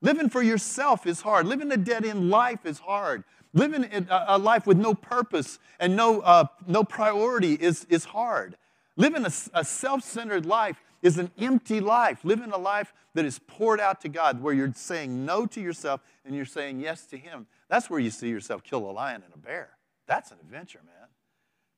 Living 0.00 0.28
for 0.28 0.42
yourself 0.42 1.06
is 1.06 1.20
hard. 1.20 1.46
Living 1.46 1.72
a 1.72 1.76
dead 1.76 2.04
end 2.04 2.30
life 2.30 2.66
is 2.66 2.78
hard. 2.78 3.24
Living 3.54 4.06
a 4.10 4.38
life 4.38 4.66
with 4.66 4.76
no 4.76 4.94
purpose 4.94 5.58
and 5.80 5.96
no, 5.96 6.20
uh, 6.20 6.44
no 6.66 6.84
priority 6.84 7.54
is, 7.54 7.86
is 7.88 8.04
hard. 8.04 8.56
Living 8.96 9.24
a, 9.24 9.32
a 9.54 9.64
self 9.64 10.02
centered 10.02 10.44
life 10.44 10.76
is 11.02 11.18
an 11.18 11.30
empty 11.38 11.80
life. 11.80 12.20
Living 12.24 12.52
a 12.52 12.58
life 12.58 12.92
that 13.14 13.24
is 13.24 13.38
poured 13.38 13.80
out 13.80 14.00
to 14.02 14.08
God, 14.08 14.42
where 14.42 14.54
you're 14.54 14.72
saying 14.74 15.24
no 15.24 15.46
to 15.46 15.60
yourself 15.60 16.00
and 16.24 16.34
you're 16.34 16.44
saying 16.44 16.80
yes 16.80 17.04
to 17.06 17.18
Him. 17.18 17.46
That's 17.68 17.88
where 17.90 18.00
you 18.00 18.10
see 18.10 18.28
yourself 18.28 18.62
kill 18.62 18.88
a 18.90 18.92
lion 18.92 19.22
and 19.24 19.34
a 19.34 19.38
bear. 19.38 19.70
That's 20.06 20.30
an 20.30 20.38
adventure, 20.40 20.80
man. 20.84 21.08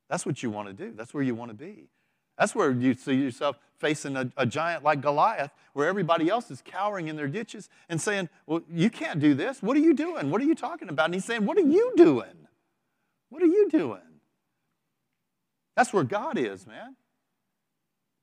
That's 0.09 0.27
what 0.27 0.43
you 0.43 0.51
want 0.51 0.69
to 0.69 0.75
do. 0.75 0.93
That's 0.97 1.15
where 1.15 1.23
you 1.23 1.35
want 1.35 1.51
to 1.51 1.57
be. 1.57 1.89
That's 2.39 2.55
where 2.55 2.71
you 2.71 2.95
see 2.95 3.15
yourself 3.15 3.59
facing 3.79 4.17
a, 4.17 4.31
a, 4.37 4.47
giant 4.47 4.83
like 4.83 5.01
Goliath, 5.01 5.51
where 5.75 5.89
everybody 5.89 6.29
else 6.29 6.51
is 6.51 6.63
cowering 6.65 7.09
in 7.09 7.17
their 7.17 7.29
ditches 7.29 7.69
and 7.89 8.01
saying, 8.01 8.29
Well, 8.47 8.63
you 8.71 8.89
can't 8.89 9.21
do 9.21 9.35
this. 9.35 9.63
What 9.63 9.77
are 9.77 9.81
you 9.81 9.95
doing? 9.95 10.31
What 10.31 10.41
are 10.41 10.47
you 10.47 10.55
talking 10.55 10.89
about? 10.89 11.07
And 11.07 11.15
he's 11.15 11.25
saying, 11.25 11.45
What 11.45 11.59
are 11.59 11.67
you 11.67 11.93
doing? 11.97 12.49
What 13.29 13.43
are 13.43 13.47
you 13.47 13.69
doing? 13.71 14.01
That's 15.77 15.93
where 15.93 16.05
God 16.05 16.39
is, 16.39 16.67
man. 16.67 16.97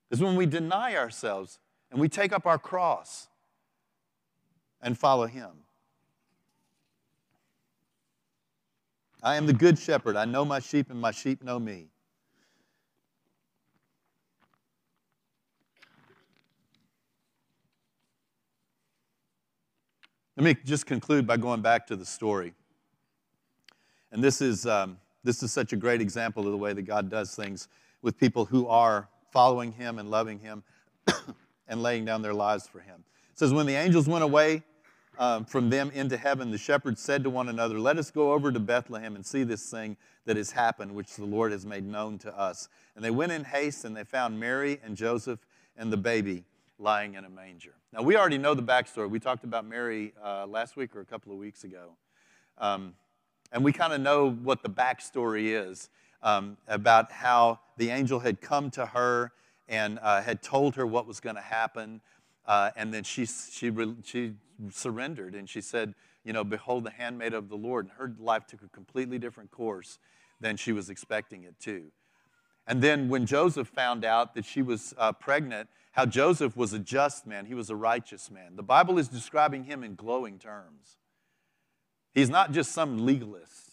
Is 0.10 0.22
when 0.22 0.36
we 0.36 0.46
deny 0.46 0.96
ourselves 0.96 1.60
and 1.92 2.00
we 2.00 2.08
take 2.08 2.32
up 2.32 2.46
our 2.46 2.58
cross 2.58 3.28
and 4.82 4.98
follow 4.98 5.28
Him. 5.28 5.52
I 9.24 9.36
am 9.36 9.48
the 9.48 9.54
good 9.54 9.78
shepherd. 9.78 10.16
I 10.16 10.26
know 10.26 10.46
my 10.46 10.60
sheep, 10.60 10.90
and 10.90 11.02
my 11.02 11.12
sheep 11.12 11.44
know 11.44 11.60
me. 11.60 11.88
Let 20.38 20.44
me 20.44 20.56
just 20.64 20.86
conclude 20.86 21.26
by 21.26 21.38
going 21.38 21.62
back 21.62 21.88
to 21.88 21.96
the 21.96 22.06
story. 22.06 22.54
And 24.12 24.24
this 24.24 24.40
is, 24.40 24.68
um, 24.68 24.98
this 25.24 25.42
is 25.42 25.52
such 25.52 25.74
a 25.74 25.76
great 25.76 26.00
example 26.00 26.46
of 26.46 26.52
the 26.52 26.58
way 26.58 26.74
that 26.74 26.84
God 26.84 27.10
does 27.10 27.36
things 27.36 27.68
with 28.04 28.20
people 28.20 28.46
who 28.46 28.68
are 28.68 29.10
following 29.32 29.72
Him 29.72 30.00
and 30.00 30.10
loving 30.10 30.40
Him 30.40 30.64
and 31.68 31.82
laying 31.82 32.06
down 32.06 32.22
their 32.22 32.34
lives 32.34 32.68
for 32.68 32.80
Him. 32.80 33.04
It 33.32 33.40
says, 33.40 33.54
When 33.54 33.66
the 33.66 33.76
angels 33.76 34.08
went 34.08 34.24
away 34.24 34.64
um, 35.18 35.46
from 35.46 35.70
them 35.70 35.92
into 35.94 36.18
heaven, 36.18 36.52
the 36.52 36.58
shepherds 36.58 37.02
said 37.02 37.24
to 37.24 37.30
one 37.30 37.50
another, 37.50 37.80
Let 37.80 37.98
us 37.98 38.12
go 38.12 38.34
over 38.34 38.52
to 38.52 38.60
Bethlehem 38.60 39.16
and 39.16 39.26
see 39.26 39.44
this 39.44 39.70
thing 39.70 39.98
that 40.26 40.38
has 40.38 40.52
happened, 40.52 40.94
which 40.94 41.16
the 41.16 41.26
Lord 41.26 41.52
has 41.52 41.66
made 41.66 41.86
known 41.86 42.18
to 42.20 42.38
us. 42.38 42.70
And 42.96 43.04
they 43.04 43.12
went 43.12 43.32
in 43.32 43.44
haste 43.44 43.86
and 43.86 43.96
they 43.96 44.04
found 44.04 44.40
Mary 44.40 44.80
and 44.84 44.96
Joseph 44.96 45.40
and 45.78 45.92
the 45.92 45.98
baby 45.98 46.44
lying 46.80 47.16
in 47.16 47.26
a 47.26 47.30
manger. 47.30 47.74
Now, 47.94 48.02
we 48.02 48.18
already 48.18 48.38
know 48.38 48.54
the 48.54 48.64
backstory. 48.64 49.10
We 49.10 49.20
talked 49.20 49.44
about 49.44 49.66
Mary 49.66 50.14
uh, 50.24 50.46
last 50.46 50.76
week 50.76 50.96
or 50.96 51.00
a 51.00 51.06
couple 51.06 51.32
of 51.32 51.38
weeks 51.38 51.64
ago. 51.64 51.92
Um, 52.58 52.94
and 53.52 53.64
we 53.64 53.72
kind 53.72 53.94
of 53.94 54.02
know 54.02 54.30
what 54.30 54.62
the 54.62 54.70
backstory 54.70 55.46
is 55.46 55.90
um, 56.22 56.58
about 56.68 57.12
how 57.12 57.60
the 57.78 57.90
angel 57.90 58.20
had 58.20 58.42
come 58.42 58.70
to 58.72 58.86
her 58.86 59.32
and 59.68 60.00
uh, 60.02 60.22
had 60.22 60.42
told 60.42 60.76
her 60.76 60.86
what 60.86 61.08
was 61.08 61.20
going 61.20 61.36
to 61.36 61.42
happen. 61.42 62.02
Uh, 62.46 62.72
and 62.76 62.94
then 62.94 63.04
she, 63.04 63.26
she, 63.26 63.72
she 64.04 64.34
surrendered 64.72 65.36
and 65.36 65.50
she 65.50 65.62
said, 65.62 65.94
You 66.24 66.34
know, 66.34 66.44
behold 66.44 66.84
the 66.84 66.92
handmaid 66.92 67.34
of 67.34 67.50
the 67.50 67.58
Lord. 67.58 67.86
And 67.86 67.94
her 67.98 68.14
life 68.20 68.48
took 68.48 68.62
a 68.62 68.70
completely 68.70 69.20
different 69.20 69.52
course 69.52 70.00
than 70.40 70.58
she 70.58 70.72
was 70.72 70.90
expecting 70.90 71.44
it 71.44 71.60
to. 71.62 71.92
And 72.68 72.82
then 72.82 73.08
when 73.08 73.26
Joseph 73.26 73.68
found 73.68 74.04
out 74.04 74.36
that 74.36 74.46
she 74.46 74.62
was 74.62 74.94
uh, 74.98 75.14
pregnant, 75.14 75.70
how 75.94 76.06
Joseph 76.06 76.56
was 76.56 76.74
a 76.74 76.80
just 76.80 77.26
man, 77.26 77.46
he 77.46 77.54
was 77.54 77.70
a 77.70 77.76
righteous 77.76 78.30
man. 78.30 78.56
The 78.56 78.64
Bible 78.64 79.00
is 79.00 79.08
describing 79.08 79.64
him 79.64 79.84
in 79.84 79.96
glowing 79.96 80.38
terms. 80.38 80.98
He's 82.14 82.30
not 82.30 82.52
just 82.52 82.72
some 82.72 83.06
legalist. 83.06 83.67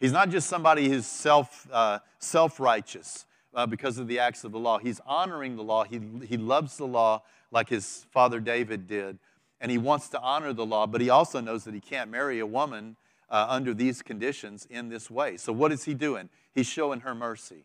He's 0.00 0.12
not 0.12 0.30
just 0.30 0.48
somebody 0.48 0.88
who's 0.88 1.06
self, 1.06 1.66
uh, 1.72 1.98
self-righteous 2.18 3.26
uh, 3.54 3.66
because 3.66 3.98
of 3.98 4.06
the 4.06 4.18
acts 4.18 4.44
of 4.44 4.52
the 4.52 4.58
law. 4.58 4.78
He's 4.78 5.00
honoring 5.06 5.56
the 5.56 5.64
law. 5.64 5.84
He, 5.84 6.00
he 6.26 6.36
loves 6.36 6.76
the 6.76 6.86
law 6.86 7.22
like 7.50 7.68
his 7.68 8.06
father 8.10 8.40
David 8.40 8.86
did. 8.86 9.18
And 9.60 9.72
he 9.72 9.78
wants 9.78 10.08
to 10.10 10.20
honor 10.20 10.52
the 10.52 10.64
law, 10.64 10.86
but 10.86 11.00
he 11.00 11.10
also 11.10 11.40
knows 11.40 11.64
that 11.64 11.74
he 11.74 11.80
can't 11.80 12.10
marry 12.10 12.38
a 12.38 12.46
woman 12.46 12.96
uh, 13.30 13.46
under 13.48 13.74
these 13.74 14.02
conditions 14.02 14.66
in 14.70 14.88
this 14.88 15.10
way. 15.10 15.36
So, 15.36 15.52
what 15.52 15.72
is 15.72 15.84
he 15.84 15.94
doing? 15.94 16.28
He's 16.54 16.66
showing 16.66 17.00
her 17.00 17.14
mercy. 17.14 17.64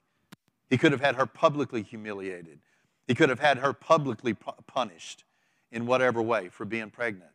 He 0.69 0.77
could 0.77 0.91
have 0.91 1.01
had 1.01 1.15
her 1.15 1.25
publicly 1.25 1.83
humiliated, 1.83 2.59
he 3.07 3.15
could 3.15 3.29
have 3.29 3.39
had 3.39 3.59
her 3.59 3.73
publicly 3.73 4.33
punished 4.33 5.23
in 5.71 5.85
whatever 5.85 6.21
way 6.21 6.49
for 6.49 6.65
being 6.65 6.89
pregnant. 6.89 7.31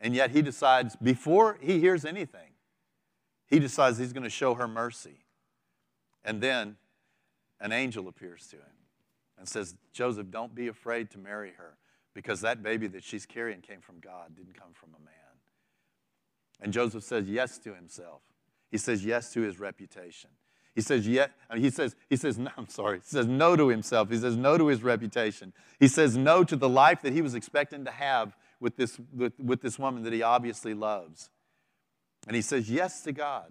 And 0.00 0.14
yet, 0.14 0.30
he 0.30 0.42
decides, 0.42 0.96
before 0.96 1.58
he 1.60 1.80
hears 1.80 2.04
anything, 2.04 2.47
he 3.48 3.58
decides 3.58 3.98
he's 3.98 4.12
going 4.12 4.24
to 4.24 4.30
show 4.30 4.54
her 4.54 4.68
mercy. 4.68 5.24
And 6.24 6.40
then 6.40 6.76
an 7.60 7.72
angel 7.72 8.08
appears 8.08 8.46
to 8.48 8.56
him 8.56 8.76
and 9.38 9.48
says, 9.48 9.74
Joseph, 9.92 10.30
don't 10.30 10.54
be 10.54 10.68
afraid 10.68 11.10
to 11.12 11.18
marry 11.18 11.52
her 11.56 11.76
because 12.14 12.40
that 12.42 12.62
baby 12.62 12.86
that 12.88 13.04
she's 13.04 13.26
carrying 13.26 13.60
came 13.60 13.80
from 13.80 14.00
God, 14.00 14.36
didn't 14.36 14.58
come 14.58 14.72
from 14.74 14.90
a 14.90 15.04
man. 15.04 15.14
And 16.60 16.72
Joseph 16.72 17.04
says 17.04 17.28
yes 17.28 17.58
to 17.58 17.74
himself. 17.74 18.22
He 18.70 18.78
says 18.78 19.04
yes 19.04 19.32
to 19.32 19.40
his 19.40 19.58
reputation. 19.58 20.30
He 20.74 20.82
says, 20.82 21.08
yeah, 21.08 21.28
he 21.56 21.70
says, 21.70 21.96
he 22.08 22.16
says, 22.16 22.38
no, 22.38 22.50
I'm 22.56 22.68
sorry. 22.68 22.98
He 22.98 23.08
says 23.08 23.26
no 23.26 23.56
to 23.56 23.68
himself. 23.68 24.10
He 24.10 24.18
says 24.18 24.36
no 24.36 24.58
to 24.58 24.66
his 24.66 24.82
reputation. 24.82 25.52
He 25.80 25.88
says 25.88 26.16
no 26.16 26.44
to 26.44 26.56
the 26.56 26.68
life 26.68 27.02
that 27.02 27.12
he 27.12 27.22
was 27.22 27.34
expecting 27.34 27.84
to 27.84 27.90
have 27.90 28.36
with 28.60 28.76
this, 28.76 28.98
with, 29.14 29.32
with 29.38 29.62
this 29.62 29.78
woman 29.78 30.02
that 30.02 30.12
he 30.12 30.22
obviously 30.22 30.74
loves. 30.74 31.30
And 32.28 32.36
he 32.36 32.42
says 32.42 32.70
yes 32.70 33.00
to 33.02 33.12
God. 33.12 33.46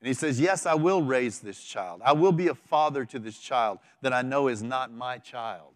And 0.00 0.08
he 0.08 0.14
says, 0.14 0.38
Yes, 0.40 0.64
I 0.64 0.74
will 0.74 1.02
raise 1.02 1.40
this 1.40 1.60
child. 1.60 2.00
I 2.04 2.12
will 2.12 2.30
be 2.30 2.46
a 2.46 2.54
father 2.54 3.04
to 3.06 3.18
this 3.18 3.36
child 3.36 3.80
that 4.02 4.12
I 4.12 4.22
know 4.22 4.46
is 4.46 4.62
not 4.62 4.92
my 4.92 5.18
child. 5.18 5.74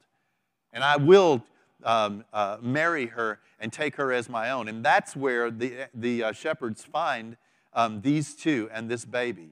And 0.73 0.85
I 0.85 0.97
will 0.97 1.43
um, 1.83 2.25
uh, 2.33 2.59
marry 2.63 3.07
her 3.07 3.41
and 3.59 3.73
take 3.73 3.97
her 3.97 4.13
as 4.13 4.29
my 4.29 4.51
own. 4.51 4.69
And 4.69 4.85
that's 4.85 5.17
where 5.17 5.51
the, 5.51 5.89
the 5.93 6.23
uh, 6.23 6.33
shepherds 6.33 6.85
find 6.85 7.37
um, 7.73 8.01
these 8.01 8.37
two 8.37 8.71
and 8.73 8.89
this 8.89 9.05
baby. 9.05 9.51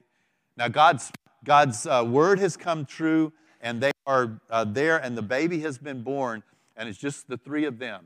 Now, 0.55 0.69
God's, 0.69 1.11
God's 1.43 1.85
uh, 1.85 2.05
word 2.07 2.39
has 2.39 2.55
come 2.55 2.85
true, 2.85 3.33
and 3.59 3.81
they 3.81 3.91
are 4.07 4.39
uh, 4.49 4.63
there, 4.63 4.97
and 4.97 5.17
the 5.17 5.21
baby 5.21 5.59
has 5.61 5.77
been 5.77 6.01
born, 6.01 6.43
and 6.77 6.87
it's 6.87 6.97
just 6.97 7.27
the 7.27 7.37
three 7.37 7.65
of 7.65 7.79
them. 7.79 8.05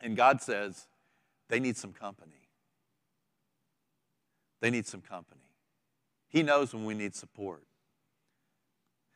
And 0.00 0.16
God 0.16 0.40
says, 0.40 0.86
they 1.48 1.60
need 1.60 1.76
some 1.76 1.92
company. 1.92 2.43
They 4.60 4.70
need 4.70 4.86
some 4.86 5.00
company. 5.00 5.40
He 6.28 6.42
knows 6.42 6.74
when 6.74 6.84
we 6.84 6.94
need 6.94 7.14
support. 7.14 7.62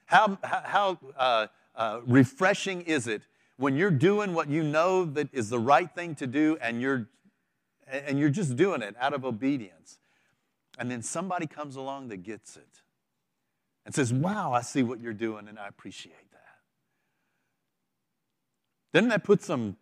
How, 0.06 0.38
how 0.42 0.98
uh, 1.16 1.46
uh, 1.74 2.00
refreshing 2.06 2.82
is 2.82 3.06
it 3.06 3.22
when 3.56 3.76
you're 3.76 3.90
doing 3.90 4.34
what 4.34 4.48
you 4.48 4.62
know 4.62 5.04
that 5.04 5.28
is 5.32 5.50
the 5.50 5.58
right 5.58 5.90
thing 5.94 6.14
to 6.14 6.26
do 6.26 6.56
and 6.60 6.80
you're 6.80 7.08
and 7.90 8.18
you're 8.18 8.30
just 8.30 8.56
doing 8.56 8.82
it 8.82 8.94
out 9.00 9.12
of 9.12 9.24
obedience 9.24 9.98
and 10.78 10.90
then 10.90 11.02
somebody 11.02 11.46
comes 11.46 11.76
along 11.76 12.08
that 12.08 12.18
gets 12.18 12.56
it 12.56 12.82
and 13.84 13.94
says 13.94 14.12
wow 14.12 14.52
i 14.52 14.60
see 14.60 14.82
what 14.82 15.00
you're 15.00 15.12
doing 15.12 15.48
and 15.48 15.58
i 15.58 15.66
appreciate 15.68 16.30
that 16.30 16.58
doesn't 18.92 19.08
that 19.08 19.24
put 19.24 19.42
some 19.42 19.76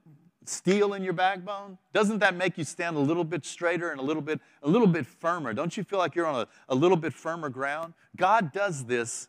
steel 0.48 0.94
in 0.94 1.02
your 1.02 1.12
backbone 1.12 1.78
doesn't 1.92 2.18
that 2.18 2.36
make 2.36 2.56
you 2.56 2.64
stand 2.64 2.96
a 2.96 3.00
little 3.00 3.24
bit 3.24 3.44
straighter 3.44 3.90
and 3.90 4.00
a 4.00 4.02
little 4.02 4.22
bit 4.22 4.40
a 4.62 4.68
little 4.68 4.86
bit 4.86 5.06
firmer 5.06 5.52
don't 5.52 5.76
you 5.76 5.84
feel 5.84 5.98
like 5.98 6.14
you're 6.14 6.26
on 6.26 6.40
a, 6.42 6.48
a 6.68 6.74
little 6.74 6.96
bit 6.96 7.12
firmer 7.12 7.48
ground 7.48 7.94
god 8.16 8.52
does 8.52 8.84
this 8.84 9.28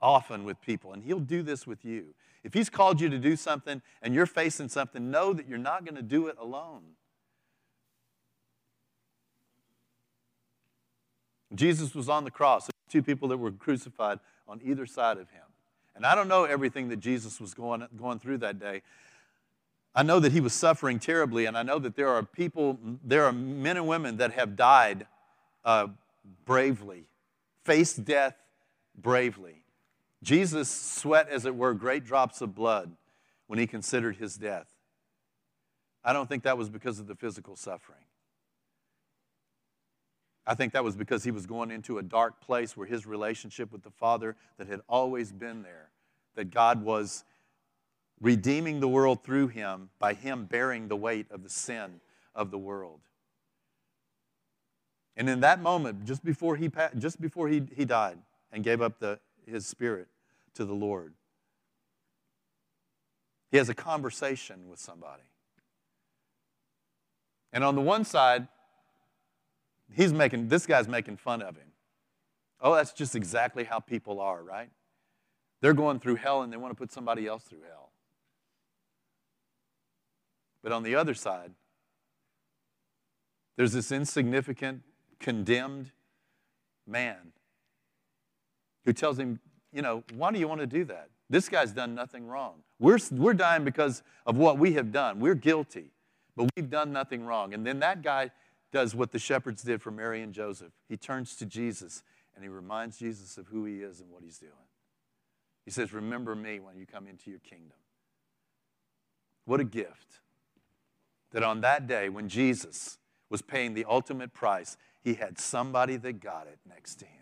often 0.00 0.44
with 0.44 0.60
people 0.60 0.92
and 0.92 1.02
he'll 1.02 1.18
do 1.18 1.42
this 1.42 1.66
with 1.66 1.84
you 1.84 2.14
if 2.44 2.54
He's 2.54 2.70
called 2.70 3.00
you 3.00 3.08
to 3.08 3.18
do 3.18 3.36
something 3.36 3.82
and 4.02 4.14
you're 4.14 4.26
facing 4.26 4.68
something, 4.68 5.10
know 5.10 5.32
that 5.32 5.48
you're 5.48 5.58
not 5.58 5.84
going 5.84 5.96
to 5.96 6.02
do 6.02 6.28
it 6.28 6.36
alone. 6.38 6.82
Jesus 11.54 11.94
was 11.94 12.08
on 12.08 12.24
the 12.24 12.30
cross, 12.30 12.68
two 12.88 13.02
people 13.02 13.28
that 13.28 13.38
were 13.38 13.50
crucified 13.50 14.18
on 14.46 14.60
either 14.62 14.86
side 14.86 15.18
of 15.18 15.30
him. 15.30 15.42
And 15.96 16.06
I 16.06 16.14
don't 16.14 16.28
know 16.28 16.44
everything 16.44 16.88
that 16.88 17.00
Jesus 17.00 17.40
was 17.40 17.54
going, 17.54 17.86
going 17.98 18.18
through 18.18 18.38
that 18.38 18.58
day. 18.60 18.82
I 19.98 20.04
know 20.04 20.20
that 20.20 20.30
he 20.30 20.40
was 20.40 20.52
suffering 20.52 21.00
terribly, 21.00 21.46
and 21.46 21.58
I 21.58 21.64
know 21.64 21.80
that 21.80 21.96
there 21.96 22.10
are 22.10 22.22
people, 22.22 22.78
there 23.02 23.24
are 23.24 23.32
men 23.32 23.76
and 23.76 23.88
women 23.88 24.18
that 24.18 24.30
have 24.30 24.54
died 24.54 25.08
uh, 25.64 25.88
bravely, 26.44 27.08
faced 27.64 28.04
death 28.04 28.36
bravely. 28.96 29.64
Jesus 30.22 30.70
sweat, 30.70 31.28
as 31.28 31.46
it 31.46 31.56
were, 31.56 31.74
great 31.74 32.04
drops 32.04 32.40
of 32.40 32.54
blood 32.54 32.92
when 33.48 33.58
he 33.58 33.66
considered 33.66 34.18
his 34.18 34.36
death. 34.36 34.68
I 36.04 36.12
don't 36.12 36.28
think 36.28 36.44
that 36.44 36.56
was 36.56 36.70
because 36.70 37.00
of 37.00 37.08
the 37.08 37.16
physical 37.16 37.56
suffering. 37.56 38.04
I 40.46 40.54
think 40.54 40.74
that 40.74 40.84
was 40.84 40.94
because 40.94 41.24
he 41.24 41.32
was 41.32 41.44
going 41.44 41.72
into 41.72 41.98
a 41.98 42.04
dark 42.04 42.40
place 42.40 42.76
where 42.76 42.86
his 42.86 43.04
relationship 43.04 43.72
with 43.72 43.82
the 43.82 43.90
Father 43.90 44.36
that 44.58 44.68
had 44.68 44.80
always 44.88 45.32
been 45.32 45.64
there, 45.64 45.90
that 46.36 46.52
God 46.52 46.84
was 46.84 47.24
redeeming 48.20 48.80
the 48.80 48.88
world 48.88 49.22
through 49.22 49.48
him 49.48 49.90
by 49.98 50.14
him 50.14 50.44
bearing 50.44 50.88
the 50.88 50.96
weight 50.96 51.26
of 51.30 51.42
the 51.42 51.50
sin 51.50 52.00
of 52.34 52.50
the 52.50 52.58
world. 52.58 53.00
And 55.16 55.28
in 55.28 55.40
that 55.40 55.60
moment, 55.60 56.04
just 56.04 56.24
before 56.24 56.56
he, 56.56 56.70
just 56.96 57.20
before 57.20 57.48
he, 57.48 57.62
he 57.76 57.84
died 57.84 58.18
and 58.52 58.62
gave 58.62 58.80
up 58.80 59.00
the, 59.00 59.18
his 59.46 59.66
spirit 59.66 60.08
to 60.54 60.64
the 60.64 60.74
Lord. 60.74 61.14
He 63.50 63.56
has 63.56 63.68
a 63.68 63.74
conversation 63.74 64.68
with 64.68 64.78
somebody. 64.78 65.22
And 67.52 67.64
on 67.64 67.74
the 67.74 67.80
one 67.80 68.04
side, 68.04 68.46
he's 69.92 70.12
making, 70.12 70.48
this 70.48 70.66
guy's 70.66 70.86
making 70.86 71.16
fun 71.16 71.42
of 71.42 71.56
him. 71.56 71.72
Oh, 72.60 72.74
that's 72.74 72.92
just 72.92 73.16
exactly 73.16 73.64
how 73.64 73.80
people 73.80 74.20
are, 74.20 74.42
right? 74.42 74.70
They're 75.60 75.74
going 75.74 75.98
through 75.98 76.16
hell 76.16 76.42
and 76.42 76.52
they 76.52 76.56
want 76.56 76.72
to 76.72 76.78
put 76.78 76.92
somebody 76.92 77.26
else 77.26 77.44
through 77.44 77.62
hell. 77.68 77.87
But 80.68 80.74
on 80.74 80.82
the 80.82 80.96
other 80.96 81.14
side, 81.14 81.52
there's 83.56 83.72
this 83.72 83.90
insignificant, 83.90 84.82
condemned 85.18 85.92
man 86.86 87.32
who 88.84 88.92
tells 88.92 89.18
him, 89.18 89.40
you 89.72 89.80
know, 89.80 90.04
why 90.12 90.30
do 90.30 90.38
you 90.38 90.46
want 90.46 90.60
to 90.60 90.66
do 90.66 90.84
that? 90.84 91.08
This 91.30 91.48
guy's 91.48 91.72
done 91.72 91.94
nothing 91.94 92.26
wrong. 92.26 92.56
We're, 92.78 92.98
we're 93.12 93.32
dying 93.32 93.64
because 93.64 94.02
of 94.26 94.36
what 94.36 94.58
we 94.58 94.74
have 94.74 94.92
done. 94.92 95.20
We're 95.20 95.34
guilty, 95.34 95.90
but 96.36 96.50
we've 96.54 96.68
done 96.68 96.92
nothing 96.92 97.24
wrong. 97.24 97.54
And 97.54 97.66
then 97.66 97.78
that 97.78 98.02
guy 98.02 98.30
does 98.70 98.94
what 98.94 99.10
the 99.10 99.18
shepherds 99.18 99.62
did 99.62 99.80
for 99.80 99.90
Mary 99.90 100.20
and 100.20 100.34
Joseph. 100.34 100.72
He 100.86 100.98
turns 100.98 101.34
to 101.36 101.46
Jesus 101.46 102.02
and 102.34 102.44
he 102.44 102.50
reminds 102.50 102.98
Jesus 102.98 103.38
of 103.38 103.46
who 103.46 103.64
he 103.64 103.76
is 103.76 104.00
and 104.00 104.10
what 104.10 104.22
he's 104.22 104.36
doing. 104.36 104.52
He 105.64 105.70
says, 105.70 105.94
Remember 105.94 106.36
me 106.36 106.60
when 106.60 106.76
you 106.76 106.84
come 106.84 107.06
into 107.06 107.30
your 107.30 107.40
kingdom. 107.40 107.78
What 109.46 109.60
a 109.60 109.64
gift 109.64 110.20
that 111.32 111.42
on 111.42 111.60
that 111.60 111.86
day 111.86 112.08
when 112.08 112.28
Jesus 112.28 112.98
was 113.30 113.42
paying 113.42 113.74
the 113.74 113.84
ultimate 113.88 114.32
price, 114.32 114.76
he 115.02 115.14
had 115.14 115.38
somebody 115.38 115.96
that 115.96 116.20
got 116.20 116.46
it 116.46 116.58
next 116.66 116.96
to 116.96 117.04
him 117.04 117.18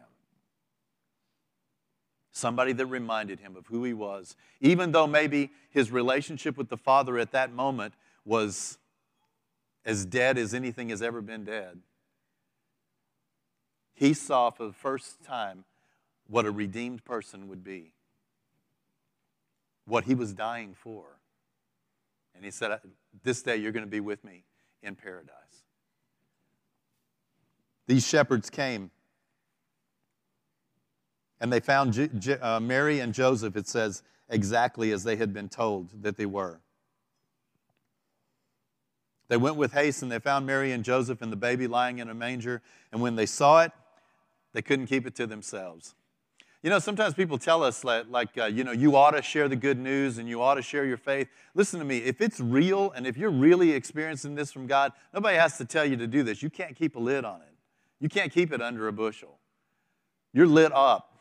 somebody 2.36 2.74
that 2.74 2.84
reminded 2.84 3.40
him 3.40 3.56
of 3.56 3.66
who 3.68 3.82
he 3.82 3.94
was, 3.94 4.36
even 4.60 4.92
though 4.92 5.06
maybe 5.06 5.50
his 5.70 5.90
relationship 5.90 6.58
with 6.58 6.68
the 6.68 6.76
Father 6.76 7.16
at 7.16 7.32
that 7.32 7.50
moment 7.50 7.94
was 8.26 8.76
as 9.86 10.04
dead 10.04 10.36
as 10.36 10.52
anything 10.52 10.90
has 10.90 11.00
ever 11.00 11.22
been 11.22 11.44
dead. 11.44 11.80
He 13.94 14.12
saw 14.12 14.50
for 14.50 14.66
the 14.66 14.74
first 14.74 15.24
time 15.24 15.64
what 16.28 16.44
a 16.44 16.50
redeemed 16.50 17.04
person 17.06 17.48
would 17.48 17.64
be, 17.64 17.94
what 19.86 20.04
he 20.04 20.14
was 20.14 20.34
dying 20.34 20.74
for. 20.74 21.04
And 22.34 22.44
he 22.44 22.50
said, 22.50 22.80
This 23.22 23.42
day 23.42 23.56
you're 23.56 23.72
going 23.72 23.84
to 23.84 23.90
be 23.90 24.00
with 24.00 24.24
me 24.24 24.44
in 24.82 24.94
paradise. 24.94 25.32
These 27.86 28.06
shepherds 28.06 28.50
came 28.50 28.90
and 31.40 31.52
they 31.52 31.60
found 31.60 31.92
J- 31.92 32.10
J- 32.18 32.38
uh, 32.38 32.60
Mary 32.60 33.00
and 33.00 33.12
Joseph, 33.12 33.56
it 33.56 33.68
says, 33.68 34.02
exactly 34.28 34.90
as 34.92 35.04
they 35.04 35.16
had 35.16 35.32
been 35.32 35.48
told 35.48 36.02
that 36.02 36.16
they 36.16 36.26
were. 36.26 36.60
They 39.28 39.36
went 39.36 39.56
with 39.56 39.72
haste 39.72 40.02
and 40.02 40.10
they 40.10 40.18
found 40.18 40.46
Mary 40.46 40.72
and 40.72 40.84
Joseph 40.84 41.20
and 41.20 41.32
the 41.32 41.36
baby 41.36 41.66
lying 41.66 41.98
in 41.98 42.08
a 42.08 42.14
manger. 42.14 42.62
And 42.92 43.00
when 43.00 43.16
they 43.16 43.26
saw 43.26 43.62
it, 43.62 43.72
they 44.52 44.62
couldn't 44.62 44.86
keep 44.86 45.06
it 45.06 45.14
to 45.16 45.26
themselves. 45.26 45.94
You 46.66 46.70
know, 46.70 46.80
sometimes 46.80 47.14
people 47.14 47.38
tell 47.38 47.62
us, 47.62 47.84
like, 47.84 48.06
like 48.10 48.36
uh, 48.36 48.46
you 48.46 48.64
know, 48.64 48.72
you 48.72 48.96
ought 48.96 49.12
to 49.12 49.22
share 49.22 49.46
the 49.46 49.54
good 49.54 49.78
news 49.78 50.18
and 50.18 50.28
you 50.28 50.42
ought 50.42 50.56
to 50.56 50.62
share 50.62 50.84
your 50.84 50.96
faith. 50.96 51.28
Listen 51.54 51.78
to 51.78 51.86
me, 51.86 51.98
if 51.98 52.20
it's 52.20 52.40
real 52.40 52.90
and 52.90 53.06
if 53.06 53.16
you're 53.16 53.30
really 53.30 53.70
experiencing 53.70 54.34
this 54.34 54.50
from 54.50 54.66
God, 54.66 54.90
nobody 55.14 55.36
has 55.36 55.58
to 55.58 55.64
tell 55.64 55.84
you 55.84 55.96
to 55.96 56.08
do 56.08 56.24
this. 56.24 56.42
You 56.42 56.50
can't 56.50 56.74
keep 56.74 56.96
a 56.96 56.98
lid 56.98 57.24
on 57.24 57.40
it, 57.40 57.54
you 58.00 58.08
can't 58.08 58.32
keep 58.32 58.52
it 58.52 58.60
under 58.60 58.88
a 58.88 58.92
bushel. 58.92 59.38
You're 60.32 60.48
lit 60.48 60.72
up. 60.72 61.20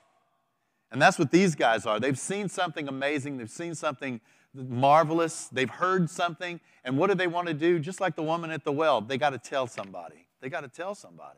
And 0.92 1.00
that's 1.00 1.20
what 1.20 1.30
these 1.30 1.54
guys 1.54 1.86
are. 1.86 2.00
They've 2.00 2.18
seen 2.18 2.50
something 2.50 2.88
amazing, 2.88 3.38
they've 3.38 3.48
seen 3.48 3.76
something 3.76 4.22
marvelous, 4.52 5.48
they've 5.50 5.70
heard 5.70 6.10
something, 6.10 6.60
and 6.84 6.98
what 6.98 7.12
do 7.12 7.16
they 7.16 7.28
want 7.28 7.50
to 7.50 7.54
do? 7.54 7.78
Just 7.78 8.02
like 8.02 8.16
the 8.16 8.24
woman 8.24 8.50
at 8.50 8.64
the 8.64 8.72
well, 8.72 9.00
they 9.00 9.20
got 9.20 9.30
to 9.30 9.38
tell 9.38 9.68
somebody. 9.68 10.26
They 10.42 10.50
got 10.50 10.62
to 10.62 10.70
tell 10.70 10.96
somebody. 10.96 11.38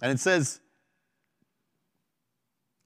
And 0.00 0.10
it 0.10 0.20
says, 0.20 0.60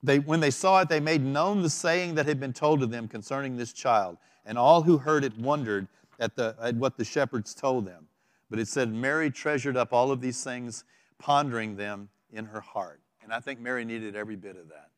they, 0.03 0.19
when 0.19 0.41
they 0.41 0.51
saw 0.51 0.81
it, 0.81 0.89
they 0.89 0.99
made 0.99 1.23
known 1.23 1.61
the 1.61 1.69
saying 1.69 2.15
that 2.15 2.25
had 2.25 2.39
been 2.39 2.53
told 2.53 2.81
to 2.81 2.85
them 2.85 3.07
concerning 3.07 3.55
this 3.55 3.71
child. 3.71 4.17
And 4.45 4.57
all 4.57 4.81
who 4.83 4.97
heard 4.97 5.23
it 5.23 5.37
wondered 5.37 5.87
at, 6.19 6.35
the, 6.35 6.55
at 6.61 6.75
what 6.75 6.97
the 6.97 7.05
shepherds 7.05 7.53
told 7.53 7.87
them. 7.87 8.07
But 8.49 8.59
it 8.59 8.67
said, 8.67 8.93
Mary 8.93 9.31
treasured 9.31 9.77
up 9.77 9.93
all 9.93 10.11
of 10.11 10.19
these 10.19 10.43
things, 10.43 10.83
pondering 11.17 11.77
them 11.77 12.09
in 12.31 12.45
her 12.45 12.59
heart. 12.59 12.99
And 13.23 13.33
I 13.33 13.39
think 13.39 13.61
Mary 13.61 13.85
needed 13.85 14.15
every 14.15 14.35
bit 14.35 14.57
of 14.57 14.67
that. 14.67 14.89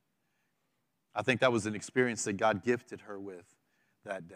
I 1.13 1.21
think 1.21 1.39
that 1.41 1.51
was 1.51 1.67
an 1.67 1.75
experience 1.75 2.23
that 2.23 2.33
God 2.33 2.63
gifted 2.63 3.01
her 3.01 3.19
with 3.19 3.45
that 4.03 4.27
day. 4.27 4.35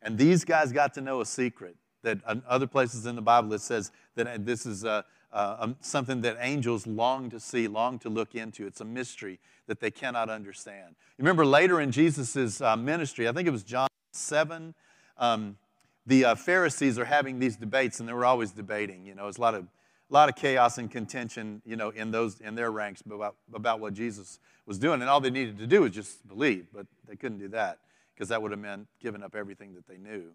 And 0.00 0.16
these 0.16 0.44
guys 0.44 0.70
got 0.70 0.94
to 0.94 1.00
know 1.00 1.20
a 1.20 1.26
secret 1.26 1.76
that 2.02 2.20
other 2.46 2.66
places 2.66 3.06
in 3.06 3.16
the 3.16 3.22
Bible 3.22 3.52
it 3.54 3.60
says 3.60 3.90
that 4.14 4.46
this 4.46 4.66
is 4.66 4.84
uh, 4.84 5.02
uh, 5.34 5.56
um, 5.58 5.76
something 5.80 6.20
that 6.20 6.36
angels 6.40 6.86
long 6.86 7.28
to 7.28 7.40
see, 7.40 7.66
long 7.66 7.98
to 7.98 8.08
look 8.08 8.36
into. 8.36 8.66
It's 8.66 8.80
a 8.80 8.84
mystery 8.84 9.40
that 9.66 9.80
they 9.80 9.90
cannot 9.90 10.30
understand. 10.30 10.94
Remember 11.18 11.44
later 11.44 11.80
in 11.80 11.90
Jesus' 11.90 12.60
uh, 12.60 12.76
ministry, 12.76 13.28
I 13.28 13.32
think 13.32 13.48
it 13.48 13.50
was 13.50 13.64
John 13.64 13.88
7, 14.12 14.74
um, 15.18 15.56
the 16.06 16.24
uh, 16.24 16.34
Pharisees 16.36 16.98
are 16.98 17.04
having 17.04 17.40
these 17.40 17.56
debates, 17.56 17.98
and 17.98 18.08
they 18.08 18.12
were 18.12 18.24
always 18.24 18.52
debating. 18.52 19.04
You 19.04 19.16
know, 19.16 19.26
it's 19.26 19.38
a 19.38 19.40
lot 19.40 19.54
of, 19.54 19.64
a 19.64 20.14
lot 20.14 20.28
of 20.28 20.36
chaos 20.36 20.78
and 20.78 20.88
contention, 20.88 21.62
you 21.64 21.76
know, 21.76 21.88
in, 21.90 22.12
those, 22.12 22.40
in 22.40 22.54
their 22.54 22.70
ranks 22.70 23.02
about, 23.04 23.34
about 23.52 23.80
what 23.80 23.92
Jesus 23.94 24.38
was 24.66 24.78
doing. 24.78 25.00
And 25.00 25.10
all 25.10 25.20
they 25.20 25.30
needed 25.30 25.58
to 25.58 25.66
do 25.66 25.80
was 25.80 25.90
just 25.92 26.28
believe, 26.28 26.66
but 26.72 26.86
they 27.08 27.16
couldn't 27.16 27.38
do 27.38 27.48
that 27.48 27.78
because 28.14 28.28
that 28.28 28.40
would 28.40 28.52
have 28.52 28.60
meant 28.60 28.86
giving 29.00 29.22
up 29.22 29.34
everything 29.34 29.74
that 29.74 29.88
they 29.88 29.96
knew. 29.96 30.26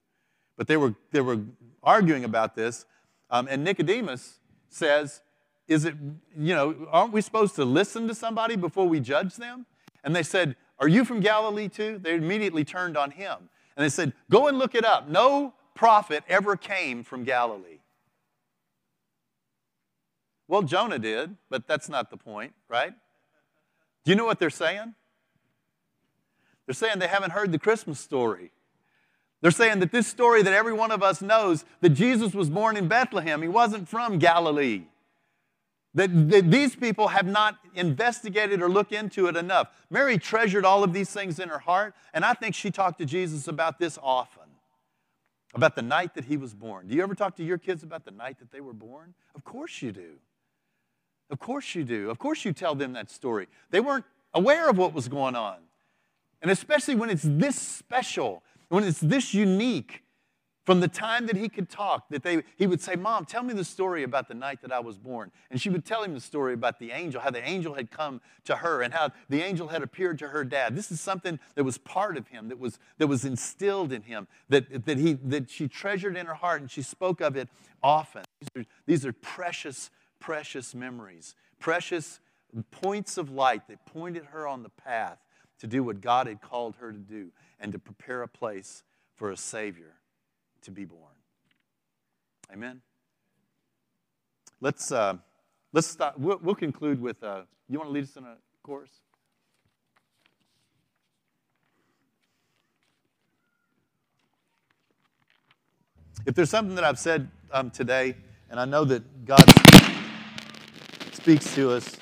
But 0.58 0.68
they 0.68 0.76
were, 0.76 0.96
they 1.12 1.22
were 1.22 1.40
arguing 1.84 2.26
about 2.26 2.56
this, 2.56 2.86
um, 3.30 3.48
and 3.50 3.64
Nicodemus 3.64 4.39
says, 4.70 5.22
Is 5.68 5.86
it, 5.86 5.96
you 6.38 6.56
know, 6.56 6.88
aren't 6.92 7.14
we 7.14 7.22
supposed 7.22 7.56
to 7.56 7.66
listen 7.66 8.08
to 8.08 8.16
somebody 8.16 8.56
before 8.56 8.88
we 8.88 9.00
judge 9.00 9.36
them? 9.36 9.66
And 10.04 10.16
they 10.16 10.24
said, 10.24 10.56
Are 10.80 10.88
you 10.88 11.06
from 11.06 11.20
Galilee 11.20 11.68
too? 11.68 12.00
They 12.02 12.16
immediately 12.16 12.64
turned 12.64 12.98
on 12.98 13.12
him. 13.12 13.50
And 13.76 13.84
they 13.84 13.90
said, 13.90 14.14
Go 14.30 14.48
and 14.48 14.58
look 14.58 14.76
it 14.76 14.86
up. 14.86 15.08
No 15.08 15.54
prophet 15.76 16.24
ever 16.28 16.56
came 16.56 17.04
from 17.04 17.24
Galilee. 17.24 17.80
Well, 20.48 20.64
Jonah 20.64 21.00
did, 21.00 21.36
but 21.50 21.68
that's 21.68 21.90
not 21.90 22.10
the 22.10 22.18
point, 22.18 22.54
right? 22.68 22.94
Do 24.04 24.12
you 24.12 24.16
know 24.16 24.26
what 24.26 24.40
they're 24.40 24.50
saying? 24.50 24.96
They're 26.66 26.74
saying 26.74 27.00
they 27.00 27.08
haven't 27.08 27.32
heard 27.32 27.52
the 27.52 27.60
Christmas 27.60 28.00
story. 28.00 28.52
They're 29.42 29.52
saying 29.52 29.80
that 29.80 29.92
this 29.92 30.08
story 30.08 30.44
that 30.44 30.54
every 30.54 30.74
one 30.74 30.92
of 30.92 31.02
us 31.02 31.22
knows 31.22 31.64
that 31.82 31.92
Jesus 31.92 32.34
was 32.34 32.50
born 32.50 32.76
in 32.76 32.88
Bethlehem, 32.88 33.42
he 33.42 33.48
wasn't 33.48 33.88
from 33.88 34.20
Galilee. 34.20 34.84
That, 35.96 36.30
that, 36.30 36.52
these 36.52 36.76
people 36.76 37.08
have 37.08 37.26
not 37.26 37.58
investigated 37.74 38.62
or 38.62 38.70
looked 38.70 38.92
into 38.92 39.28
it 39.28 39.36
enough. 39.36 39.70
Mary 39.90 40.18
treasured 40.18 40.66
all 40.66 40.84
of 40.84 40.94
these 40.94 41.10
things 41.10 41.40
in 41.40 41.50
her 41.50 41.60
heart, 41.60 41.96
and 42.14 42.24
I 42.24 42.34
think 42.34 42.54
she 42.54 42.70
talked 42.70 43.00
to 43.00 43.06
Jesus 43.06 43.48
about 43.48 43.80
this 43.80 43.98
often 44.02 44.40
about 45.54 45.76
the 45.76 45.82
night 45.82 46.14
that 46.14 46.26
he 46.26 46.38
was 46.38 46.54
born. 46.54 46.88
Do 46.88 46.96
you 46.96 47.04
ever 47.04 47.16
talk 47.16 47.36
to 47.38 47.44
your 47.44 47.58
kids 47.58 47.84
about 47.84 48.06
the 48.06 48.12
night 48.12 48.40
that 48.40 48.52
they 48.52 48.62
were 48.62 48.74
born? 48.74 49.14
Of 49.36 49.44
course 49.44 49.82
you 49.82 49.92
do. 49.92 50.18
Of 51.30 51.40
course 51.40 51.76
you 51.76 51.84
do. 51.84 52.10
Of 52.10 52.20
course 52.20 52.46
you 52.46 52.54
tell 52.54 52.76
them 52.76 52.94
that 52.94 53.10
story. 53.10 53.48
They 53.72 53.80
weren't 53.80 54.06
aware 54.34 54.70
of 54.70 54.78
what 54.78 54.94
was 54.94 55.08
going 55.08 55.36
on. 55.36 55.58
And 56.42 56.52
especially 56.52 56.96
when 56.96 57.10
it's 57.10 57.26
this 57.26 57.56
special, 57.56 58.44
when 58.70 58.84
it's 58.84 59.00
this 59.00 59.34
unique, 59.34 60.04
from 60.66 60.82
the 60.82 60.88
time 60.88 61.26
that 61.26 61.36
he 61.36 61.50
could 61.50 61.68
talk, 61.68 62.10
that 62.10 62.22
they, 62.22 62.44
he 62.56 62.68
would 62.68 62.80
say, 62.80 62.96
Mom, 62.96 63.26
tell 63.26 63.42
me 63.42 63.56
the 63.56 63.64
story 63.64 64.04
about 64.04 64.28
the 64.28 64.36
night 64.36 64.62
that 64.62 64.72
I 64.72 64.80
was 64.80 65.00
born. 65.00 65.32
And 65.50 65.60
she 65.60 65.72
would 65.72 65.84
tell 65.84 66.04
him 66.04 66.14
the 66.14 66.22
story 66.22 66.54
about 66.54 66.78
the 66.78 66.92
angel, 66.92 67.20
how 67.20 67.32
the 67.32 67.44
angel 67.44 67.74
had 67.74 67.90
come 67.90 68.22
to 68.46 68.58
her 68.58 68.84
and 68.84 68.94
how 68.94 69.10
the 69.30 69.42
angel 69.42 69.70
had 69.70 69.82
appeared 69.82 70.20
to 70.20 70.28
her 70.28 70.44
dad. 70.44 70.76
This 70.76 70.92
is 70.92 71.02
something 71.02 71.40
that 71.56 71.64
was 71.64 71.80
part 71.80 72.18
of 72.18 72.28
him, 72.28 72.50
that 72.50 72.60
was, 72.60 72.78
that 73.00 73.08
was 73.08 73.26
instilled 73.26 73.92
in 73.92 74.04
him, 74.04 74.28
that, 74.50 74.86
that, 74.86 75.00
he, 75.00 75.14
that 75.14 75.50
she 75.50 75.68
treasured 75.68 76.16
in 76.16 76.28
her 76.28 76.36
heart 76.36 76.62
and 76.62 76.70
she 76.70 76.84
spoke 76.84 77.20
of 77.20 77.36
it 77.36 77.50
often. 77.82 78.24
These 78.40 78.50
are, 78.56 78.68
these 78.86 79.06
are 79.08 79.14
precious, 79.14 79.90
precious 80.20 80.76
memories, 80.76 81.34
precious 81.60 82.20
points 82.70 83.18
of 83.18 83.32
light 83.32 83.68
that 83.70 83.84
pointed 83.88 84.26
her 84.26 84.48
on 84.48 84.62
the 84.62 84.70
path 84.70 85.18
to 85.62 85.68
do 85.68 85.84
what 85.84 86.00
God 86.00 86.28
had 86.28 86.42
called 86.42 86.76
her 86.80 86.92
to 86.92 86.98
do 86.98 87.32
and 87.60 87.72
to 87.72 87.80
prepare 87.80 88.22
a 88.22 88.28
place 88.28 88.84
for 89.16 89.32
a 89.32 89.38
Savior 89.38 89.96
to 90.62 90.72
be 90.72 90.86
born. 90.86 91.02
Amen. 92.52 92.82
Let's, 94.62 94.92
uh, 94.92 95.18
let's 95.72 95.88
stop. 95.88 96.18
We'll, 96.18 96.40
we'll 96.42 96.56
conclude 96.56 97.02
with 97.02 97.24
uh, 97.24 97.42
you 97.70 97.78
want 97.78 97.90
to 97.90 97.94
lead 97.94 98.04
us 98.06 98.16
in 98.16 98.24
a 98.24 98.36
chorus? 98.64 98.90
If 106.26 106.36
there's 106.36 106.50
something 106.50 106.76
that 106.76 106.84
I've 106.84 107.00
said 107.00 107.30
um, 107.52 107.70
today, 107.70 108.16
and 108.50 108.60
I 108.60 108.66
know 108.66 108.84
that 108.86 109.26
God 109.26 109.44
speaks 111.14 111.54
to 111.56 111.72
us 111.72 111.96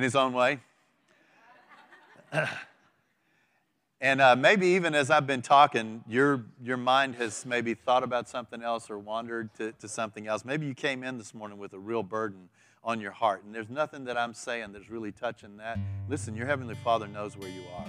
in 0.00 0.04
his 0.04 0.16
own 0.16 0.32
way. 0.32 0.58
and 4.00 4.18
uh, 4.22 4.34
maybe 4.34 4.68
even 4.68 4.94
as 4.94 5.10
I've 5.10 5.26
been 5.26 5.42
talking, 5.42 6.02
your, 6.08 6.46
your 6.64 6.78
mind 6.78 7.16
has 7.16 7.44
maybe 7.44 7.74
thought 7.74 8.02
about 8.02 8.26
something 8.26 8.62
else 8.62 8.88
or 8.88 8.98
wandered 8.98 9.52
to, 9.58 9.72
to 9.72 9.88
something 9.88 10.26
else. 10.26 10.42
Maybe 10.42 10.64
you 10.64 10.72
came 10.72 11.04
in 11.04 11.18
this 11.18 11.34
morning 11.34 11.58
with 11.58 11.74
a 11.74 11.78
real 11.78 12.02
burden 12.02 12.48
on 12.82 12.98
your 12.98 13.10
heart, 13.10 13.44
and 13.44 13.54
there's 13.54 13.68
nothing 13.68 14.04
that 14.04 14.16
I'm 14.16 14.32
saying 14.32 14.72
that's 14.72 14.88
really 14.88 15.12
touching 15.12 15.58
that. 15.58 15.78
Listen, 16.08 16.34
your 16.34 16.46
Heavenly 16.46 16.76
Father 16.76 17.06
knows 17.06 17.36
where 17.36 17.50
you 17.50 17.64
are, 17.76 17.88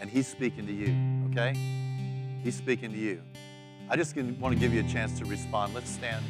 and 0.00 0.10
He's 0.10 0.26
speaking 0.26 0.66
to 0.66 0.72
you, 0.72 0.96
okay? 1.30 1.54
He's 2.42 2.56
speaking 2.56 2.90
to 2.90 2.98
you. 2.98 3.22
I 3.88 3.94
just 3.94 4.16
want 4.16 4.52
to 4.52 4.58
give 4.58 4.74
you 4.74 4.80
a 4.80 4.88
chance 4.88 5.16
to 5.20 5.24
respond. 5.26 5.74
Let's 5.74 5.90
stand 5.90 6.24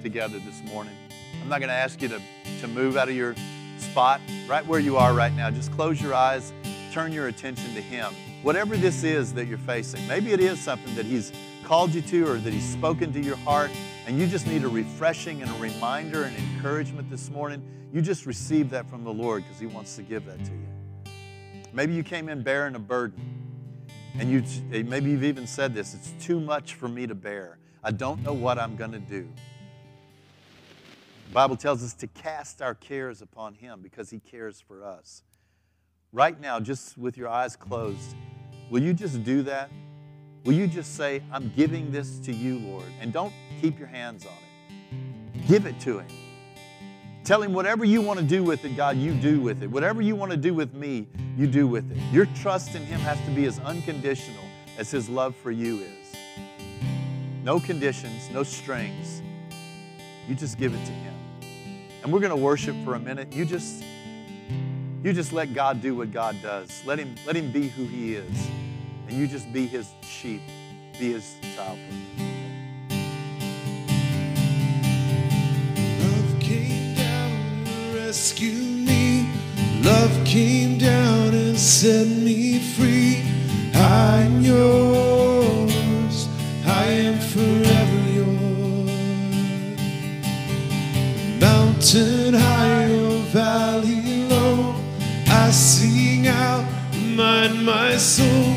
together 0.00 0.38
this 0.38 0.62
morning. 0.72 0.94
I'm 1.42 1.50
not 1.50 1.58
going 1.58 1.68
to 1.68 1.74
ask 1.74 2.00
you 2.00 2.08
to, 2.08 2.22
to 2.62 2.66
move 2.66 2.96
out 2.96 3.10
of 3.10 3.14
your 3.14 3.34
spot, 3.90 4.20
right 4.48 4.66
where 4.66 4.80
you 4.80 4.96
are 4.96 5.14
right 5.14 5.32
now, 5.34 5.50
just 5.50 5.72
close 5.72 6.00
your 6.00 6.14
eyes, 6.14 6.52
turn 6.92 7.12
your 7.12 7.28
attention 7.28 7.74
to 7.74 7.80
Him. 7.80 8.12
Whatever 8.42 8.76
this 8.76 9.04
is 9.04 9.32
that 9.34 9.46
you're 9.46 9.58
facing, 9.58 10.06
maybe 10.06 10.32
it 10.32 10.40
is 10.40 10.60
something 10.60 10.94
that 10.94 11.06
He's 11.06 11.32
called 11.64 11.94
you 11.94 12.02
to 12.02 12.28
or 12.28 12.38
that 12.38 12.52
He's 12.52 12.68
spoken 12.68 13.12
to 13.12 13.20
your 13.20 13.36
heart, 13.36 13.70
and 14.06 14.18
you 14.18 14.26
just 14.26 14.46
need 14.46 14.64
a 14.64 14.68
refreshing 14.68 15.42
and 15.42 15.50
a 15.50 15.54
reminder 15.54 16.24
and 16.24 16.36
encouragement 16.36 17.10
this 17.10 17.30
morning. 17.30 17.62
You 17.92 18.02
just 18.02 18.26
receive 18.26 18.70
that 18.70 18.88
from 18.88 19.04
the 19.04 19.12
Lord 19.12 19.44
because 19.44 19.60
He 19.60 19.66
wants 19.66 19.96
to 19.96 20.02
give 20.02 20.24
that 20.26 20.44
to 20.44 20.50
you. 20.50 21.12
Maybe 21.72 21.94
you 21.94 22.02
came 22.02 22.28
in 22.28 22.42
bearing 22.42 22.74
a 22.74 22.78
burden, 22.78 23.20
and 24.18 24.30
you 24.30 24.42
maybe 24.84 25.10
you've 25.10 25.24
even 25.24 25.46
said 25.46 25.74
this 25.74 25.94
it's 25.94 26.12
too 26.24 26.40
much 26.40 26.74
for 26.74 26.88
me 26.88 27.06
to 27.06 27.14
bear. 27.14 27.58
I 27.82 27.90
don't 27.90 28.22
know 28.22 28.32
what 28.32 28.58
I'm 28.58 28.76
going 28.76 28.92
to 28.92 28.98
do. 28.98 29.28
Bible 31.34 31.56
tells 31.56 31.82
us 31.82 31.94
to 31.94 32.06
cast 32.06 32.62
our 32.62 32.76
cares 32.76 33.20
upon 33.20 33.54
Him 33.54 33.80
because 33.82 34.08
He 34.08 34.20
cares 34.20 34.60
for 34.60 34.84
us. 34.84 35.24
Right 36.12 36.40
now, 36.40 36.60
just 36.60 36.96
with 36.96 37.18
your 37.18 37.28
eyes 37.28 37.56
closed, 37.56 38.14
will 38.70 38.80
you 38.80 38.94
just 38.94 39.24
do 39.24 39.42
that? 39.42 39.68
Will 40.44 40.52
you 40.52 40.68
just 40.68 40.94
say, 40.94 41.24
I'm 41.32 41.52
giving 41.56 41.90
this 41.90 42.20
to 42.20 42.32
you, 42.32 42.60
Lord? 42.60 42.86
And 43.00 43.12
don't 43.12 43.32
keep 43.60 43.80
your 43.80 43.88
hands 43.88 44.24
on 44.24 44.32
it. 44.32 45.48
Give 45.48 45.66
it 45.66 45.80
to 45.80 45.98
Him. 45.98 46.06
Tell 47.24 47.42
Him 47.42 47.52
whatever 47.52 47.84
you 47.84 48.00
want 48.00 48.20
to 48.20 48.24
do 48.24 48.44
with 48.44 48.64
it, 48.64 48.76
God, 48.76 48.96
you 48.96 49.12
do 49.12 49.40
with 49.40 49.64
it. 49.64 49.66
Whatever 49.68 50.02
you 50.02 50.14
want 50.14 50.30
to 50.30 50.36
do 50.36 50.54
with 50.54 50.72
me, 50.72 51.08
you 51.36 51.48
do 51.48 51.66
with 51.66 51.90
it. 51.90 51.98
Your 52.12 52.26
trust 52.26 52.76
in 52.76 52.82
Him 52.82 53.00
has 53.00 53.20
to 53.24 53.32
be 53.32 53.46
as 53.46 53.58
unconditional 53.58 54.44
as 54.78 54.88
His 54.92 55.08
love 55.08 55.34
for 55.34 55.50
you 55.50 55.80
is. 55.80 56.16
No 57.42 57.58
conditions, 57.58 58.30
no 58.30 58.44
strings. 58.44 59.20
You 60.28 60.36
just 60.36 60.58
give 60.58 60.72
it 60.72 60.84
to 60.84 60.92
Him. 60.92 61.13
And 62.04 62.12
we're 62.12 62.20
going 62.20 62.30
to 62.30 62.36
worship 62.36 62.76
for 62.84 62.96
a 62.96 63.00
minute. 63.00 63.32
You 63.32 63.46
just 63.46 63.82
you 65.02 65.14
just 65.14 65.32
let 65.32 65.54
God 65.54 65.80
do 65.80 65.94
what 65.96 66.12
God 66.12 66.36
does. 66.42 66.82
Let 66.84 66.98
him 66.98 67.14
let 67.26 67.34
him 67.34 67.50
be 67.50 67.68
who 67.68 67.86
he 67.86 68.14
is. 68.14 68.48
and 69.08 69.16
you 69.16 69.26
just 69.26 69.50
be 69.54 69.66
his 69.66 69.88
sheep, 70.02 70.42
be 70.98 71.12
his 71.12 71.36
child. 71.56 71.78
Love 76.00 76.40
came 76.40 76.94
down 76.94 77.64
me. 78.84 79.26
Love 79.82 80.26
came 80.26 80.76
down 80.76 81.32
and 81.32 81.58
set 81.58 82.06
me 82.06 82.58
free. 82.58 83.22
I'm 83.74 84.42
yours. 84.42 85.23
My 97.64 97.96
soul. 97.96 98.53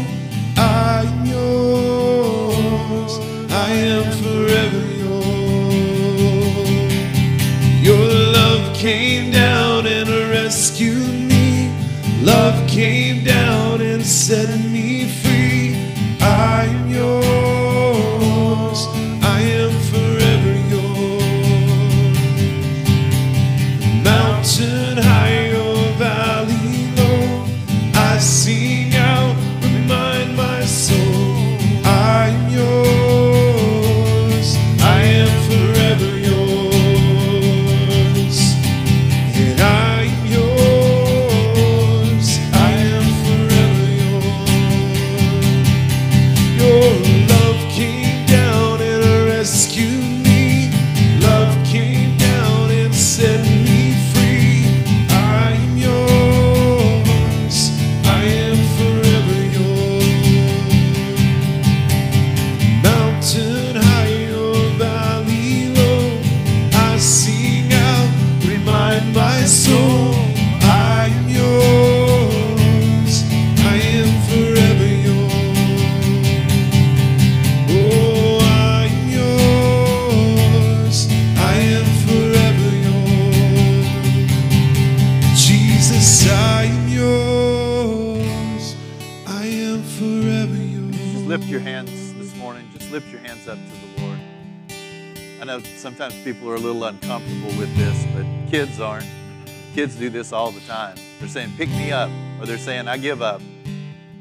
Kids 99.78 99.96
do 99.96 100.10
this 100.10 100.34
all 100.34 100.50
the 100.50 100.62
time. 100.62 100.96
They're 101.20 101.30
saying, 101.30 101.52
pick 101.56 101.70
me 101.70 101.92
up, 101.92 102.10
or 102.40 102.48
they're 102.48 102.58
saying, 102.58 102.88
I 102.88 102.98
give 102.98 103.22
up. 103.22 103.44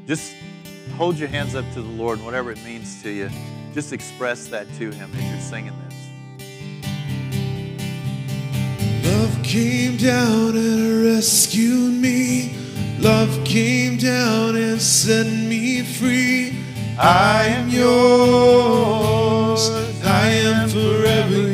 Just 0.05 0.35
hold 0.95 1.17
your 1.17 1.29
hands 1.29 1.55
up 1.55 1.65
to 1.73 1.81
the 1.81 1.89
Lord, 1.89 2.21
whatever 2.21 2.51
it 2.51 2.63
means 2.63 3.01
to 3.01 3.09
you. 3.09 3.31
Just 3.73 3.91
express 3.91 4.45
that 4.49 4.71
to 4.75 4.91
Him 4.91 5.09
as 5.15 5.31
you're 5.31 5.39
singing 5.39 5.73
this. 5.89 5.95
Love 9.11 9.43
came 9.43 9.97
down 9.97 10.55
and 10.55 11.03
rescued 11.03 12.03
me. 12.03 12.55
Love 12.99 13.43
came 13.43 13.97
down 13.97 14.55
and 14.55 14.79
set 14.79 15.25
me 15.25 15.81
free. 15.81 16.55
I 16.99 17.47
am 17.47 17.69
yours. 17.69 19.71
I 20.03 20.29
am 20.29 20.69
forever 20.69 21.46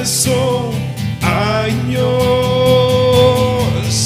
my 0.00 0.06
soul, 0.06 0.72
I'm 1.20 1.90
yours. 1.90 2.10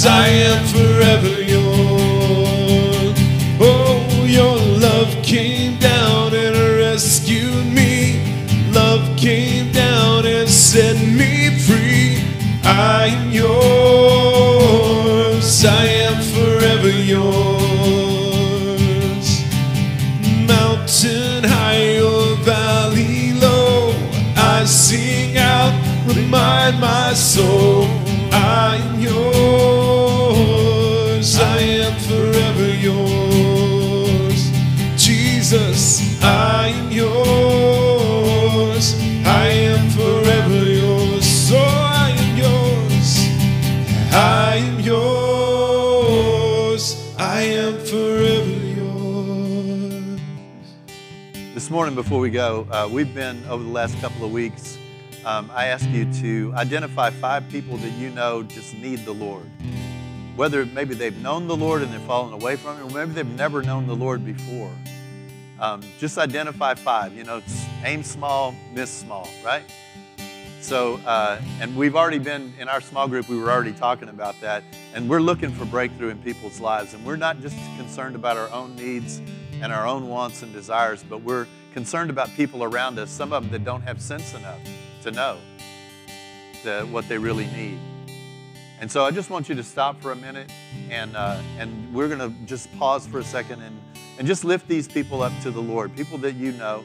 I 0.04 0.26
am 0.26 0.66
forever 0.66 1.40
yours. 1.40 3.14
Oh, 3.60 4.24
your 4.26 4.56
love 4.80 5.14
came 5.22 5.78
down 5.78 6.34
and 6.34 6.56
rescued 6.78 7.66
me. 7.66 8.20
Love 8.72 9.16
came 9.16 9.70
down 9.70 10.26
and 10.26 10.48
set 10.48 10.96
me 10.96 11.56
free. 11.60 12.24
I'm 12.64 13.30
yours. 13.30 13.63
Morning, 51.84 52.02
before 52.02 52.20
we 52.20 52.30
go, 52.30 52.66
uh, 52.70 52.88
we've 52.90 53.14
been 53.14 53.44
over 53.44 53.62
the 53.62 53.68
last 53.68 53.94
couple 54.00 54.24
of 54.24 54.32
weeks. 54.32 54.78
Um, 55.26 55.50
I 55.52 55.66
ask 55.66 55.86
you 55.90 56.10
to 56.14 56.50
identify 56.56 57.10
five 57.10 57.46
people 57.50 57.76
that 57.76 57.92
you 57.98 58.08
know 58.08 58.42
just 58.42 58.72
need 58.72 59.04
the 59.04 59.12
Lord. 59.12 59.50
Whether 60.34 60.64
maybe 60.64 60.94
they've 60.94 61.18
known 61.18 61.46
the 61.46 61.54
Lord 61.54 61.82
and 61.82 61.92
they've 61.92 62.00
fallen 62.00 62.32
away 62.32 62.56
from 62.56 62.78
Him, 62.78 62.86
or 62.86 62.90
maybe 62.90 63.12
they've 63.12 63.36
never 63.36 63.60
known 63.60 63.86
the 63.86 63.94
Lord 63.94 64.24
before. 64.24 64.72
Um, 65.60 65.82
just 65.98 66.16
identify 66.16 66.72
five. 66.72 67.12
You 67.12 67.24
know, 67.24 67.42
aim 67.84 68.02
small, 68.02 68.54
miss 68.72 68.88
small, 68.88 69.28
right? 69.44 69.64
So, 70.62 70.96
uh, 71.04 71.38
and 71.60 71.76
we've 71.76 71.96
already 71.96 72.18
been 72.18 72.54
in 72.58 72.70
our 72.70 72.80
small 72.80 73.08
group, 73.08 73.28
we 73.28 73.38
were 73.38 73.50
already 73.50 73.74
talking 73.74 74.08
about 74.08 74.40
that. 74.40 74.64
And 74.94 75.06
we're 75.06 75.20
looking 75.20 75.50
for 75.50 75.66
breakthrough 75.66 76.08
in 76.08 76.18
people's 76.22 76.60
lives. 76.60 76.94
And 76.94 77.04
we're 77.04 77.16
not 77.16 77.42
just 77.42 77.56
concerned 77.76 78.16
about 78.16 78.38
our 78.38 78.50
own 78.52 78.74
needs 78.74 79.20
and 79.60 79.70
our 79.70 79.86
own 79.86 80.08
wants 80.08 80.42
and 80.42 80.50
desires, 80.50 81.04
but 81.06 81.20
we're 81.20 81.46
concerned 81.74 82.08
about 82.08 82.30
people 82.30 82.62
around 82.62 82.98
us, 83.00 83.10
some 83.10 83.32
of 83.32 83.42
them 83.42 83.52
that 83.52 83.64
don't 83.64 83.82
have 83.82 84.00
sense 84.00 84.32
enough 84.32 84.60
to 85.02 85.10
know 85.10 85.38
what 86.90 87.06
they 87.08 87.18
really 87.18 87.46
need. 87.48 87.78
And 88.80 88.90
so 88.90 89.04
I 89.04 89.10
just 89.10 89.28
want 89.28 89.48
you 89.48 89.54
to 89.56 89.62
stop 89.62 90.00
for 90.00 90.12
a 90.12 90.16
minute 90.16 90.50
and, 90.88 91.16
uh, 91.16 91.40
and 91.58 91.92
we're 91.92 92.08
going 92.08 92.20
to 92.20 92.46
just 92.46 92.72
pause 92.78 93.06
for 93.06 93.18
a 93.18 93.24
second 93.24 93.60
and, 93.60 93.78
and 94.18 94.26
just 94.26 94.44
lift 94.44 94.68
these 94.68 94.86
people 94.86 95.22
up 95.22 95.32
to 95.42 95.50
the 95.50 95.60
Lord, 95.60 95.94
people 95.96 96.16
that 96.18 96.36
you 96.36 96.52
know. 96.52 96.84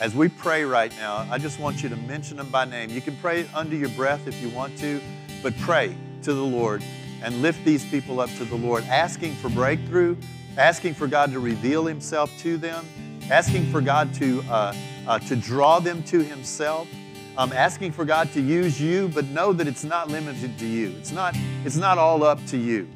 As 0.00 0.14
we 0.14 0.28
pray 0.28 0.64
right 0.64 0.92
now, 0.96 1.26
I 1.30 1.38
just 1.38 1.58
want 1.58 1.82
you 1.82 1.88
to 1.88 1.96
mention 1.96 2.36
them 2.36 2.50
by 2.50 2.64
name. 2.64 2.90
You 2.90 3.00
can 3.00 3.16
pray 3.16 3.48
under 3.54 3.76
your 3.76 3.88
breath 3.90 4.26
if 4.26 4.42
you 4.42 4.50
want 4.50 4.76
to, 4.78 5.00
but 5.42 5.56
pray 5.58 5.96
to 6.22 6.34
the 6.34 6.44
Lord 6.44 6.82
and 7.22 7.42
lift 7.42 7.64
these 7.64 7.84
people 7.84 8.20
up 8.20 8.30
to 8.36 8.44
the 8.44 8.56
Lord, 8.56 8.84
asking 8.84 9.34
for 9.36 9.48
breakthrough, 9.48 10.16
asking 10.58 10.94
for 10.94 11.06
God 11.06 11.32
to 11.32 11.38
reveal 11.38 11.86
Himself 11.86 12.30
to 12.40 12.56
them, 12.56 12.84
asking 13.30 13.70
for 13.72 13.80
God 13.80 14.14
to, 14.14 14.42
uh, 14.48 14.74
uh, 15.06 15.18
to 15.20 15.36
draw 15.36 15.80
them 15.80 16.02
to 16.04 16.22
Himself, 16.22 16.88
um, 17.36 17.52
asking 17.52 17.92
for 17.92 18.04
God 18.04 18.32
to 18.32 18.40
use 18.40 18.80
you, 18.80 19.08
but 19.08 19.24
know 19.26 19.52
that 19.52 19.66
it's 19.66 19.84
not 19.84 20.08
limited 20.08 20.58
to 20.58 20.66
you. 20.66 20.94
It's 20.98 21.12
not, 21.12 21.36
it's 21.64 21.76
not 21.76 21.98
all 21.98 22.22
up 22.22 22.44
to 22.46 22.56
you. 22.56 22.88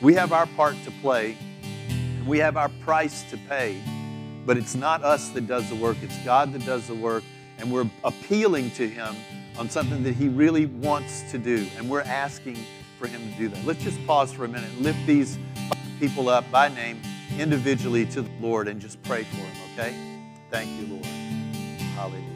We 0.00 0.14
have 0.14 0.32
our 0.32 0.46
part 0.46 0.76
to 0.84 0.90
play, 1.02 1.36
and 2.18 2.26
we 2.26 2.38
have 2.38 2.56
our 2.56 2.70
price 2.80 3.22
to 3.30 3.36
pay, 3.48 3.82
but 4.46 4.56
it's 4.56 4.74
not 4.74 5.04
us 5.04 5.28
that 5.30 5.46
does 5.46 5.68
the 5.68 5.76
work, 5.76 5.98
it's 6.02 6.18
God 6.24 6.52
that 6.54 6.64
does 6.64 6.86
the 6.86 6.94
work, 6.94 7.22
and 7.58 7.70
we're 7.70 7.88
appealing 8.04 8.70
to 8.72 8.88
Him 8.88 9.14
on 9.58 9.68
something 9.68 10.02
that 10.02 10.14
He 10.14 10.28
really 10.28 10.66
wants 10.66 11.30
to 11.30 11.38
do. 11.38 11.66
And 11.76 11.88
we're 11.90 12.02
asking 12.02 12.58
for 12.98 13.06
Him 13.06 13.20
to 13.32 13.38
do 13.38 13.48
that. 13.48 13.64
Let's 13.66 13.84
just 13.84 14.04
pause 14.06 14.32
for 14.32 14.46
a 14.46 14.48
minute 14.48 14.80
lift 14.80 14.98
these 15.06 15.38
people 16.00 16.28
up 16.28 16.50
by 16.50 16.68
name 16.68 17.00
individually 17.38 18.06
to 18.06 18.22
the 18.22 18.30
Lord 18.40 18.68
and 18.68 18.80
just 18.80 19.02
pray 19.02 19.24
for 19.24 19.36
him, 19.36 19.56
okay? 19.72 19.94
Thank 20.50 20.70
you, 20.80 20.94
Lord. 20.94 21.06
Hallelujah. 21.94 22.33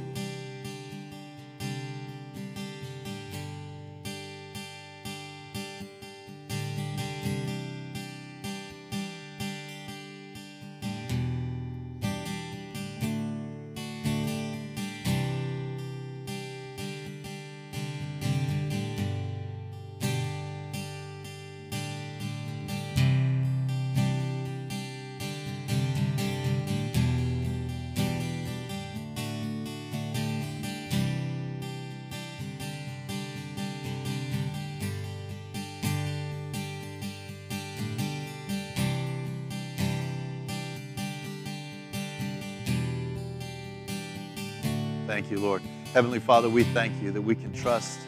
Heavenly 45.98 46.20
Father, 46.20 46.48
we 46.48 46.62
thank 46.62 47.02
you 47.02 47.10
that 47.10 47.20
we 47.20 47.34
can 47.34 47.52
trust 47.52 47.98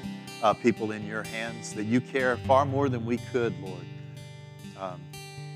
uh, 0.44 0.54
people 0.54 0.92
in 0.92 1.04
your 1.04 1.24
hands, 1.24 1.72
that 1.72 1.86
you 1.86 2.00
care 2.00 2.36
far 2.36 2.64
more 2.64 2.88
than 2.88 3.04
we 3.04 3.18
could, 3.32 3.52
Lord. 3.60 3.84
Um, 4.78 5.00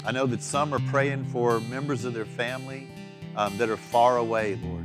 I 0.05 0.11
know 0.11 0.27
that 0.27 0.43
some 0.43 0.75
are 0.75 0.81
praying 0.91 1.27
for 1.27 1.61
members 1.61 2.05
of 2.05 2.13
their 2.13 2.25
family 2.25 2.89
um, 3.37 3.57
that 3.59 3.69
are 3.69 3.77
far 3.77 4.17
away, 4.17 4.59
Lord. 4.65 4.85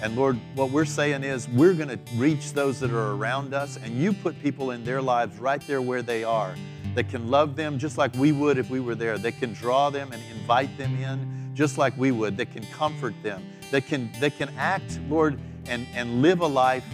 And 0.00 0.14
Lord, 0.14 0.38
what 0.54 0.70
we're 0.70 0.84
saying 0.84 1.24
is 1.24 1.48
we're 1.48 1.74
going 1.74 1.88
to 1.88 1.98
reach 2.14 2.52
those 2.52 2.78
that 2.78 2.92
are 2.92 3.10
around 3.10 3.54
us, 3.54 3.76
and 3.76 3.96
you 3.96 4.12
put 4.12 4.40
people 4.40 4.70
in 4.70 4.84
their 4.84 5.02
lives 5.02 5.40
right 5.40 5.66
there 5.66 5.82
where 5.82 6.02
they 6.02 6.22
are 6.22 6.54
that 6.94 7.08
can 7.08 7.28
love 7.28 7.56
them 7.56 7.76
just 7.76 7.98
like 7.98 8.14
we 8.14 8.30
would 8.30 8.56
if 8.56 8.70
we 8.70 8.78
were 8.78 8.94
there, 8.94 9.18
that 9.18 9.36
can 9.40 9.52
draw 9.52 9.90
them 9.90 10.12
and 10.12 10.22
invite 10.30 10.78
them 10.78 10.96
in 11.02 11.50
just 11.54 11.76
like 11.76 11.92
we 11.98 12.12
would, 12.12 12.36
that 12.36 12.52
can 12.52 12.64
comfort 12.66 13.14
them, 13.24 13.42
that 13.72 13.84
can, 13.88 14.12
that 14.20 14.38
can 14.38 14.48
act, 14.56 15.00
Lord, 15.08 15.40
and, 15.66 15.86
and 15.94 16.22
live 16.22 16.40
a 16.40 16.46
life 16.46 16.84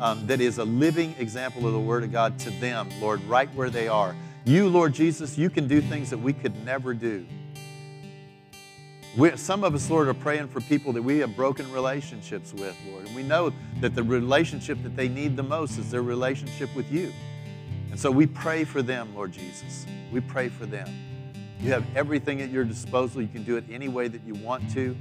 um, 0.00 0.26
that 0.26 0.40
is 0.40 0.58
a 0.58 0.64
living 0.64 1.14
example 1.18 1.66
of 1.66 1.72
the 1.72 1.80
Word 1.80 2.04
of 2.04 2.12
God 2.12 2.38
to 2.40 2.50
them, 2.50 2.88
Lord, 3.00 3.22
right 3.24 3.52
where 3.54 3.70
they 3.70 3.88
are. 3.88 4.14
You, 4.44 4.68
Lord 4.68 4.94
Jesus, 4.94 5.36
you 5.36 5.50
can 5.50 5.66
do 5.66 5.80
things 5.80 6.10
that 6.10 6.18
we 6.18 6.32
could 6.32 6.64
never 6.64 6.94
do. 6.94 7.26
We, 9.16 9.36
some 9.36 9.64
of 9.64 9.74
us, 9.74 9.90
Lord, 9.90 10.06
are 10.08 10.14
praying 10.14 10.48
for 10.48 10.60
people 10.60 10.92
that 10.92 11.02
we 11.02 11.18
have 11.18 11.34
broken 11.34 11.70
relationships 11.72 12.52
with, 12.52 12.76
Lord. 12.88 13.06
And 13.06 13.16
we 13.16 13.22
know 13.22 13.52
that 13.80 13.94
the 13.94 14.02
relationship 14.02 14.82
that 14.84 14.96
they 14.96 15.08
need 15.08 15.36
the 15.36 15.42
most 15.42 15.78
is 15.78 15.90
their 15.90 16.02
relationship 16.02 16.74
with 16.76 16.90
you. 16.92 17.12
And 17.90 17.98
so 17.98 18.10
we 18.10 18.26
pray 18.26 18.64
for 18.64 18.80
them, 18.80 19.14
Lord 19.14 19.32
Jesus. 19.32 19.86
We 20.12 20.20
pray 20.20 20.48
for 20.48 20.66
them. 20.66 20.88
You 21.60 21.72
have 21.72 21.84
everything 21.96 22.40
at 22.40 22.50
your 22.50 22.64
disposal. 22.64 23.20
You 23.20 23.28
can 23.28 23.42
do 23.42 23.56
it 23.56 23.64
any 23.70 23.88
way 23.88 24.06
that 24.06 24.22
you 24.24 24.34
want 24.34 24.70
to. 24.74 24.96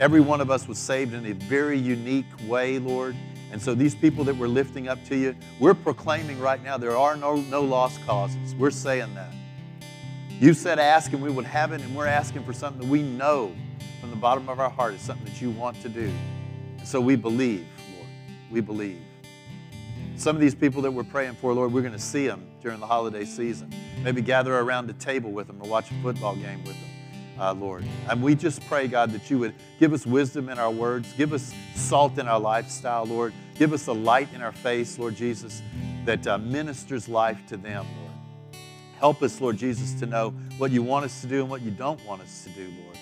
Every 0.00 0.20
one 0.20 0.40
of 0.40 0.48
us 0.48 0.68
was 0.68 0.78
saved 0.78 1.12
in 1.12 1.26
a 1.26 1.32
very 1.32 1.76
unique 1.76 2.26
way, 2.46 2.78
Lord. 2.78 3.16
And 3.50 3.60
so 3.60 3.74
these 3.74 3.96
people 3.96 4.22
that 4.24 4.36
we're 4.36 4.46
lifting 4.46 4.86
up 4.86 5.04
to 5.06 5.16
you, 5.16 5.34
we're 5.58 5.74
proclaiming 5.74 6.38
right 6.38 6.62
now 6.62 6.78
there 6.78 6.96
are 6.96 7.16
no, 7.16 7.36
no 7.36 7.62
lost 7.62 8.00
causes. 8.06 8.54
We're 8.54 8.70
saying 8.70 9.12
that. 9.16 9.32
You 10.38 10.54
said 10.54 10.78
ask 10.78 11.12
and 11.12 11.20
we 11.20 11.30
would 11.30 11.46
have 11.46 11.72
it, 11.72 11.80
and 11.80 11.96
we're 11.96 12.06
asking 12.06 12.44
for 12.44 12.52
something 12.52 12.80
that 12.82 12.88
we 12.88 13.02
know 13.02 13.52
from 14.00 14.10
the 14.10 14.16
bottom 14.16 14.48
of 14.48 14.60
our 14.60 14.70
heart 14.70 14.94
is 14.94 15.00
something 15.00 15.24
that 15.24 15.40
you 15.40 15.50
want 15.50 15.80
to 15.82 15.88
do. 15.88 16.12
So 16.84 17.00
we 17.00 17.16
believe, 17.16 17.66
Lord. 17.96 18.08
We 18.52 18.60
believe. 18.60 19.00
Some 20.14 20.36
of 20.36 20.40
these 20.40 20.54
people 20.54 20.80
that 20.82 20.92
we're 20.92 21.02
praying 21.02 21.34
for, 21.34 21.52
Lord, 21.52 21.72
we're 21.72 21.80
going 21.80 21.92
to 21.92 21.98
see 21.98 22.28
them 22.28 22.46
during 22.62 22.78
the 22.78 22.86
holiday 22.86 23.24
season. 23.24 23.74
Maybe 24.04 24.22
gather 24.22 24.56
around 24.56 24.88
a 24.90 24.92
table 24.92 25.32
with 25.32 25.48
them 25.48 25.60
or 25.60 25.68
watch 25.68 25.90
a 25.90 25.94
football 26.02 26.36
game 26.36 26.62
with 26.62 26.80
them 26.80 26.87
uh, 27.38 27.52
Lord. 27.52 27.84
And 28.10 28.22
we 28.22 28.34
just 28.34 28.66
pray, 28.66 28.88
God, 28.88 29.12
that 29.12 29.30
you 29.30 29.38
would 29.38 29.54
give 29.78 29.92
us 29.92 30.06
wisdom 30.06 30.48
in 30.48 30.58
our 30.58 30.70
words, 30.70 31.12
give 31.14 31.32
us 31.32 31.52
salt 31.74 32.18
in 32.18 32.28
our 32.28 32.40
lifestyle, 32.40 33.04
Lord. 33.04 33.32
Give 33.56 33.72
us 33.72 33.88
a 33.88 33.92
light 33.92 34.28
in 34.34 34.42
our 34.42 34.52
face, 34.52 34.98
Lord 34.98 35.16
Jesus, 35.16 35.62
that 36.04 36.26
uh, 36.26 36.38
ministers 36.38 37.08
life 37.08 37.44
to 37.48 37.56
them, 37.56 37.86
Lord. 38.00 38.62
Help 38.98 39.22
us, 39.22 39.40
Lord 39.40 39.56
Jesus, 39.56 39.94
to 40.00 40.06
know 40.06 40.30
what 40.58 40.70
you 40.70 40.82
want 40.82 41.04
us 41.04 41.20
to 41.22 41.26
do 41.26 41.40
and 41.40 41.50
what 41.50 41.62
you 41.62 41.70
don't 41.70 42.04
want 42.04 42.22
us 42.22 42.44
to 42.44 42.50
do, 42.50 42.72
Lord, 42.84 42.96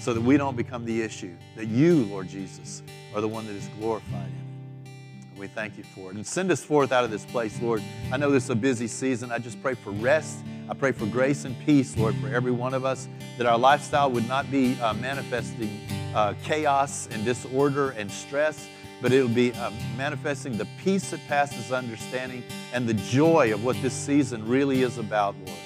so 0.00 0.12
that 0.12 0.20
we 0.20 0.36
don't 0.36 0.56
become 0.56 0.84
the 0.84 1.02
issue, 1.02 1.36
that 1.56 1.66
you, 1.66 2.04
Lord 2.04 2.28
Jesus, 2.28 2.82
are 3.14 3.20
the 3.20 3.28
one 3.28 3.46
that 3.46 3.54
is 3.54 3.68
glorified 3.78 4.28
in 4.28 4.90
it. 5.32 5.38
We 5.38 5.48
thank 5.48 5.76
you 5.76 5.84
for 5.84 6.10
it. 6.10 6.16
And 6.16 6.26
send 6.26 6.50
us 6.50 6.64
forth 6.64 6.92
out 6.92 7.04
of 7.04 7.10
this 7.10 7.24
place, 7.26 7.60
Lord. 7.60 7.82
I 8.10 8.16
know 8.16 8.30
this 8.30 8.44
is 8.44 8.50
a 8.50 8.56
busy 8.56 8.88
season. 8.88 9.30
I 9.30 9.38
just 9.38 9.60
pray 9.62 9.74
for 9.74 9.90
rest 9.90 10.38
I 10.68 10.74
pray 10.74 10.90
for 10.92 11.06
grace 11.06 11.44
and 11.44 11.56
peace, 11.64 11.96
Lord, 11.96 12.16
for 12.16 12.28
every 12.28 12.50
one 12.50 12.74
of 12.74 12.84
us, 12.84 13.08
that 13.38 13.46
our 13.46 13.58
lifestyle 13.58 14.10
would 14.10 14.26
not 14.26 14.50
be 14.50 14.78
uh, 14.80 14.94
manifesting 14.94 15.80
uh, 16.14 16.34
chaos 16.42 17.08
and 17.12 17.24
disorder 17.24 17.90
and 17.90 18.10
stress, 18.10 18.66
but 19.00 19.12
it 19.12 19.22
will 19.22 19.28
be 19.28 19.52
uh, 19.52 19.70
manifesting 19.96 20.56
the 20.56 20.66
peace 20.82 21.10
that 21.10 21.20
passes 21.28 21.70
understanding 21.70 22.42
and 22.72 22.88
the 22.88 22.94
joy 22.94 23.52
of 23.54 23.64
what 23.64 23.80
this 23.80 23.94
season 23.94 24.46
really 24.48 24.82
is 24.82 24.98
about, 24.98 25.36
Lord. 25.46 25.58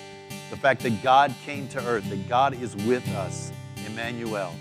The 0.51 0.57
fact 0.57 0.83
that 0.83 1.03
God 1.03 1.35
came 1.47 1.67
to 1.69 1.79
earth, 1.87 2.09
that 2.11 2.29
God 2.29 2.61
is 2.61 2.77
with 2.77 3.09
us, 3.15 3.53
Emmanuel. 3.87 4.53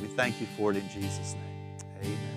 We 0.00 0.08
thank 0.08 0.40
you 0.40 0.46
for 0.58 0.72
it 0.72 0.76
in 0.76 0.88
Jesus' 0.90 1.34
name. 1.34 1.76
Amen. 2.02 2.35